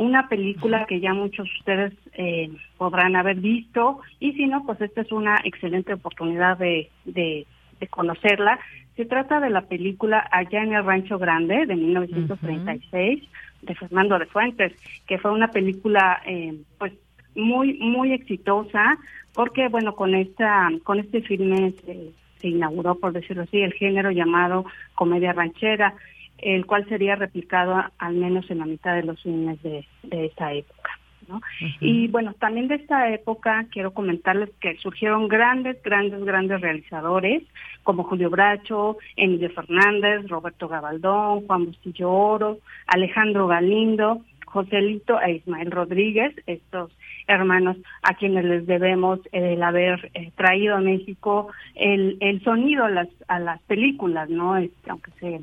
[0.00, 4.00] una película que ya muchos de ustedes eh, podrán haber visto.
[4.18, 7.46] Y si no, pues esta es una excelente oportunidad de, de,
[7.90, 8.58] conocerla.
[8.96, 13.28] Se trata de la película Allá en el Rancho Grande de 1936
[13.60, 14.72] de Fernando de Fuentes,
[15.06, 16.94] que fue una película eh, pues
[17.34, 18.98] muy muy exitosa
[19.34, 22.10] porque bueno con esta con este filme se,
[22.40, 24.64] se inauguró, por decirlo así, el género llamado
[24.94, 25.94] comedia ranchera,
[26.42, 30.52] el cual sería replicado al menos en la mitad de los cines de, de esta
[30.52, 30.98] época.
[31.28, 31.40] ¿no?
[31.80, 37.42] Y bueno, también de esta época quiero comentarles que surgieron grandes, grandes, grandes realizadores
[37.82, 45.70] como Julio Bracho, Emilio Fernández, Roberto Gabaldón, Juan Bustillo Oro, Alejandro Galindo, Joselito e Ismael
[45.70, 46.90] Rodríguez, estos
[47.28, 52.90] hermanos a quienes les debemos el haber eh, traído a México el, el sonido a
[52.90, 54.56] las, a las películas, ¿no?
[54.56, 55.40] Este, aunque se,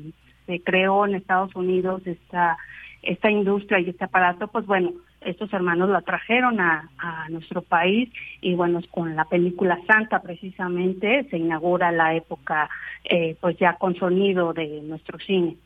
[0.48, 2.56] se creó en Estados Unidos esta,
[3.02, 8.08] esta industria y este aparato, pues bueno, estos hermanos la trajeron a, a nuestro país
[8.40, 12.70] y bueno, con la película Santa precisamente se inaugura la época
[13.04, 15.56] eh, pues ya con sonido de nuestro cine.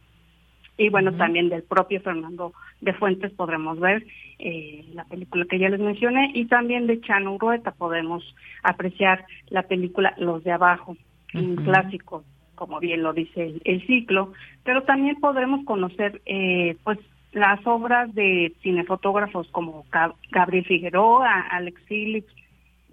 [0.79, 4.05] Y bueno, también del propio Fernando de Fuentes podremos ver
[4.41, 8.25] eh, la película que ya les mencioné y también de Chano Urueta podemos
[8.65, 10.97] apreciar la película Los de Abajo,
[11.35, 12.25] un clásico,
[12.63, 14.33] como bien lo dice el, ciclo,
[14.63, 16.97] pero también podremos conocer eh, pues
[17.33, 19.85] las obras de cinefotógrafos como
[20.31, 22.33] Gabriel Figueroa, Alex Phillips,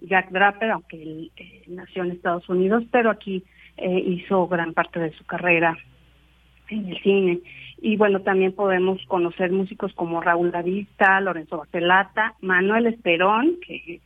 [0.00, 3.44] Jack Draper, aunque él eh, nació en Estados Unidos, pero aquí
[3.82, 5.78] hizo gran parte de su carrera
[6.68, 7.38] en el cine.
[7.80, 14.00] Y bueno, también podemos conocer músicos como Raúl Davista, Lorenzo Bacelata, Manuel Esperón, que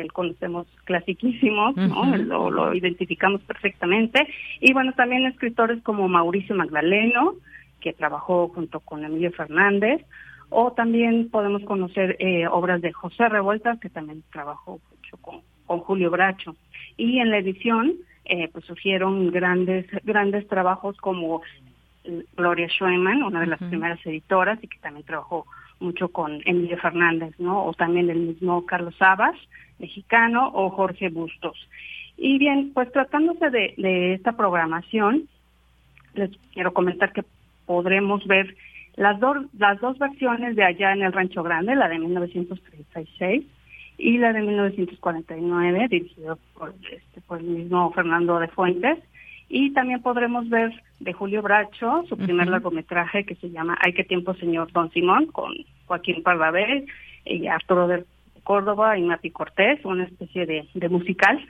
[0.00, 2.16] él conocemos clasiquísimos, ¿no?
[2.16, 4.26] lo, lo, identificamos perfectamente.
[4.60, 7.34] Y bueno, también escritores como Mauricio Magdaleno,
[7.80, 10.04] que trabajó junto con Emilio Fernández,
[10.50, 15.80] o también podemos conocer eh, obras de José Revueltas, que también trabajó mucho con, con
[15.80, 16.54] Julio Bracho.
[16.96, 17.94] Y en la edición,
[18.24, 21.42] eh, pues surgieron grandes, grandes trabajos como
[22.36, 25.46] Gloria Schoeman, una de las primeras editoras y que también trabajó
[25.84, 27.64] mucho con Emilio Fernández, ¿no?
[27.64, 29.36] O también el mismo Carlos Sabas,
[29.78, 31.56] mexicano, o Jorge Bustos.
[32.16, 35.28] Y bien, pues tratándose de, de esta programación,
[36.14, 37.24] les quiero comentar que
[37.66, 38.54] podremos ver
[38.96, 43.44] las, dos las dos versiones de Allá en el Rancho Grande, la de 1936
[43.98, 48.98] y la de 1949, dirigido por, este, por el mismo Fernando de Fuentes,
[49.48, 54.04] y también podremos ver de Julio Bracho, su primer largometraje que se llama Hay que
[54.04, 55.52] tiempo, señor Don Simón, con
[55.86, 56.86] Joaquín Pardavé,
[57.26, 58.04] y Arturo de
[58.42, 61.44] Córdoba y Mati Cortés, una especie de, de musical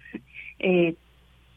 [0.59, 0.95] eh,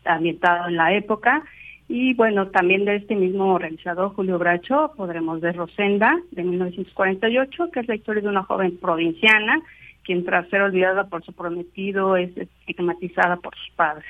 [0.05, 1.43] ambientado en la época.
[1.87, 7.79] Y bueno, también de este mismo realizador, Julio Bracho, podremos ver Rosenda, de 1948, que
[7.79, 9.61] es la historia de una joven provinciana,
[10.03, 14.05] quien tras ser olvidada por su prometido es estigmatizada por sus padres.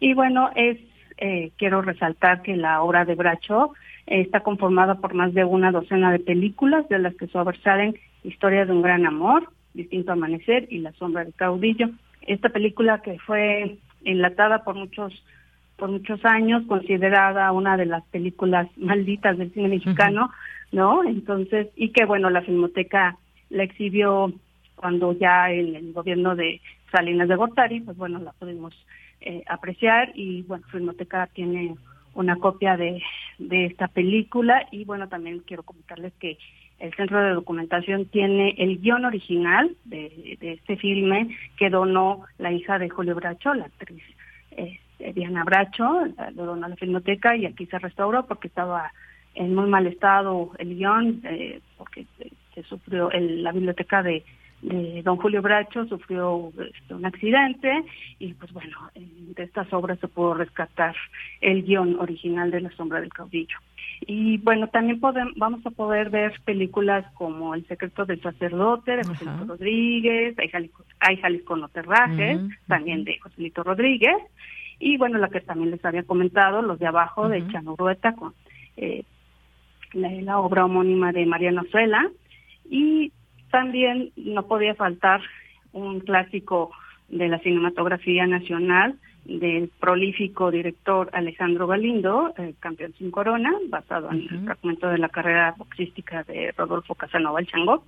[0.00, 0.78] Y bueno, es
[1.16, 3.72] eh, quiero resaltar que la obra de Bracho
[4.06, 8.64] eh, está conformada por más de una docena de películas, de las que sobresalen Historia
[8.64, 11.90] de un gran amor, Distinto Amanecer y La sombra del caudillo.
[12.22, 15.12] Esta película que fue enlatada por muchos
[15.76, 20.30] por muchos años, considerada una de las películas malditas del cine mexicano,
[20.70, 21.02] ¿no?
[21.02, 23.16] Entonces, y que bueno, la Filmoteca
[23.50, 24.32] la exhibió
[24.76, 26.60] cuando ya el, el gobierno de
[26.92, 28.72] Salinas de Gortari, pues bueno, la pudimos
[29.20, 31.76] eh, apreciar y bueno, Filmoteca tiene
[32.14, 33.02] una copia de,
[33.38, 36.38] de esta película y bueno, también quiero comentarles que
[36.78, 42.52] el Centro de Documentación tiene el guion original de, de este filme que donó la
[42.52, 44.02] hija de Julio Bracho, la actriz
[44.56, 44.78] eh,
[45.14, 48.92] Diana Bracho, lo donó a la Filmoteca y aquí se restauró porque estaba
[49.34, 52.06] en muy mal estado el guion, eh, porque
[52.54, 54.24] se sufrió el, la biblioteca de
[55.02, 57.84] don Julio Bracho sufrió este, un accidente
[58.18, 60.94] y pues bueno, de estas obras se pudo rescatar
[61.40, 63.58] el guion original de La sombra del caudillo.
[64.06, 69.04] Y bueno, también podemos, vamos a poder ver películas como El secreto del sacerdote de
[69.04, 70.36] José Lito Rodríguez,
[71.00, 74.16] Hay Jalisco, no terrajes, también de José Lito Rodríguez,
[74.78, 78.34] y bueno, la que también les había comentado, Los de abajo de Chano Rueta con
[78.76, 79.04] eh,
[79.92, 82.10] la, obra homónima de Mariano Suela,
[82.68, 83.12] y
[83.54, 85.20] también no podía faltar
[85.72, 86.72] un clásico
[87.08, 94.44] de la cinematografía nacional del prolífico director Alejandro Galindo, campeón sin corona, basado en el
[94.44, 97.84] fragmento de la carrera boxística de Rodolfo Casanova el Chango.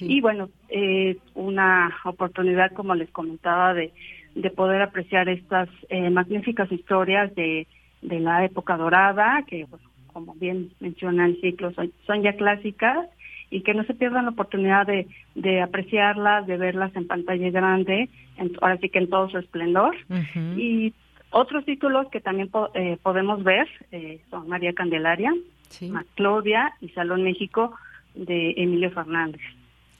[0.00, 3.94] Y bueno, eh, una oportunidad, como les comentaba, de,
[4.34, 7.66] de poder apreciar estas eh, magníficas historias de,
[8.02, 9.66] de la época dorada, que
[10.12, 11.72] como bien menciona el ciclo,
[12.06, 13.08] son ya clásicas
[13.50, 18.08] y que no se pierdan la oportunidad de, de apreciarlas, de verlas en pantalla grande,
[18.60, 19.96] ahora sí que en todo su esplendor.
[20.56, 20.92] Y
[21.30, 25.32] otros títulos que también eh, podemos ver eh, son María Candelaria,
[26.14, 27.74] Claudia y Salón México
[28.14, 29.42] de Emilio Fernández.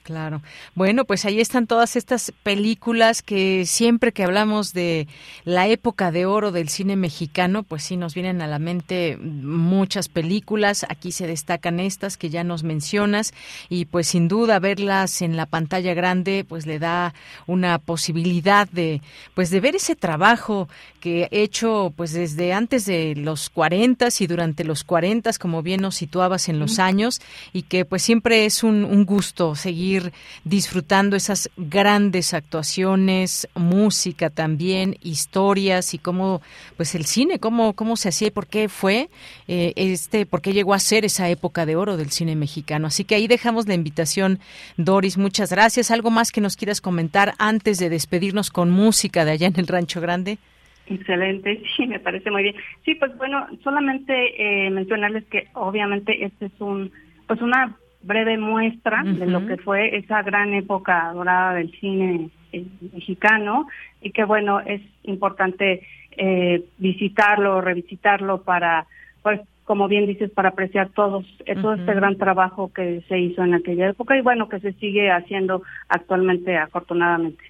[0.06, 0.40] Claro.
[0.76, 5.08] Bueno, pues ahí están todas estas películas que siempre que hablamos de
[5.42, 10.08] la época de oro del cine mexicano, pues sí nos vienen a la mente muchas
[10.08, 10.86] películas.
[10.88, 13.34] Aquí se destacan estas que ya nos mencionas
[13.68, 17.12] y pues sin duda verlas en la pantalla grande pues le da
[17.48, 19.02] una posibilidad de
[19.34, 20.68] pues de ver ese trabajo
[21.00, 25.80] que he hecho pues desde antes de los 40 y durante los 40, como bien
[25.80, 27.20] nos situabas en los años
[27.52, 29.95] y que pues siempre es un, un gusto seguir
[30.44, 36.42] disfrutando esas grandes actuaciones, música también, historias y cómo,
[36.76, 39.08] pues el cine, cómo, cómo se hacía y por qué fue,
[39.48, 42.86] eh, este, por qué llegó a ser esa época de oro del cine mexicano.
[42.86, 44.38] Así que ahí dejamos la invitación,
[44.76, 45.90] Doris, muchas gracias.
[45.90, 49.66] ¿Algo más que nos quieras comentar antes de despedirnos con música de allá en el
[49.66, 50.38] Rancho Grande?
[50.86, 52.54] Excelente, sí, me parece muy bien.
[52.84, 56.92] Sí, pues bueno, solamente eh, mencionarles que obviamente este es un,
[57.26, 57.76] pues una
[58.06, 63.66] breve muestra de lo que fue esa gran época dorada del cine eh, mexicano
[64.00, 65.82] y que bueno, es importante
[66.16, 68.86] eh, visitarlo, revisitarlo para,
[69.22, 73.42] pues como bien dices, para apreciar todos, eh, todo este gran trabajo que se hizo
[73.42, 77.42] en aquella época y bueno, que se sigue haciendo actualmente afortunadamente.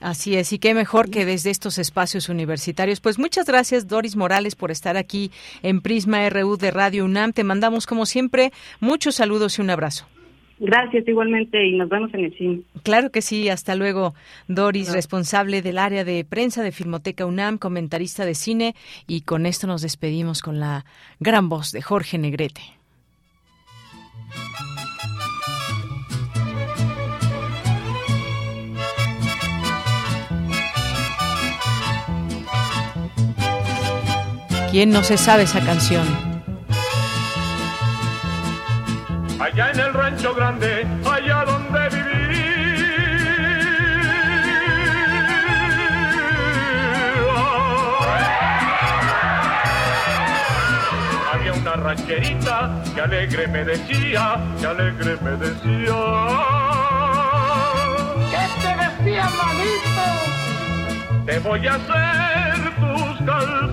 [0.00, 3.00] Así es, y qué mejor que desde estos espacios universitarios.
[3.00, 5.30] Pues muchas gracias, Doris Morales, por estar aquí
[5.62, 7.32] en Prisma RU de Radio UNAM.
[7.32, 8.50] Te mandamos, como siempre,
[8.80, 10.06] muchos saludos y un abrazo.
[10.58, 12.60] Gracias, igualmente, y nos vemos en el cine.
[12.82, 14.14] Claro que sí, hasta luego.
[14.46, 18.74] Doris, responsable del área de prensa de Filmoteca UNAM, comentarista de cine,
[19.06, 20.84] y con esto nos despedimos con la
[21.18, 22.60] gran voz de Jorge Negrete.
[34.70, 36.06] ¿Quién no se sabe esa canción?
[39.40, 42.10] Allá en el rancho grande, allá donde viví.
[51.32, 55.96] Había una rancherita que alegre me decía, que alegre me decía.
[58.30, 60.04] ¿Qué te decía, manito?
[61.26, 63.69] Te voy a hacer tus calzones.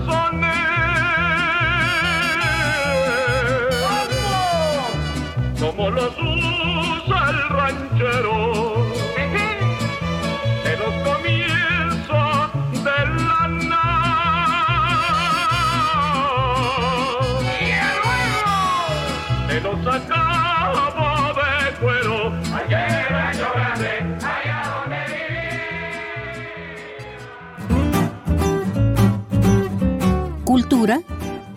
[30.68, 31.00] Cultura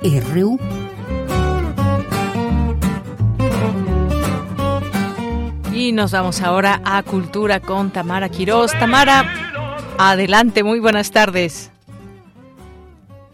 [0.03, 0.57] RU.
[5.73, 8.71] Y nos vamos ahora a Cultura con Tamara Quirós.
[8.79, 9.25] Tamara,
[9.97, 11.71] adelante, muy buenas tardes.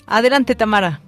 [0.08, 1.00] Adelante, Tamara.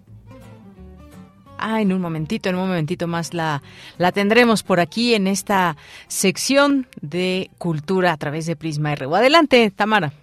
[1.58, 3.64] Ah, en un momentito, en un momentito más la,
[3.98, 5.78] la tendremos por aquí en esta
[6.08, 9.16] sección de cultura a través de Prisma RU.
[9.16, 10.14] Adelante, Tamara.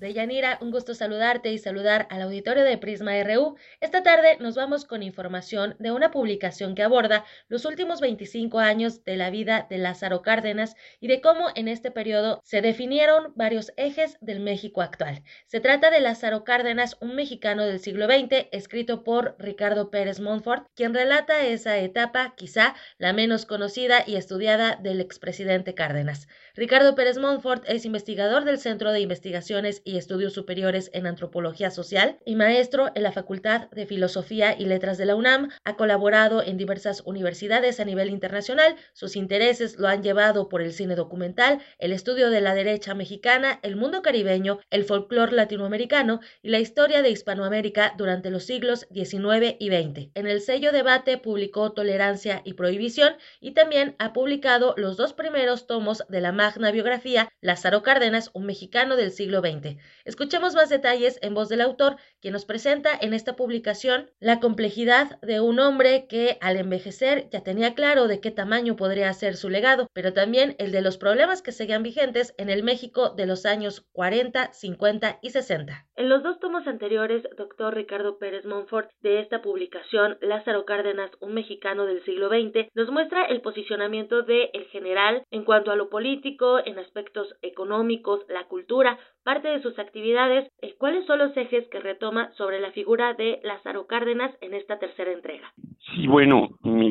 [0.00, 3.56] Deyanira, un gusto saludarte y saludar al auditorio de Prisma RU.
[3.82, 9.04] Esta tarde nos vamos con información de una publicación que aborda los últimos 25 años
[9.04, 13.74] de la vida de Lázaro Cárdenas y de cómo en este periodo se definieron varios
[13.76, 15.22] ejes del México actual.
[15.44, 20.66] Se trata de Lázaro Cárdenas, un mexicano del siglo XX, escrito por Ricardo Pérez Montfort,
[20.74, 26.26] quien relata esa etapa, quizá la menos conocida y estudiada del expresidente Cárdenas.
[26.56, 32.18] Ricardo Pérez Montfort es investigador del Centro de Investigaciones y Estudios Superiores en Antropología Social
[32.24, 35.50] y maestro en la Facultad de Filosofía y Letras de la UNAM.
[35.64, 38.74] Ha colaborado en diversas universidades a nivel internacional.
[38.94, 43.60] Sus intereses lo han llevado por el cine documental, el estudio de la derecha mexicana,
[43.62, 49.54] el mundo caribeño, el folclore latinoamericano y la historia de Hispanoamérica durante los siglos XIX
[49.60, 50.10] y XX.
[50.14, 55.68] En el sello Debate publicó Tolerancia y Prohibición y también ha publicado los dos primeros
[55.68, 59.76] tomos de la magna biografía Lázaro Cárdenas, un mexicano del siglo XX.
[60.06, 65.20] Escuchemos más detalles en voz del autor, quien nos presenta en esta publicación la complejidad
[65.20, 69.50] de un hombre que al envejecer ya tenía claro de qué tamaño podría ser su
[69.50, 73.44] legado, pero también el de los problemas que seguían vigentes en el México de los
[73.44, 75.86] años 40, 50 y 60.
[75.96, 81.34] En los dos tomos anteriores, doctor Ricardo Pérez Monfort, de esta publicación, Lázaro Cárdenas, un
[81.34, 85.90] mexicano del siglo XX, nos muestra el posicionamiento de el general en cuanto a lo
[85.90, 86.29] político,
[86.64, 91.80] en aspectos económicos, la cultura, parte de sus actividades, eh, ¿cuáles son los ejes que
[91.80, 95.52] retoma sobre la figura de Lázaro Cárdenas en esta tercera entrega?
[95.92, 96.48] Sí, bueno,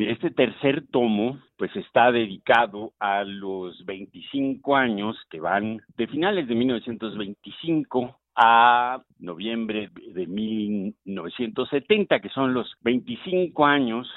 [0.08, 6.54] este tercer tomo pues está dedicado a los 25 años que van de finales de
[6.54, 14.08] 1925 a noviembre de 1970, que son los 25 años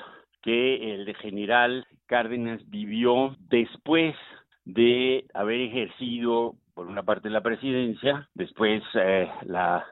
[0.42, 4.16] que el general Cárdenas vivió después
[4.66, 9.86] de haber ejercido por una parte la presidencia, después eh, la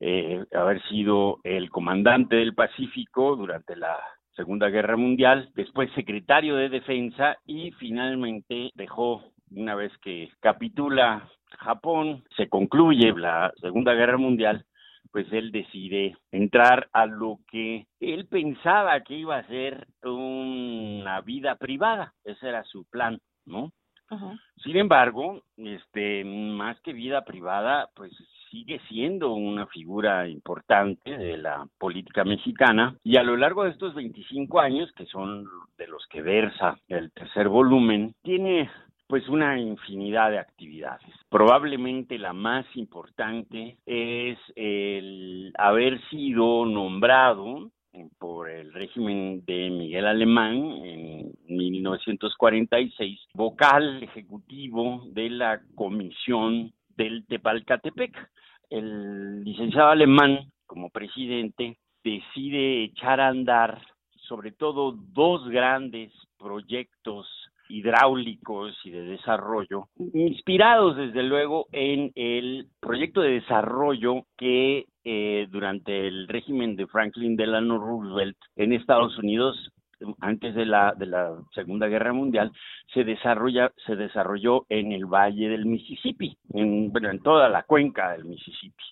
[0.00, 3.98] eh, haber sido el comandante del Pacífico durante la
[4.36, 11.28] Segunda Guerra Mundial, después secretario de Defensa y finalmente dejó, una vez que capitula
[11.58, 14.64] Japón, se concluye la Segunda Guerra Mundial,
[15.10, 21.56] pues él decide entrar a lo que él pensaba que iba a ser una vida
[21.56, 23.72] privada, ese era su plan, ¿no?
[24.62, 28.12] Sin embargo, este, más que vida privada, pues
[28.50, 33.94] sigue siendo una figura importante de la política mexicana y a lo largo de estos
[33.94, 38.70] 25 años, que son de los que versa el tercer volumen, tiene
[39.06, 41.08] pues una infinidad de actividades.
[41.30, 47.70] Probablemente la más importante es el haber sido nombrado
[48.18, 50.54] por el régimen de Miguel Alemán
[50.84, 58.14] en 1946, vocal ejecutivo de la comisión del Tepalcatepec.
[58.70, 63.80] El licenciado Alemán, como presidente, decide echar a andar
[64.28, 67.26] sobre todo dos grandes proyectos
[67.68, 76.06] hidráulicos y de desarrollo, inspirados desde luego en el proyecto de desarrollo que eh, durante
[76.06, 79.72] el régimen de Franklin Delano Roosevelt en Estados Unidos
[80.20, 82.52] antes de la de la Segunda Guerra Mundial
[82.92, 88.12] se desarrolla se desarrolló en el Valle del Mississippi, en bueno, en toda la cuenca
[88.12, 88.84] del Mississippi,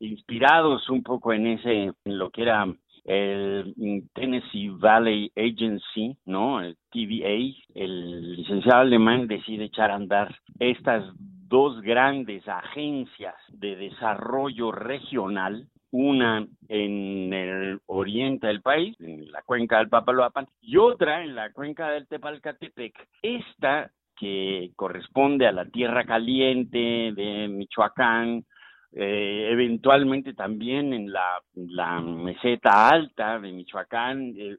[0.00, 2.66] inspirados un poco en ese en lo que era
[3.04, 3.72] el
[4.12, 6.60] Tennessee Valley Agency, ¿no?
[6.62, 11.04] El TVA, el licenciado alemán decide echar a andar estas
[11.50, 19.78] dos grandes agencias de desarrollo regional, una en el oriente del país, en la cuenca
[19.78, 22.94] del Papaloapan, y otra en la cuenca del Tepalcatepec.
[23.20, 28.44] Esta que corresponde a la tierra caliente de Michoacán,
[28.92, 34.56] eh, eventualmente también en la, meseta alta de Michoacán, eh,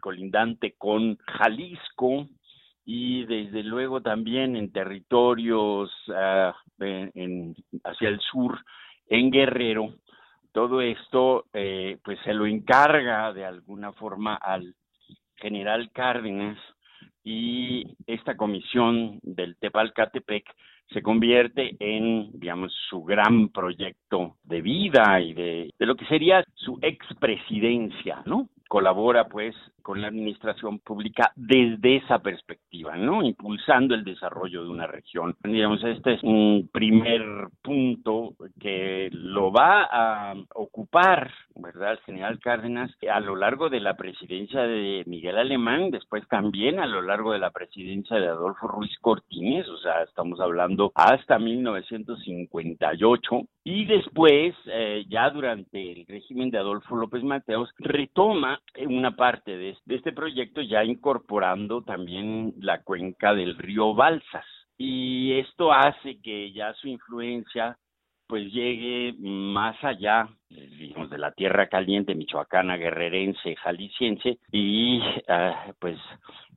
[0.00, 2.28] colindante con Jalisco,
[2.84, 6.52] y desde luego también en territorios uh,
[6.84, 7.54] en,
[7.84, 8.58] hacia el sur,
[9.08, 9.94] en Guerrero.
[10.52, 14.74] Todo esto eh, pues se lo encarga de alguna forma al
[15.36, 16.58] general Cárdenas
[17.22, 20.44] y esta comisión del Tepalcatepec
[20.88, 26.44] se convierte en, digamos, su gran proyecto de vida y de, de lo que sería
[26.54, 28.48] su expresidencia, ¿no?
[28.70, 33.24] Colabora, pues, con la administración pública desde esa perspectiva, ¿no?
[33.24, 35.34] Impulsando el desarrollo de una región.
[35.42, 37.20] Digamos, este es un primer
[37.62, 41.94] punto que lo va a ocupar, ¿verdad?
[41.94, 46.86] El general Cárdenas a lo largo de la presidencia de Miguel Alemán, después también a
[46.86, 53.40] lo largo de la presidencia de Adolfo Ruiz Cortines, o sea, estamos hablando hasta 1958,
[53.64, 59.76] y después, eh, ya durante el régimen de Adolfo López Mateos, retoma una parte de,
[59.88, 64.46] este proyecto ya incorporando también la cuenca del río Balsas.
[64.78, 67.76] Y esto hace que ya su influencia
[68.30, 75.98] pues llegue más allá, digamos, de la tierra caliente michoacana, guerrerense, jalisciense, y ah, pues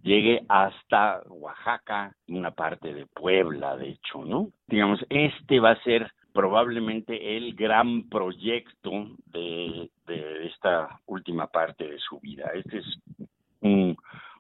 [0.04, 4.50] llegue hasta Oaxaca, una parte de Puebla, de hecho, ¿no?
[4.68, 8.92] Digamos, este va a ser probablemente el gran proyecto
[9.28, 12.52] de, de esta última parte de su vida.
[12.56, 12.86] Este es
[13.62, 13.96] un,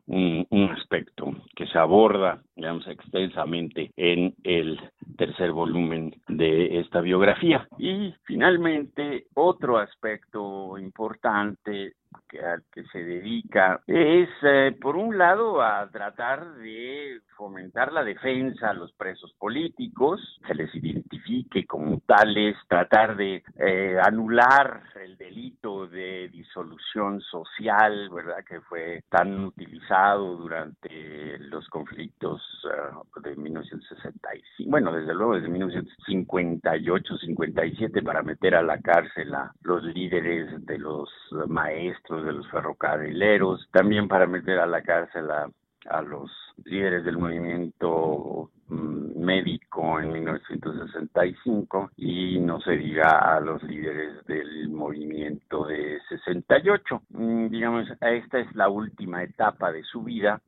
[0.07, 4.79] un, un, aspecto que se aborda, digamos, extensamente en el
[5.17, 7.67] tercer volumen de esta biografía.
[7.77, 11.93] Y finalmente, otro aspecto importante
[12.39, 18.69] al que se dedica es, eh, por un lado, a tratar de fomentar la defensa
[18.69, 25.87] a los presos políticos, se les identifique como tales, tratar de eh, anular el delito
[25.87, 34.93] de disolución social, ¿verdad?, que fue tan utilizado durante los conflictos uh, de 1965, bueno,
[34.93, 41.09] desde luego desde 1958, 57, para meter a la cárcel a los líderes de los
[41.47, 45.49] maestros, de los ferrocarrileros, también para meter a la cárcel a,
[45.89, 46.29] a los
[46.65, 54.69] líderes del movimiento mm, médico en 1965 y no se diga a los líderes del
[54.69, 57.01] movimiento de 68.
[57.09, 60.41] Mm, digamos, esta es la última etapa de su vida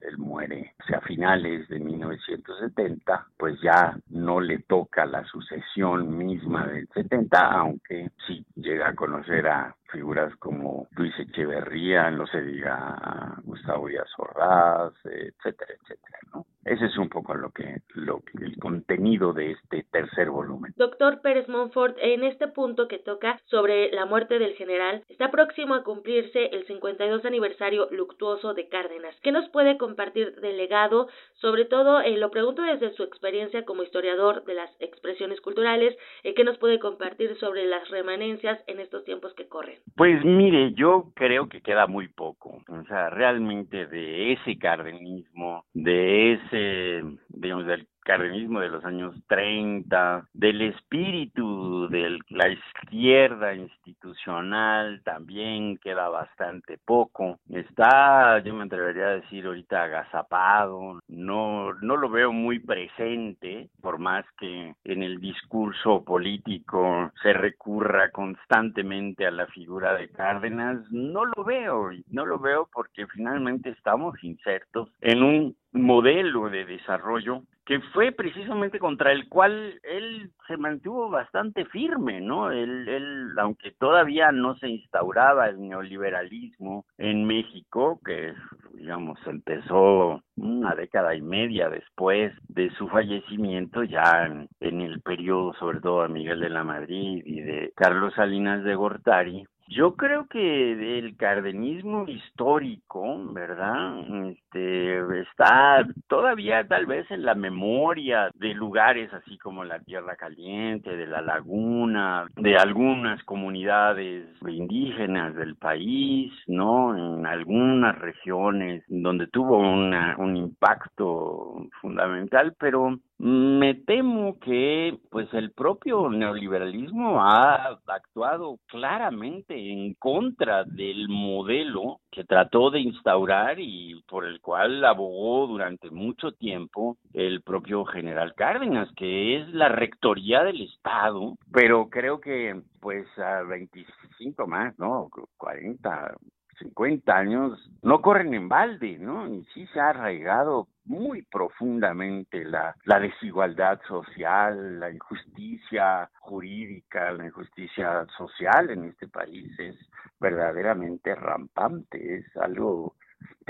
[0.00, 6.16] él muere o sea, a finales de 1970, pues ya no le toca la sucesión
[6.16, 12.42] misma del 70, aunque sí llega a conocer a figuras como Luis Echeverría, no se
[12.42, 16.46] diga Gustavo Díaz Ordaz, etcétera, etcétera, ¿no?
[16.64, 20.74] Ese es un poco lo que, lo el contenido de este tercer volumen.
[20.76, 25.74] Doctor Pérez Monfort, en este punto que toca sobre la muerte del general, está próximo
[25.74, 29.16] a cumplirse el 52 aniversario luctuoso de Cárdenas.
[29.22, 31.08] ¿Qué nos puede compartir del legado?
[31.40, 36.34] Sobre todo, eh, lo pregunto desde su experiencia como historiador de las expresiones culturales, eh,
[36.34, 39.79] ¿qué nos puede compartir sobre las remanencias en estos tiempos que corren?
[39.96, 42.62] Pues mire, yo creo que queda muy poco.
[42.68, 50.26] O sea, realmente de ese cardenismo, de ese, digamos, del cardenismo de los años 30,
[50.34, 57.38] del espíritu de la izquierda institucional también queda bastante poco.
[57.48, 64.00] Está, yo me atrevería a decir ahorita agazapado, no, no lo veo muy presente, por
[64.00, 71.24] más que en el discurso político se recurra constantemente a la figura de Cárdenas, no
[71.26, 77.78] lo veo, no lo veo porque finalmente estamos insertos en un modelo de desarrollo que
[77.92, 82.50] fue precisamente contra el cual él se mantuvo bastante firme, ¿no?
[82.50, 88.34] Él, él, aunque todavía no se instauraba el neoliberalismo en México, que
[88.74, 95.54] digamos empezó una década y media después de su fallecimiento, ya en, en el periodo
[95.54, 100.26] sobre todo de Miguel de la Madrid y de Carlos Salinas de Gortari, yo creo
[100.26, 104.00] que el cardenismo histórico, ¿verdad?
[104.28, 110.96] Este está todavía tal vez en la memoria de lugares así como la Tierra Caliente,
[110.96, 116.96] de la Laguna, de algunas comunidades indígenas del país, ¿no?
[116.96, 125.52] En algunas regiones donde tuvo una, un impacto fundamental, pero me temo que pues el
[125.52, 134.24] propio neoliberalismo ha actuado claramente en contra del modelo que trató de instaurar y por
[134.24, 140.62] el cual abogó durante mucho tiempo el propio general Cárdenas, que es la rectoría del
[140.62, 145.10] Estado, pero creo que pues a 25 más, ¿no?
[145.36, 146.16] 40,
[146.60, 149.26] 50 años no corren en balde, ¿no?
[149.28, 157.26] Y sí se ha arraigado muy profundamente la, la desigualdad social, la injusticia jurídica, la
[157.26, 159.76] injusticia social en este país es
[160.20, 162.94] verdaderamente rampante, es algo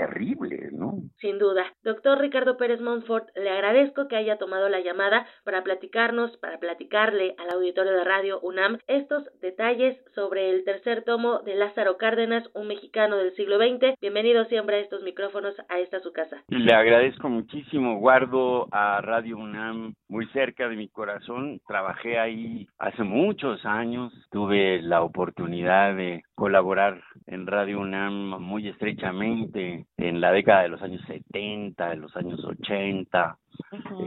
[0.01, 0.95] terrible, ¿no?
[1.19, 1.63] Sin duda.
[1.83, 7.35] Doctor Ricardo Pérez Montfort, le agradezco que haya tomado la llamada para platicarnos, para platicarle
[7.37, 12.67] al auditorio de Radio UNAM estos detalles sobre el tercer tomo de Lázaro Cárdenas, un
[12.67, 13.95] mexicano del siglo XX.
[14.01, 16.41] Bienvenido siempre a estos micrófonos, a esta su casa.
[16.47, 21.61] Le agradezco muchísimo, guardo a Radio UNAM muy cerca de mi corazón.
[21.67, 29.85] Trabajé ahí hace muchos años, tuve la oportunidad de colaborar en Radio UNAM muy estrechamente
[29.97, 33.37] en la década de los años 70, de los años 80,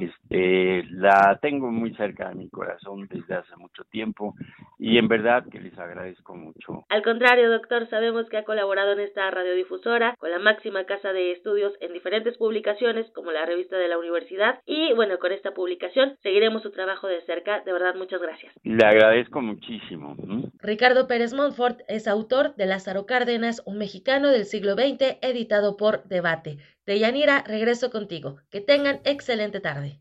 [0.01, 4.35] este, la tengo muy cerca de mi corazón desde hace mucho tiempo
[4.79, 6.85] y en verdad que les agradezco mucho.
[6.89, 11.33] Al contrario, doctor, sabemos que ha colaborado en esta radiodifusora con la máxima casa de
[11.33, 16.16] estudios en diferentes publicaciones como la revista de la universidad y bueno, con esta publicación
[16.23, 17.61] seguiremos su trabajo de cerca.
[17.61, 18.53] De verdad, muchas gracias.
[18.62, 20.16] Le agradezco muchísimo.
[20.61, 26.05] Ricardo Pérez Montfort es autor de Lázaro Cárdenas, un mexicano del siglo XX, editado por
[26.05, 26.59] Debate.
[26.86, 28.31] Deyanira, regreso contigo.
[28.51, 30.01] Que tengan excelente tarde.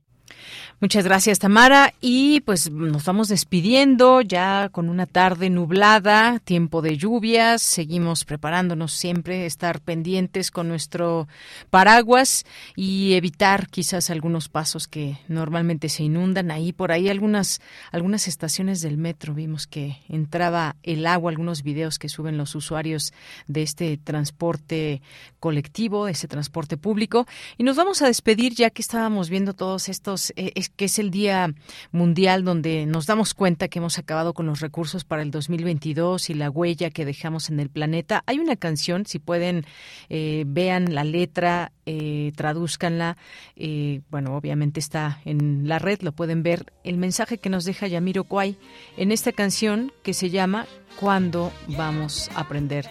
[0.79, 1.93] Muchas gracias, Tamara.
[2.01, 7.61] Y pues nos vamos despidiendo ya con una tarde nublada, tiempo de lluvias.
[7.61, 11.27] Seguimos preparándonos siempre, estar pendientes con nuestro
[11.69, 12.45] paraguas
[12.75, 16.51] y evitar quizás algunos pasos que normalmente se inundan.
[16.51, 17.61] Ahí por ahí algunas,
[17.91, 23.13] algunas estaciones del metro vimos que entraba el agua, algunos videos que suben los usuarios
[23.47, 25.01] de este transporte
[25.39, 27.25] colectivo, de ese transporte público.
[27.57, 30.22] Y nos vamos a despedir ya que estábamos viendo todos estos.
[30.35, 31.53] Eh, que es el Día
[31.91, 36.33] Mundial donde nos damos cuenta que hemos acabado con los recursos para el 2022 y
[36.33, 38.23] la huella que dejamos en el planeta.
[38.25, 39.65] Hay una canción, si pueden,
[40.09, 43.17] eh, vean la letra, eh, traduzcanla.
[43.55, 46.71] Eh, bueno, obviamente está en la red, lo pueden ver.
[46.83, 48.57] El mensaje que nos deja Yamiro Kwai
[48.97, 50.65] en esta canción que se llama
[50.99, 52.89] ¿Cuándo vamos a aprender?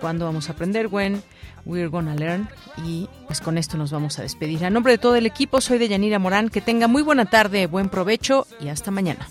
[0.00, 0.88] ¿Cuándo vamos a aprender?
[0.88, 1.22] When
[1.64, 2.48] We're Gonna Learn.
[2.84, 4.64] Y pues con esto nos vamos a despedir.
[4.64, 6.48] A nombre de todo el equipo, soy de Yanira Morán.
[6.48, 9.26] Que tenga muy buena tarde, buen provecho y hasta mañana.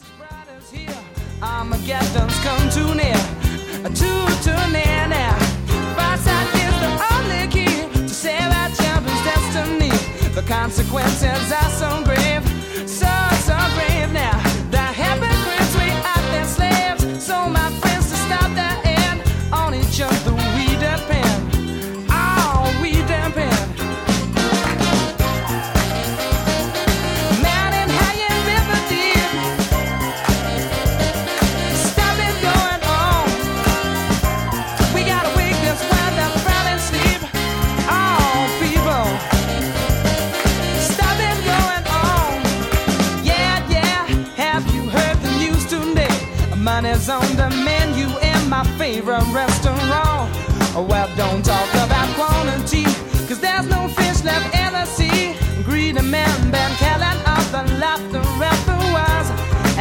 [11.53, 12.10] is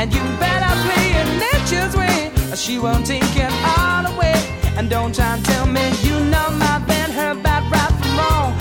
[0.00, 4.32] And you better play it nature's way, or she won't take it all away.
[4.78, 8.54] And don't try and tell me you know my band, her bad right from wrong.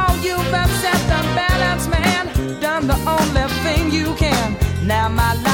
[0.00, 2.60] Oh, you've upset the balance, man.
[2.60, 4.56] Done the only thing you can.
[4.86, 5.53] Now my life